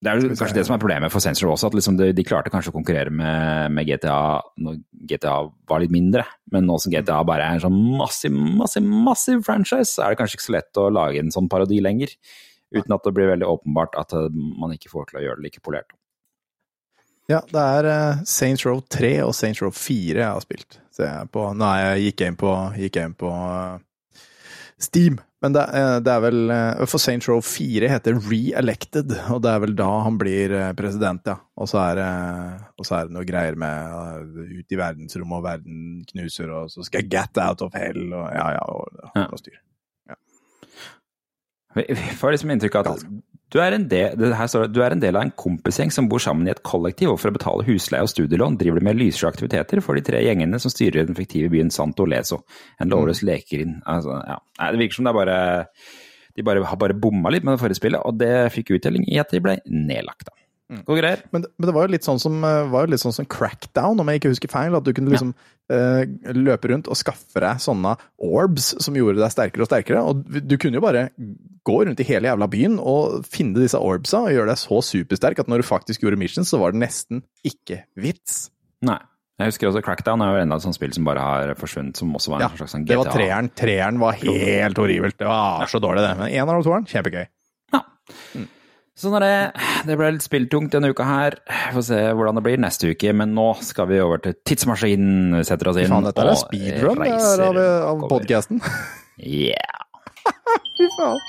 Det 0.00 0.08
er 0.08 0.22
kanskje 0.32 0.56
det 0.56 0.62
som 0.64 0.74
er 0.74 0.80
problemet 0.80 1.12
for 1.12 1.20
Sensor 1.20 1.50
også, 1.52 1.68
at 1.68 1.74
liksom 1.76 1.98
de, 1.98 2.06
de 2.16 2.24
klarte 2.24 2.48
kanskje 2.52 2.72
å 2.72 2.76
konkurrere 2.78 3.12
med, 3.12 3.74
med 3.76 3.84
GTA 3.84 4.40
når 4.64 4.78
GTA 5.10 5.34
var 5.68 5.82
litt 5.82 5.92
mindre. 5.92 6.24
Men 6.54 6.64
nå 6.64 6.78
som 6.80 6.94
GTA 6.94 7.18
bare 7.28 7.44
er 7.44 7.58
en 7.58 7.64
sånn 7.66 7.76
massiv, 7.98 8.32
massiv, 8.32 8.86
massiv 8.88 9.42
franchise, 9.44 9.90
så 9.92 10.06
er 10.06 10.14
det 10.14 10.22
kanskje 10.22 10.38
ikke 10.38 10.46
så 10.46 10.56
lett 10.56 10.80
å 10.80 10.86
lage 10.96 11.20
en 11.20 11.34
sånn 11.34 11.50
parodi 11.52 11.82
lenger. 11.84 12.16
Uten 12.72 12.96
at 12.96 13.04
det 13.04 13.12
blir 13.12 13.28
veldig 13.34 13.50
åpenbart 13.50 13.98
at 14.00 14.14
eh, 14.16 14.30
man 14.32 14.72
ikke 14.72 14.92
får 14.92 15.10
til 15.10 15.20
å 15.20 15.24
gjøre 15.26 15.42
det 15.42 15.50
like 15.50 15.64
polert. 15.66 15.92
Ja, 17.30 17.42
det 17.52 17.60
er 17.62 17.86
uh, 17.86 18.22
Saints 18.26 18.64
Row 18.66 18.80
3 18.90 19.12
og 19.22 19.34
Saints 19.36 19.60
Row 19.62 19.70
4 19.74 20.18
jeg 20.18 20.26
har 20.26 20.42
spilt. 20.42 20.80
Jeg 20.96 21.28
på 21.32 21.44
Nå 21.56 21.68
er 21.68 21.84
jeg, 21.84 22.08
gikk 22.08 22.24
inn 22.26 22.40
på, 22.40 22.54
gikk 22.80 22.98
inn 23.04 23.14
på 23.20 23.30
eh, 23.30 23.76
Steam. 24.80 25.18
Men 25.40 25.54
det, 25.56 25.62
eh, 25.76 25.94
det 26.04 26.12
er 26.12 26.20
vel 26.24 26.50
eh, 26.52 26.82
For 26.88 27.00
Saints 27.00 27.28
Row 27.28 27.40
4 27.44 27.88
heter 27.88 28.18
Re-elected, 28.28 29.12
og 29.32 29.40
det 29.44 29.52
er 29.54 29.62
vel 29.62 29.74
da 29.76 29.88
han 30.04 30.18
blir 30.20 30.52
eh, 30.56 30.72
president, 30.76 31.24
ja. 31.28 31.38
Og 31.60 31.68
så 31.70 31.80
er, 31.80 32.00
så 32.84 32.98
er 32.98 33.08
det 33.08 33.16
noe 33.16 33.28
greier 33.28 33.56
med 33.60 33.96
eh, 34.36 34.54
ut 34.60 34.76
i 34.76 34.80
verdensrommet, 34.80 35.38
og 35.40 35.46
verden 35.48 35.80
knuser, 36.12 36.52
og 36.52 36.68
så 36.72 36.84
skal 36.84 37.02
jeg 37.04 37.12
get 37.12 37.40
out 37.40 37.64
of 37.64 37.76
hell, 37.76 38.02
og 38.12 38.28
ja, 38.36 38.46
ja, 38.58 38.64
og, 38.68 39.02
Ja. 39.16 39.26
og 39.30 39.40
styr. 39.40 39.60
Vi 41.76 41.84
vi 41.88 42.14
får 42.18 42.32
liksom 42.34 42.50
inntrykk 42.50 42.80
av 42.80 42.88
at 42.96 43.04
du 43.50 43.58
er, 43.58 43.74
en 43.74 43.86
del, 43.90 44.14
du 44.18 44.80
er 44.82 44.94
en 44.94 45.02
del 45.02 45.16
av 45.18 45.24
en 45.26 45.32
kompisgjeng 45.34 45.90
som 45.94 46.08
bor 46.10 46.22
sammen 46.22 46.46
i 46.46 46.52
et 46.52 46.62
kollektiv, 46.66 47.12
og 47.12 47.18
for 47.22 47.32
å 47.32 47.36
betale 47.36 47.66
husleie 47.66 48.06
og 48.06 48.12
studielån 48.12 48.58
driver 48.60 48.78
du 48.78 48.86
med 48.86 49.00
lyssky 49.00 49.26
aktiviteter 49.28 49.82
for 49.84 49.98
de 49.98 50.04
tre 50.06 50.22
gjengene 50.22 50.60
som 50.62 50.72
styrer 50.72 51.08
den 51.08 51.18
fiktive 51.18 51.50
byen 51.52 51.72
Santo 51.74 52.06
Leso. 52.06 52.44
En 52.80 52.92
lovløs 52.92 53.24
lekerind. 53.26 53.80
Altså, 53.90 54.20
ja. 54.22 54.38
Nei, 54.60 54.70
det 54.70 54.82
virker 54.84 55.00
som 55.00 55.08
det 55.08 55.14
er 55.14 55.20
bare 55.20 55.40
de 56.36 56.44
bare, 56.46 56.62
har 56.64 56.78
bare 56.78 56.94
bomma 56.96 57.32
litt 57.32 57.44
med 57.46 57.56
det 57.56 57.62
forrige 57.64 57.80
spillet, 57.80 58.06
og 58.06 58.18
det 58.20 58.52
fikk 58.54 58.76
uttelling 58.78 59.06
i 59.10 59.18
at 59.20 59.34
de 59.34 59.42
ble 59.42 59.58
nedlagt. 59.66 60.30
da. 60.30 60.36
Gode 60.86 61.00
greier. 61.00 61.22
Men, 61.34 61.44
men 61.58 61.66
det 61.66 61.72
var 61.74 61.86
jo 61.88 61.92
litt 61.96 62.06
sånn 62.06 62.20
som, 62.22 62.36
eh, 62.46 62.68
var 62.70 62.84
jo 62.86 62.92
litt 62.92 63.02
sånn 63.02 63.14
som 63.16 63.26
Crackdown, 63.26 63.98
om 63.98 64.06
jeg 64.12 64.20
ikke 64.20 64.30
husker 64.30 64.52
feil. 64.52 64.76
At 64.78 64.84
du 64.86 64.92
kunne 64.94 65.10
liksom 65.10 65.32
eh, 65.72 66.04
løpe 66.36 66.70
rundt 66.70 66.86
og 66.90 66.98
skaffe 66.98 67.42
deg 67.42 67.58
sånne 67.64 67.96
orbs 68.22 68.68
som 68.84 68.94
gjorde 68.94 69.18
deg 69.18 69.32
sterkere 69.34 69.66
og 69.66 69.70
sterkere. 69.70 70.04
Og 70.06 70.22
du 70.46 70.54
kunne 70.62 70.78
jo 70.78 70.84
bare 70.84 71.08
gå 71.66 71.76
rundt 71.88 72.00
i 72.00 72.06
hele 72.08 72.30
jævla 72.30 72.46
byen 72.52 72.78
og 72.78 73.26
finne 73.26 73.58
disse 73.58 73.78
orbsa 73.82 74.22
og 74.28 74.34
gjøre 74.36 74.52
deg 74.54 74.60
så 74.62 74.78
supersterk 74.92 75.42
at 75.42 75.50
når 75.50 75.64
du 75.64 75.68
faktisk 75.72 76.06
gjorde 76.06 76.20
missions, 76.22 76.48
så 76.54 76.60
var 76.62 76.72
det 76.76 76.84
nesten 76.86 77.24
ikke 77.46 77.82
vits. 77.98 78.46
Nei. 78.86 79.00
Jeg 79.40 79.54
husker 79.54 79.70
også 79.70 79.80
Crackdown 79.80 80.20
er 80.20 80.34
jo 80.34 80.40
enda 80.44 80.56
et 80.60 80.64
sånt 80.66 80.76
spill 80.76 80.92
som 80.92 81.06
bare 81.08 81.20
har 81.24 81.50
forsvunnet, 81.56 81.96
som 81.96 82.10
også 82.14 82.34
var 82.34 82.42
en 82.42 82.46
Ja, 82.46 82.56
slags 82.60 82.74
GTA. 82.76 82.84
det 82.90 82.98
var 83.00 83.08
treeren. 83.14 83.46
Treeren 83.56 83.98
var 84.02 84.18
helt 84.20 84.76
horribelt. 84.82 85.16
Det 85.16 85.26
var 85.26 85.64
så 85.72 85.80
dårlig, 85.80 86.02
det. 86.04 86.10
Men 86.18 86.34
en 86.36 86.50
av 86.52 86.58
de 86.60 86.66
toeren, 86.68 86.84
kjempegøy. 86.90 87.22
Ja. 87.72 87.80
Sånn 88.98 89.14
er 89.16 89.24
det. 89.24 89.34
Det 89.88 89.96
ble 89.96 90.10
litt 90.16 90.24
spilltungt 90.24 90.74
denne 90.74 90.90
uka 90.92 91.06
her. 91.06 91.36
Vi 91.48 91.74
Får 91.76 91.86
se 91.88 92.00
hvordan 92.16 92.40
det 92.40 92.44
blir 92.44 92.60
neste 92.60 92.90
uke, 92.92 93.14
men 93.16 93.34
nå 93.36 93.46
skal 93.64 93.88
vi 93.90 94.00
over 94.02 94.20
til 94.24 94.34
tidsmaskinen. 94.48 95.36
Vi 95.38 95.44
setter 95.48 95.70
oss 95.72 95.78
inn 95.80 95.92
Faen, 95.92 96.08
dette 96.08 96.26
er 96.26 96.40
speedrun 96.40 97.04
av, 97.06 97.60
av 97.92 98.08
podkasten. 98.10 98.60
Yeah. 99.16 99.86
Fy 100.76 100.90
faen. 100.98 101.22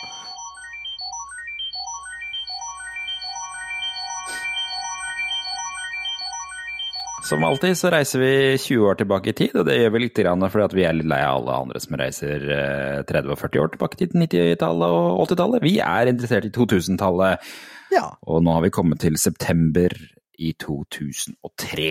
Som 7.32 7.44
alltid 7.48 7.78
så 7.80 7.88
reiser 7.94 8.20
vi 8.20 8.32
20 8.60 8.82
år 8.90 8.98
tilbake 9.00 9.32
i 9.32 9.36
tid, 9.38 9.54
og 9.56 9.64
det 9.70 9.78
gjør 9.78 9.92
vi 9.94 10.00
litt 10.04 10.18
grann 10.20 10.42
fordi 10.52 10.66
at 10.66 10.74
vi 10.76 10.84
er 10.84 10.98
litt 10.98 11.08
lei 11.08 11.22
av 11.24 11.38
alle 11.40 11.54
andre 11.64 11.80
som 11.80 11.96
reiser 12.02 12.42
eh, 12.44 12.98
30 13.08 13.32
og 13.32 13.40
40 13.40 13.62
år 13.64 13.70
tilbake 13.72 14.00
til 14.02 14.10
90-tallet 14.20 14.96
og 14.98 15.22
80-tallet. 15.30 15.64
Vi 15.64 15.78
er 15.86 16.12
interessert 16.12 16.50
i 16.50 16.52
2000-tallet, 16.58 17.48
Ja. 17.96 18.10
og 18.28 18.44
nå 18.44 18.58
har 18.58 18.66
vi 18.66 18.74
kommet 18.76 19.00
til 19.06 19.16
september 19.22 19.96
i 20.44 20.52
2003. 20.60 21.88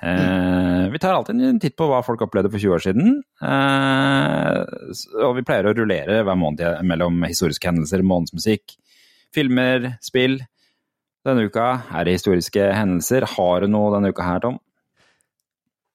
Eh, 0.00 0.86
vi 0.94 1.02
tar 1.02 1.12
alltid 1.18 1.44
en 1.50 1.60
titt 1.60 1.76
på 1.76 1.90
hva 1.90 2.00
folk 2.06 2.24
opplevde 2.24 2.48
for 2.54 2.62
20 2.64 2.78
år 2.78 2.84
siden. 2.86 3.20
Eh, 3.44 4.62
og 5.26 5.36
vi 5.36 5.44
pleier 5.44 5.68
å 5.68 5.74
rullere 5.76 6.22
hver 6.24 6.40
måned 6.40 6.80
mellom 6.88 7.20
historiske 7.28 7.68
hendelser, 7.68 8.00
månedsmusikk, 8.00 8.78
filmer, 9.36 9.90
spill. 10.00 10.40
Denne 11.28 11.44
uka 11.52 11.68
er 11.92 12.08
det 12.08 12.16
historiske 12.16 12.70
hendelser. 12.72 13.28
Har 13.36 13.60
du 13.60 13.68
noe 13.76 13.92
denne 13.98 14.16
uka 14.16 14.24
her, 14.24 14.40
Tom? 14.48 14.56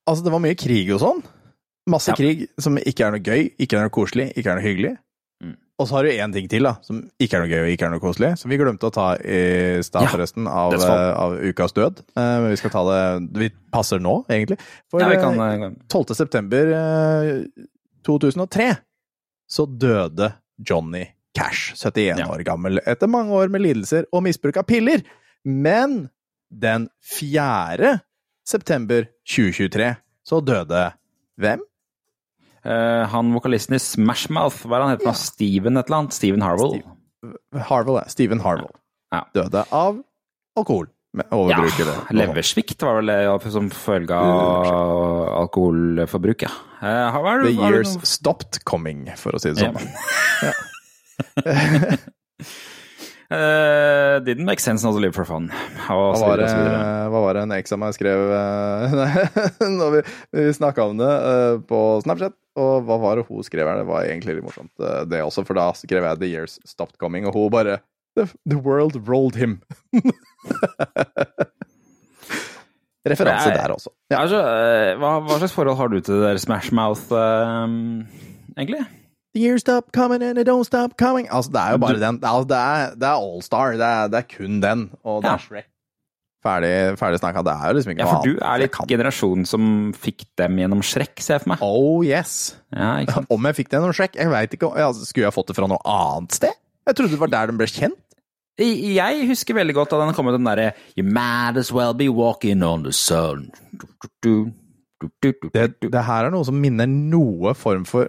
Altså, 0.08 0.24
det 0.26 0.32
var 0.36 0.40
mye 0.44 0.56
krig 0.60 0.92
og 0.94 1.00
sånn. 1.02 1.24
Masse 1.90 2.12
Ja. 2.12 2.16
krig 2.18 2.48
som 2.60 2.78
ikke 2.78 3.06
er 3.06 3.12
noe 3.12 3.22
gøy, 3.26 3.52
ikke 3.62 3.78
er 3.78 3.82
noe 3.88 3.94
koselig, 3.94 4.32
ikke 4.38 4.52
er 4.52 4.56
noe 4.60 4.66
hyggelig. 4.66 4.98
Mm. 5.44 5.56
Og 5.80 5.88
så 5.88 5.96
har 5.98 6.04
du 6.04 6.10
én 6.10 6.34
ting 6.34 6.48
til, 6.50 6.64
da, 6.64 6.76
som 6.82 7.02
ikke 7.20 7.34
er 7.38 7.42
noe 7.46 7.50
gøy 7.52 7.62
og 7.66 7.72
ikke 7.74 7.86
er 7.86 7.90
noe 7.94 8.00
koselig, 8.00 8.38
som 8.40 8.50
vi 8.50 8.58
glemte 8.58 8.88
å 8.90 8.94
ta 8.94 9.08
i 9.18 9.82
stad, 9.86 10.02
Ja, 10.06 10.08
forresten, 10.14 10.48
av, 10.48 10.74
eh, 10.74 11.14
av 11.20 11.36
ukas 11.42 11.74
død. 11.74 12.00
Eh, 12.16 12.40
Men 12.42 12.50
vi 12.50 12.56
skal 12.58 12.72
ta 12.72 12.84
det 12.90 13.34
Vi 13.40 13.50
passer 13.72 14.00
nå, 14.00 14.26
egentlig. 14.30 14.58
For 14.90 15.00
Ja, 15.02 15.10
kan 15.22 15.40
eh, 15.40 15.66
eh, 15.68 15.72
12. 15.90 16.16
september 16.16 16.72
eh, 16.74 17.44
2003 18.06 18.78
så 19.50 19.66
døde 19.78 20.34
Johnny 20.70 21.06
Cash, 21.36 21.74
71 21.76 22.18
Ja. 22.20 22.28
år 22.28 22.44
gammel, 22.46 22.80
etter 22.88 23.08
mange 23.08 23.30
år 23.32 23.50
med 23.52 23.62
lidelser 23.62 24.06
og 24.14 24.24
misbruk 24.24 24.58
av 24.58 24.64
piller. 24.66 25.04
Men 25.44 26.10
den 26.50 26.90
4. 27.04 28.00
september 28.46 29.08
2023 29.28 29.96
så 30.26 30.40
døde 30.46 30.84
hvem? 31.42 31.62
Uh, 32.66 33.06
Han 33.12 33.34
vokalisten 33.36 33.76
i 33.78 33.80
Smash 33.82 34.30
Mouth, 34.34 34.64
hva 34.66 34.80
er 34.80 34.86
han 34.88 34.94
heter 34.96 35.06
Ja. 35.10 35.14
nå? 35.14 35.20
Steven 35.22 35.78
et 35.78 35.86
eller 35.90 35.98
annet? 36.04 36.14
Steven 36.18 36.42
Harwell? 36.42 36.80
Harvell, 37.70 38.00
ja. 38.02 38.06
Stephen 38.10 38.40
Harwell. 38.42 38.72
Ja. 39.14 39.24
Døde 39.34 39.66
av 39.72 40.00
alkohol. 40.58 40.88
Overbruk, 41.32 41.78
Ja, 41.80 41.94
leversvikt 42.12 42.82
var 42.84 42.98
vel 43.02 43.08
det 43.08 43.52
som 43.54 43.70
følge 43.72 44.12
av 44.12 45.30
alkoholforbruk, 45.46 46.42
ja. 46.44 46.50
Uh, 46.82 47.08
hva 47.22 47.36
er 47.38 47.44
The 47.46 47.54
det- 47.54 47.72
years 47.72 47.94
stopped 48.04 48.66
coming, 48.66 49.06
for 49.16 49.32
å 49.32 49.40
si 49.40 49.54
det 49.54 49.64
sånn. 49.64 49.78
Ja. 50.44 50.52
Eh, 53.26 54.20
didn't 54.22 54.46
make 54.46 54.60
sense 54.60 54.86
not 54.86 54.94
to 54.94 55.00
live 55.00 55.16
for 55.16 55.26
fun. 55.26 55.50
Og 55.90 56.14
Hva 56.14 56.28
var, 56.30 56.38
det, 56.44 56.50
hva 57.10 57.22
var 57.24 57.34
det 57.34 57.46
en 57.48 57.56
eks 57.58 57.74
av 57.74 57.80
meg 57.82 57.96
skrev 57.98 58.20
eh, 58.38 58.94
når 59.80 59.96
vi, 59.96 60.02
vi 60.38 60.44
snakka 60.54 60.86
om 60.92 61.00
det 61.02 61.10
uh, 61.10 61.58
på 61.66 61.80
Snapchat? 62.06 62.36
Og 62.62 62.86
hva 62.86 63.00
var 63.02 63.18
det 63.18 63.26
hun 63.28 63.42
skrev 63.46 63.66
her? 63.66 63.82
Det 63.82 63.90
var 63.90 64.06
egentlig 64.06 64.38
litt 64.38 64.46
morsomt, 64.46 64.72
uh, 64.84 65.02
det 65.10 65.24
også, 65.26 65.42
for 65.48 65.58
da 65.58 65.72
skrev 65.78 66.06
jeg 66.06 66.22
'The 66.22 66.30
years 66.30 66.60
stopped 66.70 66.98
coming', 67.02 67.26
og 67.26 67.34
hun 67.34 67.50
bare 67.54 67.82
The, 68.16 68.30
the 68.48 68.56
world 68.56 68.96
rolled 69.10 69.36
him. 69.36 69.60
Referanse 73.06 73.50
der 73.52 73.74
også. 73.74 73.90
Ja. 74.10 74.22
Altså, 74.22 74.40
hva, 75.02 75.10
hva 75.26 75.36
slags 75.42 75.54
forhold 75.54 75.76
har 75.78 75.92
du 75.92 76.00
til 76.00 76.16
det 76.16 76.30
der 76.30 76.40
Smash 76.42 76.72
Mouth, 76.74 77.12
egentlig? 78.56 78.86
The 79.36 79.42
years 79.44 79.62
stop 79.62 79.92
coming 79.92 80.24
and 80.24 80.38
they 80.40 80.46
don't 80.48 80.64
stop 80.66 80.96
coming. 80.98 81.28
Altså, 81.30 81.52
det 81.52 81.60
er 81.62 81.72
jo 81.76 81.78
bare 81.84 82.00
den. 82.00 82.20
Altså, 82.24 82.48
det 82.48 82.58
er, 82.58 82.94
det 82.96 83.08
er 83.10 83.18
Allstar. 83.20 83.72
Det, 83.76 83.82
er- 83.92 84.08
det 84.14 84.20
er 84.24 84.28
kun 84.38 84.62
den. 84.64 84.86
Og 85.04 85.22
det 85.24 85.28
Ja. 85.30 85.34
er 85.36 85.44
Shrek. 85.44 85.66
Ferdig, 86.46 86.72
ferdig 87.02 87.20
snakka. 87.20 87.42
Det 87.44 87.54
er 87.58 87.68
jo 87.68 87.74
liksom 87.74 87.92
ikke 87.92 88.00
Ja, 88.00 88.06
noe 88.06 88.16
for 88.16 88.24
du 88.30 88.38
er 88.38 88.52
Jeg 88.54 88.62
litt 88.62 88.72
kan- 88.72 88.88
generasjonen 88.88 89.46
som 89.50 89.94
fikk 89.98 90.26
dem 90.38 90.56
gjennom 90.62 90.82
Shrek, 90.86 91.20
ser 91.20 91.34
jeg 91.36 91.42
for 91.42 91.50
meg. 91.50 91.58
Oh 91.62 92.02
yes. 92.06 92.56
Ja, 92.72 93.00
ikke 93.02 93.14
sant? 93.18 93.28
Om 93.32 93.44
jeg 93.50 93.56
fikk 93.56 93.70
det 93.70 93.80
gjennom 93.80 93.94
Shrek? 93.98 94.16
Jeg 94.16 94.30
vet 94.30 94.52
ikke. 94.54 94.72
om- 94.72 94.78
Ja, 94.78 94.92
skulle 94.94 95.26
jeg 95.26 95.34
fått 95.34 95.48
det 95.48 95.56
fra 95.58 95.68
noe 95.68 95.80
annet 95.86 96.32
sted? 96.32 96.54
Jeg 96.88 96.96
trodde 96.96 97.10
det 97.12 97.20
var 97.20 97.28
der 97.28 97.48
den 97.48 97.58
ble 97.58 97.66
kjent. 97.68 97.98
I- 98.58 98.94
Jeg 98.96 99.28
husker 99.28 99.54
veldig 99.56 99.74
godt 99.74 99.90
da 99.90 100.06
den 100.06 100.14
kom 100.14 100.28
ut 100.28 100.32
den 100.38 100.46
derre 100.46 100.74
You 100.96 101.04
might 101.04 101.58
as 101.58 101.74
well 101.74 101.94
be 101.94 102.08
walking 102.08 102.64
on 102.64 102.84
the 102.84 102.94
sun. 102.94 103.52
Du, 104.22 104.54
du, 105.22 105.34
du, 105.34 105.34
Det, 105.52 105.80
det 105.82 106.04
her 106.06 106.26
er 106.26 106.30
noe 106.32 106.46
som 106.46 106.62
minner 106.62 106.86
noe 106.88 107.54
form 107.54 107.84
for 107.84 108.08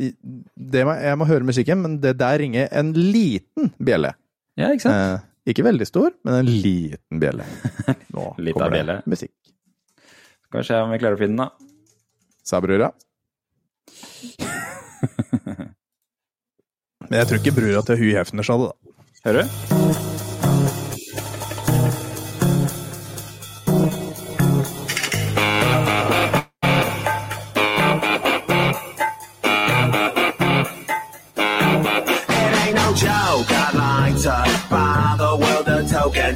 må, 0.00 0.92
Jeg 1.00 1.16
må 1.20 1.24
høre 1.28 1.44
musikken, 1.48 1.78
men 1.82 1.92
det 2.02 2.14
der 2.20 2.38
ringer 2.42 2.64
en 2.76 2.88
liten 2.96 3.64
bjelle. 3.78 4.10
Ja, 4.60 4.66
ikke 4.72 4.84
sant? 4.86 4.96
Eh, 4.96 5.18
ikke 5.52 5.64
veldig 5.66 5.86
stor, 5.88 6.10
men 6.26 6.34
en 6.40 6.48
liten 6.50 7.16
bjelle. 7.22 7.44
Nå 8.14 8.22
Litt 8.42 8.54
kommer 8.56 8.70
det 8.72 8.76
bjelle. 8.80 8.96
musikk. 9.06 9.34
Skal 10.48 10.58
vi 10.62 10.66
se 10.68 10.76
om 10.82 10.90
vi 10.94 11.00
klarer 11.02 11.16
å 11.18 11.20
finne 11.20 11.36
den, 11.36 11.44
da. 11.46 11.48
Sa 12.46 12.56
brura. 12.62 12.88
Men 17.06 17.20
jeg 17.20 17.26
tror 17.28 17.38
ikke 17.38 17.54
brura 17.54 17.82
til 17.86 17.98
Hu 18.00 18.08
Hefner 18.16 18.42
sa 18.46 18.54
det, 18.58 18.66
da. 18.72 18.76
Hører 19.28 19.42
du? 19.46 19.50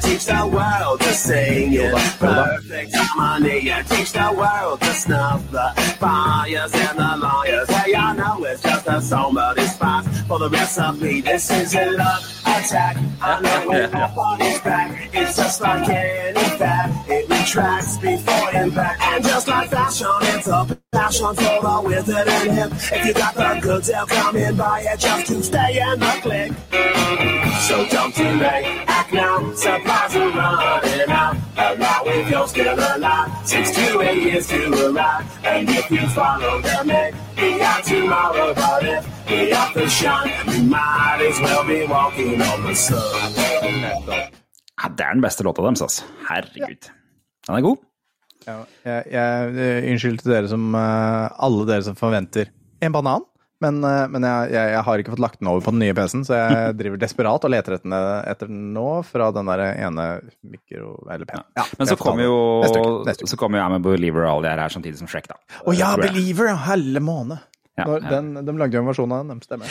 empty 0.03 0.10
teach 0.21 0.33
the 0.35 0.47
world 0.47 0.99
to 0.99 1.13
sing 1.13 1.73
it. 1.73 1.93
Perfect 2.19 2.95
harmony 2.95 3.69
and 3.69 3.87
teach 3.87 4.11
the 4.11 4.33
world 4.37 4.79
to 4.81 4.93
snuff 4.93 5.51
the 5.51 5.71
fires 5.99 6.73
and 6.73 6.99
the 6.99 7.17
lawyers. 7.17 7.69
Hey, 7.69 7.95
I 7.95 8.15
know 8.15 8.43
it's 8.45 8.61
just 8.61 8.87
a 8.87 9.01
song, 9.01 9.33
but 9.35 9.57
it's 9.57 9.77
fast 9.77 10.27
for 10.27 10.39
the 10.39 10.49
recipe. 10.49 11.21
This 11.21 11.49
is 11.51 11.75
a 11.75 11.91
love 11.91 12.41
attack. 12.45 12.97
I 13.21 13.41
know 13.41 13.67
when 13.69 13.91
my 13.91 14.13
body's 14.15 14.59
back, 14.61 15.09
it's 15.13 15.35
just 15.37 15.61
like 15.61 15.87
any 15.89 16.39
fat. 16.57 17.09
It 17.09 17.29
retracts 17.29 17.97
before 17.97 18.51
impact, 18.53 19.01
and 19.01 19.23
just 19.23 19.47
like 19.47 19.69
fashion, 19.69 20.07
it's 20.21 20.47
a 20.47 20.77
passion 20.91 21.35
for 21.35 21.61
the 21.61 21.81
wizard 21.85 22.27
in 22.27 22.55
him. 22.55 22.71
If 22.71 23.05
you 23.05 23.13
got 23.13 23.35
the 23.35 23.59
goods, 23.61 23.87
they'll 23.87 24.05
come 24.05 24.35
in 24.35 24.55
by 24.55 24.81
it 24.81 24.99
just 24.99 25.27
to 25.27 25.43
stay 25.43 25.81
in 25.81 25.99
the 25.99 26.19
click. 26.21 26.51
So 27.67 27.85
don't 27.87 28.13
delay, 28.15 28.83
act 28.87 29.13
now, 29.13 29.53
supplies 29.53 30.10
are 30.15 30.33
running 30.35 31.09
out. 31.09 31.35
Allow 31.57 32.01
if 32.05 32.29
you're 32.31 32.47
still 32.47 32.79
alive, 32.95 33.29
six 33.45 33.71
to 33.71 34.01
eight 34.01 34.23
years 34.23 34.47
to 34.47 34.59
arrive. 34.85 35.25
And 35.43 35.69
if 35.69 35.91
you 35.91 36.07
follow 36.09 36.61
them, 36.61 36.87
we 37.37 37.57
got 37.59 37.83
tomorrow, 37.83 38.53
but 38.53 38.83
if 38.83 39.03
we 39.29 39.49
have 39.51 39.73
to 39.73 39.89
shine, 39.89 40.31
we 40.47 40.61
might 40.63 41.21
as 41.29 41.39
well 41.39 41.63
be 41.67 41.85
walking 41.87 42.41
on 42.41 42.63
the 42.67 42.75
sun. 42.75 43.31
Ja, 44.83 44.89
det 44.97 45.05
er 45.05 45.13
den 45.13 45.21
beste 45.21 45.43
låta 45.43 45.61
deres, 45.61 45.81
altså. 45.81 46.03
Herregud. 46.29 46.89
Den 47.47 47.55
er 47.55 47.61
god. 47.61 47.77
Ja, 48.47 48.55
jeg, 48.85 49.03
jeg, 49.11 49.51
eh, 49.61 49.91
unnskyld 49.91 50.17
til 50.23 50.31
dere 50.33 50.49
som 50.49 50.73
eh, 50.73 51.43
Alle 51.45 51.67
dere 51.69 51.83
som 51.85 51.95
forventer 51.95 52.49
en 52.81 52.95
banan. 52.95 53.27
Men, 53.61 53.77
eh, 53.85 54.07
men 54.09 54.25
jeg, 54.25 54.51
jeg, 54.55 54.71
jeg 54.73 54.83
har 54.87 55.01
ikke 55.03 55.13
fått 55.13 55.21
lagt 55.21 55.39
den 55.41 55.49
over 55.51 55.61
på 55.61 55.73
den 55.75 55.83
nye 55.83 55.93
PC-en, 55.97 56.23
så 56.25 56.39
jeg 56.39 56.71
driver 56.79 57.01
desperat 57.01 57.45
og 57.45 57.53
leter 57.53 57.75
etter 57.77 57.85
den, 57.85 57.95
etter 58.31 58.49
den 58.49 58.71
nå 58.73 58.87
fra 59.05 59.29
den 59.35 59.51
der 59.51 59.63
ene 59.69 60.07
mikro... 60.41 60.95
Eller 61.05 61.29
pen. 61.29 61.43
Ja, 61.59 61.65
Men 61.77 61.89
så 61.89 61.93
jeg 61.93 62.01
kommer 62.01 62.25
jo 62.25 62.35
kommer 63.37 63.61
jo 63.61 63.67
a 63.67 63.79
Believer 63.85 64.25
og 64.25 64.31
alle 64.33 64.47
de 64.47 64.51
her 64.55 64.63
her 64.65 64.73
samtidig 64.73 64.97
som 65.01 65.09
Shrek, 65.11 65.29
da. 65.29 65.37
Å 65.61 65.75
ja, 65.77 65.93
Believer! 65.99 66.53
Helle 66.65 67.03
måne. 67.03 67.37
Ja, 67.77 67.85
Når, 67.87 68.01
ja. 68.03 68.09
Den, 68.17 68.33
de 68.45 68.57
lagde 68.59 68.77
jo 68.77 68.81
en 68.83 68.89
versjon 68.91 69.13
av 69.15 69.21
den, 69.23 69.39
de 69.39 69.47
stemmer. 69.47 69.69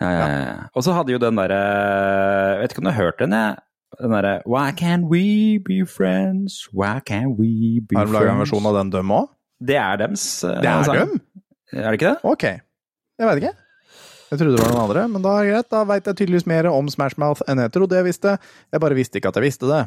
Ja, 0.00 0.10
ja, 0.14 0.28
ja. 0.30 0.54
Og 0.72 0.86
så 0.86 0.94
hadde 0.96 1.12
jo 1.12 1.18
den 1.20 1.36
derre 1.36 1.58
Jeg 1.60 2.62
vet 2.62 2.72
ikke 2.72 2.80
om 2.80 2.88
du 2.88 2.92
har 2.94 3.00
hørt 3.02 3.18
den, 3.20 3.34
jeg. 3.36 3.58
Den 4.00 4.14
derre 4.14 4.32
Why 4.48 4.70
can't 4.76 5.10
we 5.10 5.58
be 5.66 5.82
friends? 5.84 6.62
Why 6.72 7.02
can't 7.04 7.36
we 7.36 7.82
be 7.82 7.98
friends? 7.98 7.98
Har 7.98 8.06
de 8.08 8.16
laga 8.16 8.32
en 8.36 8.42
versjon 8.44 8.70
av 8.70 8.78
den, 8.78 8.94
dem 8.94 9.12
òg? 9.18 9.28
Det 9.60 9.76
er 9.76 10.00
dems. 10.00 10.24
eh, 10.48 10.60
Det 10.62 10.70
er 10.72 11.00
dem? 11.02 11.16
Er 11.74 11.90
det 11.90 11.98
ikke 12.00 12.14
det? 12.14 12.20
Ok. 12.24 12.46
Jeg 13.20 13.28
vet 13.28 13.42
ikke. 13.42 13.56
Jeg 14.30 14.38
trodde 14.38 14.54
det 14.54 14.62
var 14.62 14.70
noen 14.72 14.84
andre, 14.86 15.00
men 15.10 15.24
da 15.24 15.32
er 15.36 15.42
det 15.44 15.50
greit. 15.52 15.68
Da 15.74 15.80
veit 15.90 16.06
jeg 16.08 16.16
tydeligvis 16.20 16.46
mer 16.48 16.68
om 16.70 16.86
Smash 16.92 17.18
Mouth 17.20 17.42
enn 17.50 17.58
jeg 17.64 17.72
trodde 17.74 17.98
jeg 17.98 18.06
visste. 18.06 18.36
Jeg 18.70 18.82
bare 18.84 18.96
visste 18.96 19.18
ikke 19.20 19.32
at 19.32 19.38
jeg 19.40 19.46
visste 19.48 19.68
det. 19.68 19.80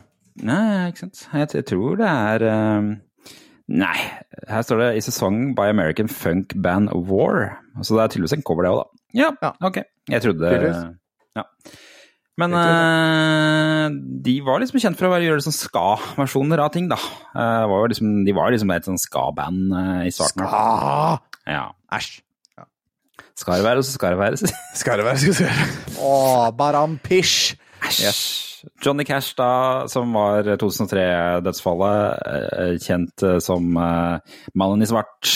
Nei, 0.44 0.90
ikke 0.92 1.06
sant. 1.06 1.22
Jeg, 1.32 1.50
jeg 1.56 1.66
tror 1.70 1.98
det 2.02 2.10
er 2.10 2.46
um, 2.52 2.90
Nei, 3.74 3.96
her 4.52 4.66
står 4.66 4.82
det 4.82 4.90
'i 4.98 5.04
sesong 5.06 5.54
by 5.56 5.70
American 5.72 6.10
Funk 6.12 6.52
Band 6.62 6.92
War'. 7.08 7.54
Så 7.82 7.96
det 7.96 8.04
er 8.04 8.12
tydeligvis 8.12 8.36
en 8.36 8.44
cover, 8.44 8.66
det 8.68 8.74
òg, 8.74 8.82
da. 8.84 9.04
Ja, 9.22 9.30
Ja. 9.42 9.52
ok. 9.64 9.78
Jeg 10.12 10.22
trodde 10.26 10.50
Tydeligvis. 10.52 10.82
Ja. 11.38 11.44
Men 12.38 12.54
uh, 12.58 13.88
de 14.26 14.36
var 14.44 14.60
liksom 14.60 14.82
kjent 14.82 14.98
for 15.00 15.08
å 15.08 15.14
være, 15.14 15.24
gjøre 15.30 15.40
liksom 15.40 15.56
ska-versjoner 15.56 16.60
av 16.60 16.74
ting, 16.74 16.90
da. 16.92 16.98
Uh, 17.32 17.64
var 17.72 17.88
liksom, 17.94 18.26
de 18.26 18.34
var 18.36 18.52
liksom 18.52 18.74
et 18.76 18.86
sånn 18.90 19.00
ska-band 19.00 19.72
uh, 19.72 20.02
i 20.04 20.12
starten. 20.12 20.44
Ska! 20.44 21.22
Ja. 21.48 21.66
Æsj. 21.94 22.20
Skal 23.36 23.60
det 23.60 23.66
være, 23.66 23.84
så 23.84 23.92
skal 23.98 24.14
det 24.14 24.20
være. 24.20 24.38
Skal 24.82 24.98
det 25.02 25.06
være, 25.08 25.18
skal 25.18 25.34
det 25.34 25.48
være. 25.50 25.68
Å, 26.06 26.12
Baram 26.58 26.98
Pish. 27.04 27.56
Æsj. 27.84 28.20
Johnny 28.86 29.04
Cash, 29.04 29.34
da, 29.36 29.50
som 29.92 30.14
var 30.16 30.46
2003-dødsfallet, 30.62 32.20
eh, 32.62 32.76
kjent 32.80 33.24
eh, 33.28 33.40
som 33.44 33.74
eh, 33.76 34.38
mannen 34.56 34.84
i 34.86 34.88
svart. 34.88 35.32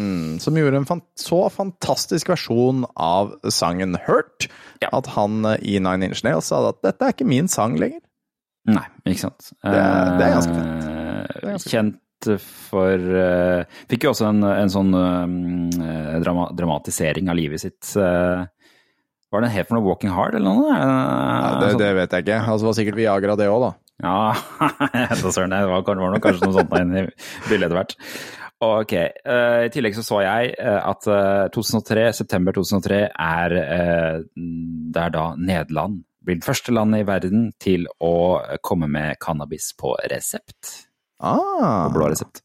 Mm, 0.00 0.38
som 0.40 0.56
gjorde 0.56 0.78
en 0.80 0.86
fant 0.88 1.04
så 1.20 1.42
fantastisk 1.52 2.30
versjon 2.32 2.86
av 2.96 3.34
sangen 3.52 3.98
Hurt 4.06 4.46
Ja. 4.80 4.88
at 4.96 5.10
han 5.18 5.42
eh, 5.50 5.58
i 5.60 5.74
Nine 5.82 6.08
Inch 6.08 6.22
Nails 6.24 6.48
sa 6.48 6.62
at 6.70 6.80
dette 6.86 7.04
er 7.04 7.12
ikke 7.12 7.28
min 7.28 7.50
sang 7.52 7.76
lenger. 7.80 8.00
Nei, 8.70 8.86
ikke 9.08 9.26
sant. 9.26 9.50
Det 9.64 9.74
er- 9.76 10.16
det 10.16 10.24
er 10.28 10.34
ganske 10.38 10.54
fint. 10.54 10.80
Det 10.80 11.42
er 11.44 11.50
ganske 11.56 11.70
Kjent 11.74 11.98
for 12.28 13.04
uh, 13.16 13.62
Fikk 13.90 14.04
jo 14.06 14.12
også 14.12 14.26
en, 14.28 14.42
en 14.46 14.72
sånn 14.72 14.90
uh, 14.94 16.16
drama, 16.22 16.48
dramatisering 16.56 17.30
av 17.32 17.38
livet 17.38 17.62
sitt. 17.62 17.92
Uh, 17.96 18.44
var 19.30 19.44
det 19.44 19.52
helt 19.54 19.70
for 19.70 19.78
noe 19.78 19.86
Walking 19.86 20.10
Hard 20.14 20.34
eller 20.38 20.58
noe? 20.58 20.74
Ja, 20.74 21.54
det, 21.60 21.70
sånn- 21.74 21.82
det 21.84 21.92
vet 22.00 22.16
jeg 22.16 22.26
ikke. 22.26 22.40
Altså, 22.42 22.64
det 22.64 22.70
var 22.70 22.78
sikkert 22.80 22.98
Viagra, 22.98 23.38
det 23.38 23.48
òg, 23.52 23.64
da. 23.68 23.72
Ja, 24.02 25.14
så 25.20 25.30
søren. 25.30 25.54
Det 25.54 25.70
var, 25.70 25.84
var 25.86 26.14
nok 26.16 26.24
kanskje 26.24 26.48
noe 26.48 26.56
sånt 26.56 26.76
inn 26.80 26.94
i 26.98 27.06
bildet 27.46 27.68
etter 27.68 27.78
hvert. 27.78 27.96
Ok. 28.60 28.92
I 28.92 29.70
tillegg 29.72 29.94
så 29.96 30.02
så 30.04 30.18
jeg 30.20 30.50
at 30.60 31.06
eh, 31.08 31.46
2003, 31.54 32.02
september 32.18 32.52
2003 32.58 32.98
er 33.08 33.54
Det 34.26 35.04
er 35.06 35.14
da 35.14 35.22
Nederland 35.38 36.02
blir 36.26 36.36
det 36.40 36.44
første 36.44 36.74
landet 36.74 37.04
i 37.04 37.08
verden 37.08 37.46
til 37.62 37.86
å 38.04 38.12
komme 38.64 38.88
med 38.92 39.16
cannabis 39.22 39.70
på 39.78 39.94
resept. 40.12 40.89
Ah, 41.20 41.88
På 41.88 41.98
blå 41.98 42.08
resept. 42.12 42.40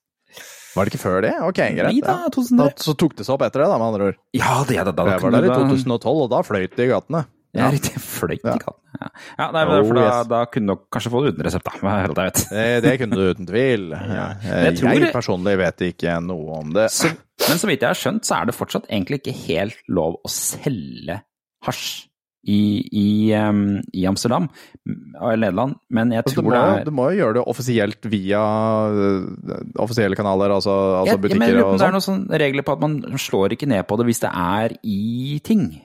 var 0.75 0.83
det 0.85 0.91
ikke 0.93 1.03
før 1.05 1.21
det? 1.23 1.33
Ok, 1.47 1.59
greit. 1.77 1.87
Nei 1.87 2.01
da, 2.03 2.17
2003. 2.33 2.57
Da, 2.75 2.83
så 2.83 2.93
tok 2.99 3.13
det 3.15 3.25
seg 3.27 3.37
opp 3.37 3.45
etter 3.47 3.63
det, 3.63 3.69
da, 3.71 3.77
med 3.79 3.87
andre 3.93 4.09
ord. 4.11 4.17
Ja, 4.35 4.57
det 4.67 4.75
da, 4.81 4.91
det. 4.91 4.95
Da, 4.99 5.05
Jeg 5.15 5.23
var 5.23 5.31
der 5.37 5.47
i 5.47 5.53
2012, 5.55 6.21
og 6.25 6.29
da 6.33 6.41
fløyt 6.43 6.75
det 6.75 6.87
i 6.89 6.91
gatene. 6.91 7.21
Ja, 7.55 7.69
riktig. 7.71 7.93
Fløyt 8.03 8.41
i 8.43 8.49
gatene. 8.51 8.81
Ja, 8.99 9.07
ja 9.39 9.45
nei, 9.55 9.61
men 9.69 9.77
Oh, 9.79 9.85
for 9.87 9.95
da, 9.95 10.03
yes. 10.09 10.27
da 10.31 10.39
kunne 10.51 10.75
du 10.75 10.81
kanskje 10.91 11.11
få 11.13 11.21
det 11.23 11.29
uten 11.35 11.45
resept, 11.47 11.69
da. 11.69 11.79
Med 11.87 12.09
alt 12.09 12.19
jeg 12.19 12.27
vet. 12.33 12.41
Det, 12.51 12.65
det 12.83 12.93
kunne 12.99 13.15
du 13.15 13.23
uten 13.31 13.47
tvil. 13.47 13.85
ja. 14.19 14.25
Jeg, 14.43 14.65
jeg 14.67 14.77
tror- 14.81 15.05
personlig 15.15 15.53
vet 15.63 15.85
ikke 15.87 16.17
noe 16.27 16.59
om 16.59 16.73
det. 16.75 16.89
Så, 16.91 17.13
men 17.47 17.61
så 17.63 17.69
vidt 17.71 17.85
jeg 17.87 17.93
har 17.93 18.01
skjønt, 18.01 18.27
så 18.27 18.41
er 18.41 18.51
det 18.51 18.57
fortsatt 18.59 18.89
egentlig 18.91 19.21
ikke 19.23 19.37
helt 19.45 19.79
lov 19.87 20.19
å 20.19 20.31
selge 20.31 21.21
hasj 21.69 21.87
i, 22.45 22.59
i, 22.93 23.33
um, 23.33 23.81
i 23.93 24.05
Amsterdam 24.05 24.47
eller 24.85 25.37
Nederland, 25.41 25.75
men 25.89 26.11
jeg 26.13 26.21
Altså, 26.23 26.35
tror 26.41 26.51
det 26.53 26.59
er 26.81 26.83
du 26.85 26.91
må 26.91 27.07
jo 27.11 27.17
gjøre 27.23 27.33
det 27.39 27.43
offisielt 27.49 28.05
via 28.11 28.41
øh, 28.93 29.25
offisielle 29.81 30.15
kanaler, 30.15 30.53
altså, 30.53 30.69
altså 31.01 31.05
Jeg- 31.05 31.15
jeg 31.15 31.21
butikker 31.21 31.39
mener 31.47 31.63
og 31.65 31.73
Det 31.79 31.81
er 31.81 31.85
sånn. 31.85 31.91
noen 31.97 32.27
sånne 32.29 32.39
regler 32.39 32.63
på 32.67 32.71
at 32.73 32.79
man 32.85 33.17
slår 33.17 33.49
ikke 33.57 33.67
ned 33.67 33.83
på 33.87 33.97
det 33.97 34.05
hvis 34.05 34.19
det 34.21 34.29
er 34.33 34.75
i 34.83 35.39
ting. 35.43 35.81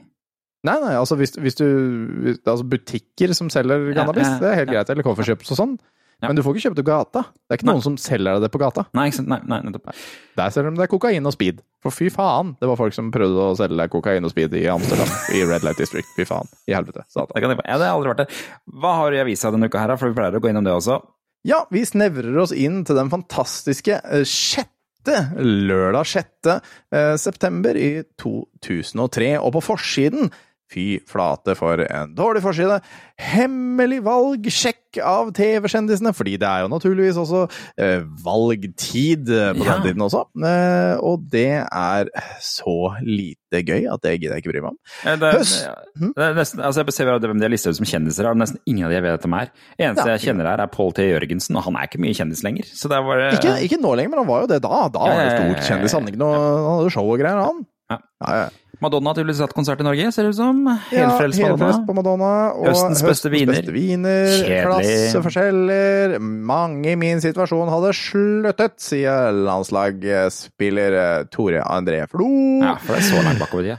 Nei, 0.62 0.74
nei, 0.80 0.92
altså 0.94 1.16
hvis, 1.16 1.32
hvis 1.40 1.54
du 1.56 1.64
hvis, 1.64 2.38
Altså 2.46 2.64
butikker 2.68 3.32
som 3.34 3.48
selger 3.48 3.88
Ja, 3.94 4.04
cannabis, 4.04 4.26
ja, 4.28 4.38
det 4.38 4.48
er 4.50 4.54
helt 4.60 4.68
ja. 4.70 4.74
greit. 4.74 4.90
Eller 4.90 5.02
coffeeshops 5.02 5.50
og 5.52 5.56
sånn. 5.56 5.78
Ja. 6.20 6.28
Men 6.28 6.36
du 6.36 6.42
får 6.44 6.56
ikke 6.56 6.68
kjøpt 6.68 6.78
det 6.78 6.84
på 6.84 6.90
gata. 6.92 7.22
Det 7.32 7.54
er 7.54 7.58
ikke 7.60 7.66
Nei. 7.68 7.74
noen 7.78 7.84
som 7.84 7.94
selger 8.00 8.36
deg 8.36 8.42
det 8.44 8.50
på 8.52 8.60
gata. 8.60 8.84
Nei, 8.96 9.06
ikke? 9.08 9.24
Nei, 9.30 9.38
nei 9.48 9.60
nettopp. 9.64 9.92
Der 10.36 10.52
selger 10.52 10.74
de 10.74 10.82
deg 10.82 10.90
kokain 10.92 11.28
og 11.30 11.32
speed. 11.32 11.62
For 11.80 11.96
fy 11.96 12.10
faen, 12.12 12.54
det 12.60 12.68
var 12.68 12.76
folk 12.76 12.92
som 12.96 13.08
prøvde 13.14 13.46
å 13.46 13.54
selge 13.56 13.78
deg 13.80 13.92
kokain 13.92 14.26
og 14.28 14.32
speed 14.34 14.56
i 14.60 14.66
Amsterdam. 14.68 15.08
I 15.32 15.40
Red 15.48 15.64
Light 15.64 15.80
District. 15.80 16.10
Fy 16.18 16.26
faen. 16.28 16.50
I 16.68 16.76
helvete. 16.76 17.06
Satan. 17.08 17.32
Det 17.40 17.56
ja, 17.64 17.78
det 17.80 17.88
har 17.88 17.94
aldri 17.96 18.12
vært 18.12 18.26
det. 18.26 18.42
Hva 18.82 18.92
har 18.98 19.16
jeg 19.16 19.22
i 19.22 19.24
avisa 19.30 19.54
denne 19.54 19.70
uka 19.72 19.80
her? 19.80 19.94
For 19.96 20.12
vi 20.12 20.18
pleier 20.20 20.36
å 20.36 20.42
gå 20.44 20.52
innom 20.52 20.66
det 20.68 20.76
også. 20.76 21.00
Ja, 21.48 21.62
vi 21.72 21.86
snevrer 21.88 22.36
oss 22.42 22.52
inn 22.52 22.82
til 22.84 22.98
den 23.00 23.08
fantastiske 23.12 23.96
eh, 24.04 24.26
sjette, 24.28 25.16
lørdag 25.40 26.04
6. 26.10 26.50
eh, 26.92 27.14
september 27.16 27.80
i 27.80 28.02
2003. 28.20 29.32
Og 29.40 29.54
på 29.56 29.64
forsiden 29.70 30.28
Fy 30.70 31.00
flate 31.10 31.56
for 31.58 31.82
en 31.82 32.12
dårlig 32.14 32.42
forside. 32.44 32.76
Hemmelig 33.18 33.98
valg, 34.06 34.44
sjekk 34.54 35.00
av 35.02 35.32
TV-kjendisene, 35.34 36.12
fordi 36.14 36.36
det 36.40 36.46
er 36.46 36.62
jo 36.64 36.70
naturligvis 36.70 37.18
også 37.18 37.40
eh, 37.78 38.04
valgtid 38.24 39.28
eh, 39.34 39.50
på 39.58 39.64
Ja. 39.66 39.74
den 39.76 39.82
tiden 39.88 40.04
også. 40.06 40.22
Eh, 40.46 40.94
og 41.02 41.26
det 41.30 41.46
er 41.66 42.10
så 42.42 42.76
lite 43.02 43.62
gøy 43.66 43.88
at 43.90 44.02
det 44.06 44.14
gidder 44.20 44.36
jeg 44.38 44.44
ikke 44.44 44.52
bry 44.54 44.62
meg 44.62 44.70
om. 44.70 44.78
Det, 45.20 45.32
Høst. 45.40 45.66
Mhm. 45.98 46.12
det 46.16 46.24
er 46.28 46.38
nesten, 46.38 46.62
altså 46.62 46.84
jeg 46.86 46.94
ser 46.96 47.10
hvem 47.18 47.38
de 47.42 47.46
har 47.48 47.52
lista 47.52 47.70
ut 47.74 47.76
som 47.80 47.86
kjendiser, 47.90 48.24
her, 48.24 48.30
og 48.34 48.40
nesten 48.42 48.62
ingen 48.66 48.86
av 48.86 48.90
de 48.94 48.98
jeg 49.00 49.06
vet 49.08 49.26
hvem 49.26 49.36
er. 49.40 49.50
Eneste 49.78 50.06
Ja. 50.06 50.14
jeg 50.16 50.24
kjenner 50.28 50.46
her, 50.52 50.62
er 50.62 50.70
Pål 50.70 50.94
T. 50.94 51.02
Jørgensen, 51.10 51.56
og 51.58 51.66
han 51.66 51.76
er 51.76 51.90
ikke 51.90 52.00
mye 52.02 52.14
kjendis 52.14 52.42
lenger. 52.46 52.64
Så 52.70 52.88
det 52.88 53.02
var 53.04 53.18
det 53.18 53.32
Ikke, 53.40 53.58
ikke 53.66 53.80
nå 53.82 53.94
lenger, 53.98 54.10
men 54.14 54.18
han 54.22 54.30
var 54.30 54.46
jo 54.46 54.46
det 54.54 54.62
da. 54.62 54.86
Da 54.88 54.98
var 55.02 55.18
det 55.18 55.26
ja, 55.26 55.36
stort 55.38 55.66
kjendis. 55.66 55.92
Han 55.98 56.06
hadde 56.06 56.30
han 56.30 56.90
show 56.94 57.10
og 57.10 57.18
greier, 57.18 57.42
han. 57.42 57.66
Ja. 57.90 57.98
Ja, 58.22 58.34
ja. 58.44 58.48
Madonna 58.80 59.12
tydeligvis 59.16 59.42
hatt 59.44 59.52
konsert 59.56 59.82
i 59.82 59.84
Norge, 59.84 60.08
ser 60.14 60.24
det 60.24 60.32
ut 60.32 60.38
som. 60.38 60.62
Helfrelst 60.90 61.40
ja, 61.42 61.50
Madonna. 61.52 61.80
på 61.86 61.96
Madonna. 61.98 62.30
Og 62.56 62.70
Høstens 62.70 63.02
beste 63.04 63.32
viner. 63.32 63.58
beste 63.58 63.74
viner. 63.74 64.32
Klasseforskjeller. 64.64 66.16
Mange 66.20 66.94
i 66.94 66.96
min 67.00 67.20
situasjon 67.22 67.70
hadde 67.72 67.92
sluttet, 67.96 68.78
sier 68.80 69.36
landslagsspiller 69.36 71.28
Tore 71.34 71.62
André 71.66 72.02
Flo. 72.10 72.30
Ja, 72.64 72.76
for 72.80 72.96
det 72.96 73.04
er 73.04 73.08
så 73.10 73.24
langt 73.26 73.42
bakover 73.42 73.72
ja. 73.74 73.78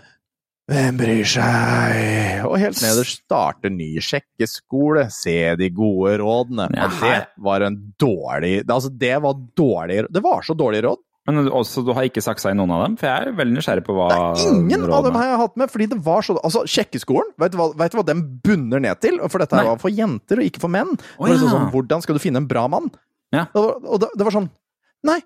Hvem 0.72 1.00
bryr 1.02 1.28
seg? 1.28 2.46
Og 2.48 2.56
helt 2.62 2.80
nederst 2.80 3.26
starte 3.26 3.72
ny 3.74 3.96
sjekkeskole. 4.00 5.08
Se 5.12 5.56
de 5.60 5.68
gode 5.76 6.14
rådene. 6.22 6.70
Ja, 6.78 6.88
Og 6.88 7.02
det 7.02 7.18
var 7.44 7.66
en 7.66 7.80
dårlig 8.00 8.62
Altså, 8.70 8.92
det 8.94 9.18
var 9.24 9.40
dårlig 9.58 10.06
Det 10.14 10.22
var 10.24 10.46
så 10.48 10.56
dårlig 10.56 10.84
råd. 10.86 11.02
Men 11.30 11.46
også, 11.54 11.84
du 11.86 11.92
har 11.94 12.08
ikke 12.08 12.24
saksa 12.26 12.50
i 12.50 12.58
noen 12.58 12.72
av 12.74 12.80
dem? 12.86 12.96
For 12.98 13.06
jeg 13.06 13.30
er 13.30 13.36
veldig 13.38 13.54
nysgjerrig 13.60 13.84
på 13.86 13.94
hva 13.94 14.08
er 14.16 14.46
ingen 14.50 14.88
av 14.90 15.04
dem 15.06 15.18
har 15.20 15.28
jeg 15.30 15.42
hatt 15.44 15.60
med, 15.62 15.70
fordi 15.70 15.88
det 15.92 16.00
var 16.02 16.26
så 16.26 16.38
Altså, 16.42 16.64
sjekkeskolen, 16.66 17.30
vet 17.42 17.54
du 17.54 17.60
hva, 17.60 17.68
vet 17.78 17.94
du 17.94 18.00
hva 18.00 18.06
den 18.08 18.24
bunner 18.42 18.82
ned 18.82 19.02
til? 19.04 19.20
For 19.30 19.44
dette 19.44 19.60
Nei. 19.60 19.68
var 19.70 19.78
for 19.84 19.94
jenter 19.94 20.42
og 20.42 20.48
ikke 20.48 20.64
for 20.64 20.74
menn. 20.74 20.96
Liksom 21.20 21.46
ja. 21.46 21.52
sånn, 21.54 21.68
hvordan 21.76 22.02
skal 22.02 22.18
du 22.18 22.24
finne 22.24 22.42
en 22.42 22.50
bra 22.50 22.66
mann? 22.72 22.90
Ja. 23.36 23.46
Og, 23.54 23.86
og 23.86 24.02
det, 24.02 24.10
det 24.18 24.28
var 24.28 24.36
sånn 24.36 24.50
Nei, 25.08 25.22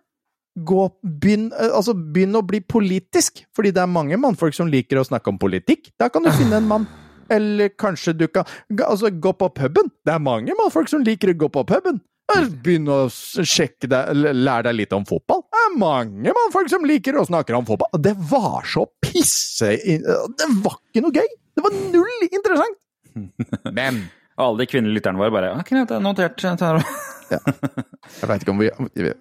gå 0.55 0.83
Begynn 1.03 1.47
altså, 1.55 1.95
begynn 1.95 2.37
å 2.39 2.43
bli 2.47 2.61
politisk, 2.63 3.41
fordi 3.55 3.73
det 3.75 3.81
er 3.83 3.91
mange 3.91 4.19
mannfolk 4.19 4.55
som 4.55 4.69
liker 4.71 4.99
å 4.99 5.07
snakke 5.07 5.31
om 5.31 5.39
politikk. 5.39 5.93
Da 5.99 6.11
kan 6.11 6.23
du 6.23 6.31
finne 6.35 6.59
en 6.59 6.69
mann. 6.69 6.87
Eller 7.31 7.71
kanskje 7.73 8.13
du 8.13 8.27
kan 8.29 8.45
Altså, 8.69 9.09
gå 9.09 9.31
på 9.33 9.49
puben. 9.55 9.89
Det 10.05 10.13
er 10.13 10.21
mange 10.21 10.55
mannfolk 10.59 10.91
som 10.91 11.03
liker 11.03 11.31
å 11.31 11.39
gå 11.45 11.51
på 11.55 11.65
puben. 11.71 12.03
Begynn 12.33 12.89
å 12.89 12.99
sjekke 13.11 13.87
deg, 13.91 14.11
Lær 14.17 14.33
lære 14.33 14.67
deg 14.69 14.77
litt 14.79 14.93
om 14.97 15.05
fotball. 15.07 15.43
Det 15.45 15.61
er 15.61 15.75
mange 15.79 16.33
mannfolk 16.35 16.71
som 16.73 16.85
liker 16.87 17.19
å 17.21 17.25
snakke 17.27 17.55
om 17.57 17.67
fotball. 17.67 18.01
Det 18.01 18.15
var 18.31 18.65
så 18.67 18.87
pisse... 19.03 19.75
Det 19.77 20.49
var 20.65 20.79
ikke 20.89 21.05
noe 21.05 21.13
gøy! 21.15 21.27
Det 21.55 21.63
var 21.63 21.75
null 21.93 22.25
interessant! 22.27 22.79
Men 23.77 24.07
Og 24.35 24.47
alle 24.49 24.63
de 24.65 24.69
kvinnelige 24.73 24.97
lytterne 24.99 25.21
våre 25.21 25.31
bare 25.31 25.51
Ok, 25.61 25.69
det 25.77 25.95
er 25.95 26.01
notert. 26.03 26.41
tar- 26.59 26.81
jeg 27.31 28.27
veit 28.29 28.43
ikke 28.43 28.53
om 28.53 28.59
vi 28.61 28.67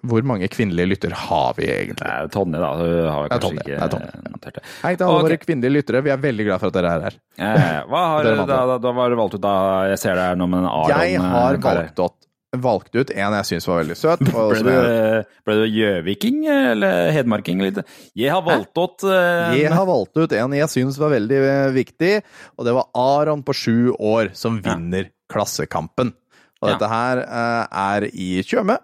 Hvor 0.05 0.25
mange 0.27 0.49
kvinnelige 0.51 0.91
lytter 0.91 1.15
har 1.15 1.55
vi 1.57 1.65
Det 1.65 1.77
egentlig? 1.85 2.09
er 2.11 2.27
Tonje, 2.33 2.59
da. 2.61 2.73
Hun 2.77 3.07
har 3.09 3.29
Det 3.29 3.39
kanskje 3.39 3.53
ikke 3.55 3.71
det 3.71 4.01
er 4.01 4.35
notert 4.35 4.59
det. 4.59 4.65
Hei 4.83 4.91
til 4.93 5.07
alle 5.07 5.15
okay. 5.15 5.29
våre 5.29 5.39
kvinnelige 5.41 5.75
lyttere. 5.77 6.03
Vi 6.05 6.13
er 6.13 6.21
veldig 6.27 6.45
glad 6.49 6.61
for 6.61 6.73
at 6.73 6.77
dere 6.77 6.91
er 6.91 7.07
her. 7.07 7.17
Eh, 7.39 7.79
hva 7.89 8.03
har 8.11 8.27
det 8.27 9.17
valgt 9.21 9.39
ut 9.39 9.41
da? 9.45 9.55
Jeg 9.93 10.03
ser 10.03 10.19
det 10.19 10.27
er 10.33 10.39
noe 10.41 10.51
med 10.51 10.63
en 10.63 10.69
Aron. 10.69 10.93
Jeg 10.93 11.23
har 11.23 11.57
eh, 11.57 11.63
valgt 11.65 12.03
ut, 12.03 12.24
valgt 12.63 12.95
ut 12.95 13.11
en 13.13 13.35
jeg 13.37 13.47
syns 13.49 13.67
var 13.69 13.81
veldig 13.83 13.95
søt. 13.99 14.19
Ble 14.33 14.59
det 14.65 15.55
du, 15.61 15.63
gjøviking 15.75 16.43
eller 16.51 17.11
hedmarking? 17.15 17.61
Litt? 17.65 17.79
Jeg 18.17 18.31
har 18.33 18.43
valgt 18.45 18.77
ut 18.77 19.05
eh, 19.09 19.55
Jeg 19.61 19.71
har 19.73 19.87
valgt 19.89 20.17
ut 20.17 20.35
en 20.37 20.55
jeg 20.57 20.71
syns 20.73 20.99
var 21.01 21.13
veldig 21.15 21.39
eh, 21.41 21.69
viktig, 21.75 22.13
og 22.57 22.67
det 22.67 22.75
var 22.77 22.89
Aron 22.97 23.43
på 23.45 23.55
sju 23.55 23.91
år 23.97 24.33
som 24.37 24.61
Ja. 24.61 24.73
vinner 24.75 25.11
Klassekampen. 25.31 26.13
Og 26.61 26.69
Ja. 26.69 26.75
dette 26.75 26.89
her 26.91 27.23
eh, 27.25 27.79
er 27.85 28.09
i 28.13 28.29
Tjøme. 28.45 28.77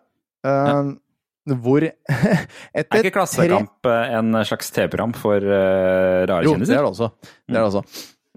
Ja. 0.46 0.82
Hvor 1.52 1.82
Er 2.78 2.86
ikke 2.86 3.12
Klassekamp 3.16 3.80
tre... 3.82 4.00
en 4.18 4.36
slags 4.46 4.70
TV-program 4.76 5.14
for 5.18 5.42
uh, 5.42 6.22
rare 6.30 6.46
Jo, 6.46 6.54
det 6.54 6.68
kjendiser? 6.68 6.78
er 6.78 6.86
det. 6.86 7.10
Det 7.50 7.56
er 7.56 7.60
det 7.60 7.70
også. 7.72 7.84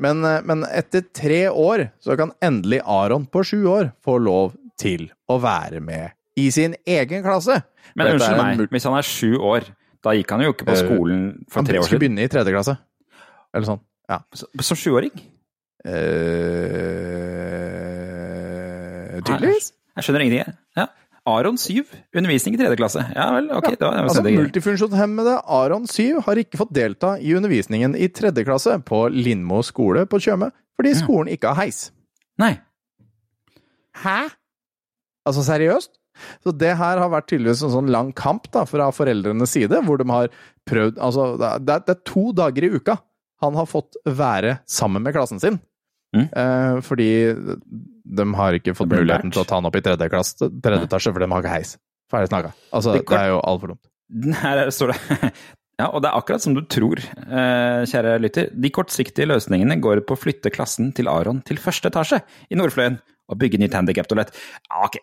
Men, 0.01 0.25
eh, 0.27 0.41
men 0.49 0.65
etter 0.67 1.05
tre 1.15 1.43
år 1.51 1.85
så 2.03 2.17
kan 2.19 2.33
endelig 2.43 2.81
Aron 2.83 3.27
på 3.31 3.45
sju 3.47 3.61
år 3.71 3.93
få 4.05 4.17
lov 4.19 4.55
til 4.81 5.09
å 5.31 5.39
være 5.43 5.81
med 5.85 6.13
i 6.37 6.49
sin 6.51 6.75
egen 6.87 7.23
klasse. 7.23 7.61
Men 7.95 8.07
Dette 8.09 8.19
unnskyld 8.19 8.41
meg, 8.43 8.71
hvis 8.75 8.85
han 8.89 8.97
er 8.99 9.07
sju 9.07 9.37
år, 9.39 9.69
da 10.03 10.11
gikk 10.17 10.31
han 10.35 10.41
jo 10.45 10.53
ikke 10.53 10.67
på 10.67 10.75
Eh, 10.75 10.83
skolen 10.83 11.21
for 11.49 11.63
tre 11.63 11.79
år 11.79 11.85
siden? 11.85 11.85
Han 11.85 11.89
skulle 11.89 12.03
begynne 12.03 12.25
i 12.27 12.29
tredje 12.33 12.53
klasse. 12.57 12.75
Eller 13.55 13.67
sånn. 13.69 13.81
Ja. 14.11 14.19
Som 14.35 14.77
sjuåring? 14.77 15.15
Uh, 19.05 19.21
tydeligvis. 19.25 19.73
Jeg 19.95 20.07
skjønner 20.07 20.25
ingenting. 20.25 20.55
Ja. 20.79 20.87
Aron 21.25 21.57
7, 21.57 21.87
undervisning 22.13 22.57
i 22.57 22.61
tredje 22.61 22.77
klasse. 22.77 23.01
Ja 23.15 23.31
vel, 23.33 23.47
ok. 23.55 23.71
Ja, 23.79 23.93
jeg 23.95 24.03
Altså, 24.05 24.23
det- 24.25 24.35
multifunksjonshemmede 24.37 25.39
Aron 25.49 25.87
Syv 25.87 26.21
har 26.27 26.35
ikke 26.37 26.59
fått 26.61 26.73
delta 26.75 27.15
i 27.19 27.33
undervisningen 27.33 27.95
i 27.97 28.09
tredje 28.09 28.45
klasse 28.45 28.77
på 28.85 29.09
Lindmo 29.11 29.63
skole 29.63 30.05
på 30.07 30.21
Tjøme, 30.21 30.51
fordi 30.77 30.93
skolen 30.95 31.29
ikke 31.33 31.55
har 31.55 31.65
heis. 31.65 31.91
Nei. 32.39 32.59
Hæ? 33.97 34.31
Altså, 35.25 35.45
seriøst? 35.47 35.93
Så 36.45 36.53
det 36.55 36.77
her 36.79 37.01
har 37.03 37.11
vært 37.11 37.27
tydeligvis 37.33 37.65
en 37.67 37.73
sånn 37.73 37.91
lang 37.91 38.13
kamp 38.17 38.47
da, 38.55 38.63
fra 38.69 38.91
foreldrenes 38.95 39.51
side, 39.57 39.81
hvor 39.87 39.99
de 39.99 40.07
har 40.13 40.29
prøvd 40.69 41.01
Altså, 41.03 41.33
det 41.41 41.49
er, 41.51 41.83
det 41.89 41.97
er 41.97 42.05
to 42.07 42.29
dager 42.37 42.69
i 42.69 42.71
uka 42.77 42.99
han 43.43 43.57
har 43.59 43.67
fått 43.69 43.99
være 44.07 44.59
sammen 44.71 45.03
med 45.05 45.13
klassen 45.17 45.41
sin. 45.43 45.59
Mm. 46.15 46.29
Eh, 46.31 46.77
fordi 46.87 47.09
de 47.35 48.27
har 48.39 48.57
ikke 48.57 48.77
fått 48.79 48.93
muligheten 48.93 49.35
til 49.35 49.43
å 49.43 49.49
ta 49.49 49.59
han 49.59 49.69
opp 49.69 49.77
i 49.77 49.83
tredje, 49.85 50.09
klasse, 50.13 50.49
tredje 50.65 50.87
etasje, 50.87 51.13
for 51.13 51.25
de 51.25 51.29
har 51.33 51.43
ikke 51.43 51.57
heis. 51.57 51.75
Ferdig 52.13 52.31
snakka. 52.31 52.55
Altså, 52.71 52.95
Det 52.95 53.05
det, 53.11 53.19
er 53.19 53.33
jo 53.33 53.43
altfor 53.43 53.75
dumt. 53.75 53.85
Her 54.45 54.65
står 54.73 54.95
det 54.95 55.35
Ja, 55.75 55.89
og 55.89 56.05
det 56.05 56.07
er 56.07 56.21
akkurat 56.21 56.43
som 56.45 56.55
du 56.55 56.61
tror, 56.71 57.01
eh, 57.03 57.81
kjære 57.91 58.13
lytter. 58.23 58.53
De 58.55 58.71
kortsiktige 58.71 59.27
løsningene 59.27 59.81
går 59.83 60.05
på 60.07 60.15
å 60.15 60.21
flytte 60.21 60.53
klassen 60.55 60.93
til 60.95 61.11
Aron 61.11 61.41
til 61.43 61.59
første 61.59 61.91
etasje 61.91 62.21
i 62.47 62.59
Nordfløyen 62.61 63.01
og 63.31 63.39
bygge 63.41 63.61
nytt 63.63 63.75
handikaptoalett. 63.77 64.33
Ok. 64.85 64.99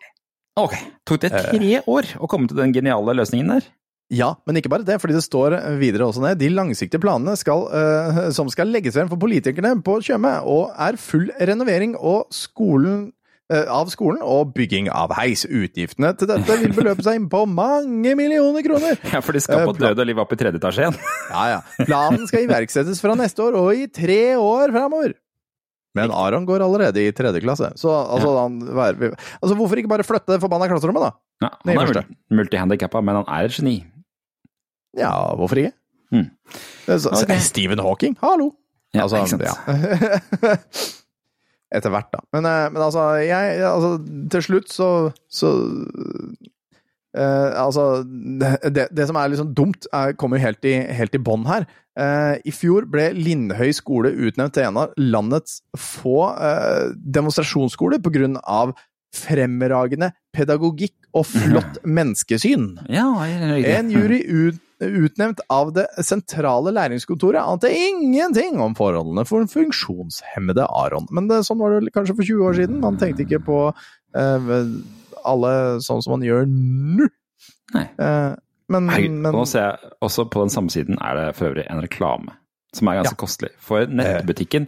Ok. 0.60 0.74
Tok 1.08 1.20
det 1.24 1.32
Eh. 1.32 1.50
tre 1.52 1.80
år 1.88 2.10
å 2.20 2.28
komme 2.28 2.48
til 2.48 2.56
den 2.60 2.72
geniale 2.74 3.14
løsningen 3.16 3.48
der? 3.54 3.70
Ja, 4.12 4.34
men 4.44 4.56
ikke 4.60 4.68
bare 4.68 4.84
det, 4.84 4.98
fordi 5.00 5.14
det 5.16 5.22
står 5.24 5.54
videre 5.80 6.04
også 6.04 6.20
ned. 6.20 6.36
De 6.36 6.50
langsiktige 6.52 7.00
planene 7.00 7.32
skal, 7.40 7.62
uh, 7.72 8.30
som 8.36 8.50
skal 8.52 8.68
legges 8.68 8.92
frem 8.98 9.08
for 9.08 9.16
politikerne 9.16 9.78
på 9.82 10.02
Tjøme, 10.04 10.34
og 10.44 10.74
er 10.76 10.98
full 11.00 11.30
renovering 11.40 11.94
og 11.96 12.26
skolen, 12.30 13.06
uh, 13.50 13.64
av 13.72 13.88
skolen 13.88 14.20
og 14.20 14.52
bygging 14.52 14.90
av 14.92 15.14
heis. 15.16 15.46
Utgiftene 15.48 16.12
til 16.18 16.28
dette 16.28 16.58
vil 16.60 16.74
beløpe 16.76 17.00
seg 17.06 17.24
på 17.32 17.46
mange 17.48 18.12
millioner 18.18 18.60
kroner. 18.66 19.00
Ja, 19.14 19.20
for 19.24 19.32
de 19.32 19.40
skal 19.40 19.64
på 19.64 19.72
uh, 19.72 19.80
død 19.80 20.04
og 20.04 20.10
liv 20.10 20.20
opp 20.20 20.36
i 20.36 20.36
tredje 20.36 20.60
etasje 20.60 20.84
igjen. 20.84 21.00
Ja, 21.32 21.46
ja. 21.54 21.60
Planen 21.86 22.28
skal 22.28 22.44
iverksettes 22.44 23.00
fra 23.00 23.16
neste 23.16 23.40
år 23.48 23.56
og 23.62 23.72
i 23.72 23.86
tre 23.88 24.36
år 24.36 24.76
framover. 24.76 25.16
Men 25.98 26.12
Aron 26.16 26.46
går 26.48 26.62
allerede 26.64 27.02
i 27.04 27.12
tredje 27.12 27.42
klasse, 27.44 27.68
så 27.76 27.90
altså, 27.92 28.30
han, 28.38 28.54
vær- 28.72 28.96
altså 29.42 29.56
hvorfor 29.58 29.76
ikke 29.80 29.90
bare 29.92 30.06
flytte 30.08 30.32
det 30.32 30.40
forbanna 30.40 30.68
klasserommet, 30.70 31.04
da? 31.04 31.10
Ja, 31.44 31.50
han 31.66 31.72
er 31.74 31.90
første. 31.90 32.16
multihandikappa, 32.32 33.02
men 33.04 33.18
han 33.20 33.26
er 33.28 33.50
et 33.50 33.56
geni. 33.58 33.74
Ja, 34.96 35.10
hvorfor 35.36 35.60
ikke? 35.60 35.74
Mm. 36.12 36.26
Er 36.88 36.98
så, 37.00 37.12
okay. 37.12 37.38
Stephen 37.50 37.80
Hawking, 37.84 38.16
hallo! 38.22 38.50
Ja, 38.94 39.04
altså, 39.04 39.20
ikke 39.20 39.36
sant? 39.36 39.44
ja. 39.48 40.56
Etter 41.76 41.88
hvert, 41.92 42.10
da. 42.12 42.20
Men, 42.36 42.44
eh, 42.48 42.66
men 42.72 42.82
altså, 42.84 43.04
jeg 43.24 43.62
altså, 43.64 43.94
Til 44.34 44.42
slutt 44.44 44.68
så, 44.72 44.88
så 45.32 45.52
eh, 47.16 47.60
Altså, 47.62 48.02
det, 48.04 48.88
det, 48.90 49.06
som 49.08 49.18
er 49.20 49.36
sånn 49.38 49.54
dumt, 49.56 49.88
er, 49.92 50.16
kommer 50.18 50.40
jo 50.40 50.46
helt 50.48 50.68
i, 50.68 50.76
helt 50.96 51.16
i 51.16 51.22
bånn 51.22 51.46
her. 51.48 51.68
Uh, 51.92 52.38
I 52.48 52.52
fjor 52.56 52.86
ble 52.88 53.10
Lindhøy 53.12 53.68
skole 53.76 54.08
utnevnt 54.08 54.54
til 54.56 54.64
en 54.64 54.78
av 54.80 54.94
landets 54.96 55.58
få 55.76 56.30
uh, 56.32 56.88
demonstrasjonsskoler 56.96 58.00
av 58.48 58.72
fremragende 59.12 60.08
pedagogikk 60.32 60.94
og 61.12 61.26
flott 61.28 61.82
menneskesyn. 61.84 62.78
Ja, 62.88 63.10
En 63.20 63.90
jury 63.92 64.22
ut, 64.24 64.60
utnevnt 64.82 65.42
av 65.52 65.74
det 65.76 65.84
sentrale 66.02 66.72
læringskontoret 66.74 67.44
ante 67.44 67.70
ingenting 67.70 68.56
om 68.62 68.74
forholdene 68.78 69.26
for 69.28 69.44
funksjonshemmede 69.52 70.64
Aron. 70.64 71.06
Men 71.12 71.28
det, 71.28 71.42
sånn 71.46 71.60
var 71.60 71.76
det 71.76 71.92
kanskje 71.94 72.16
for 72.16 72.24
20 72.24 72.48
år 72.48 72.58
siden. 72.62 72.80
Man 72.82 72.98
tenkte 73.00 73.26
ikke 73.26 73.42
på 73.44 73.60
eh, 73.68 74.50
alle 75.24 75.80
sånn 75.84 76.02
som 76.04 76.16
man 76.16 76.24
gjør 76.26 76.46
nå. 76.48 77.08
Nei. 77.74 77.86
Eh, 77.98 78.34
men, 78.72 78.88
Herregud, 78.88 79.18
men 79.24 79.34
nå 79.36 79.42
ser 79.48 79.66
jeg 79.66 79.90
også 80.06 80.24
på 80.32 80.40
den 80.44 80.52
samme 80.54 80.70
siden 80.72 80.96
er 81.02 81.18
det 81.18 81.26
for 81.36 81.50
øvrig 81.50 81.66
en 81.70 81.82
reklame 81.84 82.38
som 82.72 82.88
er 82.88 83.02
ganske 83.02 83.12
Ja. 83.12 83.20
kostelig. 83.20 83.50
For 83.60 83.84
nettbutikken 83.86 84.64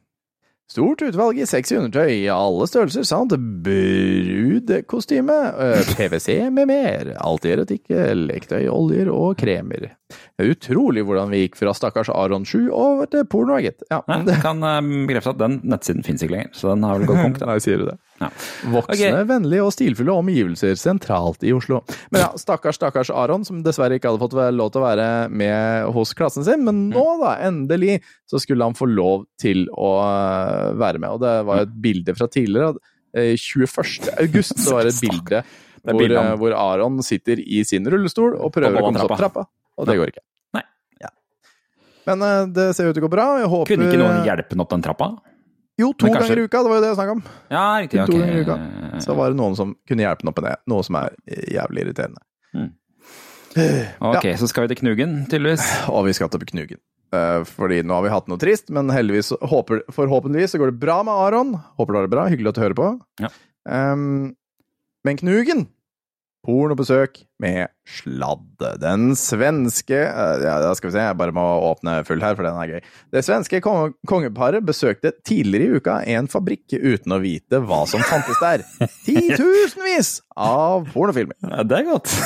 Stort 0.69 1.01
utvalg 1.05 1.37
i 1.39 1.45
sexy 1.49 1.75
undertøy 1.77 2.09
i 2.23 2.27
alle 2.33 2.65
størrelser 2.69 3.05
samt 3.05 3.35
brudekostyme, 3.65 5.35
PwC 5.55 5.95
PVC 5.99 6.29
med 6.53 6.69
mer. 6.69 7.11
Alt 7.21 7.45
i 7.45 7.51
erotikk, 7.53 7.91
leketøy, 8.17 8.65
oljer 8.73 9.11
og 9.13 9.35
kremer. 9.41 9.91
Det 10.35 10.45
er 10.45 10.51
utrolig 10.51 11.05
hvordan 11.07 11.31
vi 11.31 11.43
gikk 11.45 11.59
fra 11.59 11.73
stakkars 11.75 12.09
Aron 12.11 12.43
7 12.47 12.67
over 12.75 13.07
til 13.11 13.23
porno, 13.31 13.59
gitt. 13.63 13.85
Ja, 13.91 14.01
jeg 14.07 14.41
kan 14.43 14.63
eh, 14.67 14.81
bekrefte 15.07 15.35
at 15.35 15.39
den 15.39 15.61
nettsiden 15.63 16.03
finnes 16.05 16.25
ikke 16.25 16.35
lenger, 16.35 16.51
så 16.55 16.73
den 16.73 16.83
har 16.87 16.99
vel 16.99 17.07
gått 17.09 17.21
konk. 17.23 17.39
Nei, 17.49 17.57
sier 17.63 17.79
du 17.79 17.87
det. 17.89 17.95
Ja. 18.19 18.29
Voksne, 18.71 18.95
okay. 18.95 19.27
vennlige 19.27 19.63
og 19.65 19.73
stilfulle 19.75 20.13
omgivelser 20.15 20.77
sentralt 20.79 21.43
i 21.43 21.51
Oslo. 21.55 21.81
Men 22.13 22.23
ja, 22.23 22.29
stakkars, 22.39 22.79
stakkars 22.79 23.11
Aron, 23.11 23.43
som 23.47 23.59
dessverre 23.65 23.99
ikke 23.99 24.11
hadde 24.11 24.23
fått 24.23 24.37
lov 24.55 24.71
til 24.71 24.83
å 24.83 24.85
være 24.85 25.09
med 25.31 25.91
hos 25.95 26.15
klassen 26.15 26.47
sin. 26.47 26.63
Men 26.67 26.87
nå, 26.93 27.05
da, 27.23 27.35
endelig, 27.47 27.99
så 28.31 28.39
skulle 28.43 28.67
han 28.67 28.77
få 28.77 28.87
lov 28.91 29.27
til 29.41 29.65
å 29.71 29.91
øh, 30.05 30.71
være 30.79 31.03
med. 31.03 31.11
Og 31.11 31.23
det 31.25 31.35
var 31.49 31.61
jo 31.61 31.67
et 31.67 31.77
bilde 31.87 32.15
fra 32.15 32.29
tidligere. 32.31 32.75
at, 32.75 32.95
eh, 33.15 33.35
21. 33.35 34.15
august 34.23 34.59
så 34.63 34.79
var 34.79 34.87
det 34.87 34.95
et 34.95 35.03
bilde 35.11 35.43
hvor, 35.85 36.35
hvor 36.39 36.57
Aron 36.57 37.03
sitter 37.05 37.39
i 37.39 37.63
sin 37.67 37.85
rullestol 37.91 38.39
og 38.39 38.53
prøver 38.55 38.79
å 38.79 38.87
komme 38.87 39.01
seg 39.01 39.11
opp 39.11 39.19
trappa. 39.19 39.47
Og 39.77 39.89
det 39.89 39.97
går 39.99 40.11
ikke. 40.13 40.23
Nei. 40.55 40.63
Ja. 41.03 41.11
Men 42.09 42.25
uh, 42.25 42.43
det 42.55 42.67
ser 42.77 42.89
ut 42.89 42.95
til 42.97 43.03
å 43.03 43.07
gå 43.07 43.13
bra. 43.15 43.27
Jeg 43.41 43.51
håper 43.51 43.73
Kunne 43.73 43.89
ikke 43.89 44.01
noen 44.01 44.27
hjelpe 44.27 44.55
ham 44.55 44.63
opp 44.65 44.75
den 44.75 44.85
trappa? 44.85 45.09
Jo, 45.75 45.89
to 45.91 46.07
kanskje- 46.07 46.21
ganger 46.21 46.39
i 46.39 46.47
uka. 46.47 46.61
Det 46.63 46.71
var 46.71 46.77
jo 46.79 46.83
det 46.85 46.89
jeg 46.93 46.99
snakka 47.01 47.15
om. 47.17 47.23
Ja, 47.51 47.65
riktig. 47.83 48.05
To 48.07 48.19
ganger 48.21 48.37
i 48.37 48.43
uka. 48.47 48.57
Så 49.03 49.15
var 49.17 49.33
det 49.33 49.39
noen 49.41 49.57
som 49.59 49.75
kunne 49.89 50.05
hjelpe 50.05 50.23
den 50.23 50.31
opp 50.31 50.39
med 50.39 50.47
det. 50.47 50.55
Noe 50.71 50.87
som 50.87 50.99
er 51.01 51.15
eh, 51.27 51.47
jævlig 51.57 51.83
irriterende. 51.87 52.23
Ok, 54.03 54.25
så 54.39 54.47
skal 54.51 54.65
vi 54.65 54.73
til 54.73 54.81
Knugen, 54.83 55.17
tydeligvis. 55.31 55.63
Og 55.95 56.07
vi 56.07 56.15
skal 56.15 56.31
til 56.31 56.47
Knugen. 56.47 56.79
Fordi 57.47 57.81
nå 57.87 57.95
har 57.95 58.03
vi 58.03 58.11
hatt 58.11 58.25
noe 58.27 58.39
trist, 58.41 58.67
men 58.75 58.89
heldigvis, 58.91 59.29
håper, 59.39 59.85
forhåpentligvis 59.95 60.55
så 60.55 60.59
går 60.59 60.73
det 60.73 60.81
bra 60.81 60.97
med 61.07 61.15
Aron. 61.15 61.53
Håper 61.79 61.93
du 61.93 61.99
har 61.99 62.07
det 62.07 62.15
bra. 62.15 62.25
Hyggelig 62.31 62.51
at 62.51 62.57
du 62.57 62.63
hører 62.65 62.79
på. 62.79 62.89
Ja. 63.23 63.29
Um, 63.67 64.33
men 65.07 65.19
Knugen 65.21 65.67
Pornobesøk 66.45 67.23
med 67.41 67.71
sladde. 67.89 68.75
Den 68.81 69.15
svenske 69.17 69.97
eh, 70.05 70.43
ja, 70.45 70.57
da 70.61 70.73
skal 70.77 70.91
vi 70.91 70.95
se, 70.95 71.05
jeg 71.07 71.17
bare 71.19 71.33
må 71.35 71.43
åpne 71.71 71.97
full 72.07 72.21
her, 72.23 72.37
for 72.37 72.45
den 72.45 72.59
er 72.61 72.75
gøy. 72.75 72.91
Det 73.15 73.23
svenske 73.25 73.61
kong 73.65 73.95
kongeparet 74.09 74.65
besøkte 74.65 75.15
tidligere 75.25 75.65
i 75.65 75.79
uka 75.81 75.97
en 76.15 76.29
fabrikk 76.31 76.77
uten 76.77 77.15
å 77.15 77.21
vite 77.23 77.61
hva 77.65 77.81
som 77.89 78.03
fantes 78.05 78.41
der. 78.43 78.65
Titusenvis 79.07 80.19
av 80.37 80.85
pornofilmer. 80.93 81.37
Ja, 81.41 81.65
det 81.65 81.81
er 81.81 81.89
godt. 81.89 82.13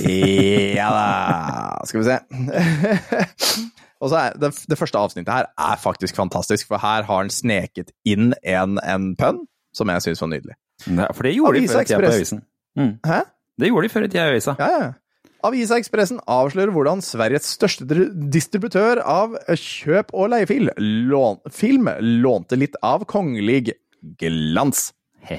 Ja 0.00 0.86
da 0.94 1.80
Skal 1.84 1.98
vi 1.98 2.04
se. 2.06 2.18
Og 4.00 4.12
så 4.12 4.16
er 4.20 4.36
det, 4.38 4.52
det 4.70 4.78
første 4.78 5.00
avsnittet 5.02 5.32
her 5.34 5.48
er 5.50 5.80
faktisk 5.82 6.16
fantastisk, 6.16 6.68
for 6.70 6.80
her 6.80 7.02
har 7.04 7.24
han 7.24 7.32
sneket 7.34 7.90
inn 8.08 8.30
en, 8.46 8.78
en 8.80 9.10
pønn 9.18 9.42
som 9.76 9.90
jeg 9.92 10.06
syns 10.06 10.22
var 10.22 10.30
nydelig. 10.32 10.56
Ja, 10.86 11.10
for 11.12 11.26
det 11.26 11.34
gjorde 11.34 11.60
de 11.60 11.68
før 11.68 11.82
i 11.82 11.90
tida 11.90 12.00
på 12.00 12.12
avisen. 12.14 12.40
Mm. 12.78 12.94
Hæ? 13.04 13.20
Det 13.60 13.68
gjorde 13.70 13.86
de 13.86 13.92
før 13.92 14.06
i 14.06 14.10
tida 14.10 14.26
i 14.26 14.34
avisa. 14.34 14.56
Ja, 14.60 14.70
ja. 14.80 14.90
Avisa 15.46 15.78
Ekspressen 15.80 16.18
avslører 16.28 16.72
hvordan 16.74 17.00
Sveriges 17.04 17.46
største 17.54 17.86
distributør 18.32 19.00
av 19.00 19.38
kjøp- 19.56 20.12
og 20.12 20.28
leiefilm 20.34 20.68
lån, 21.08 21.40
film 21.54 21.88
lånte 22.20 22.58
litt 22.60 22.76
av 22.84 23.06
kongelig 23.08 23.72
glans. 24.20 24.90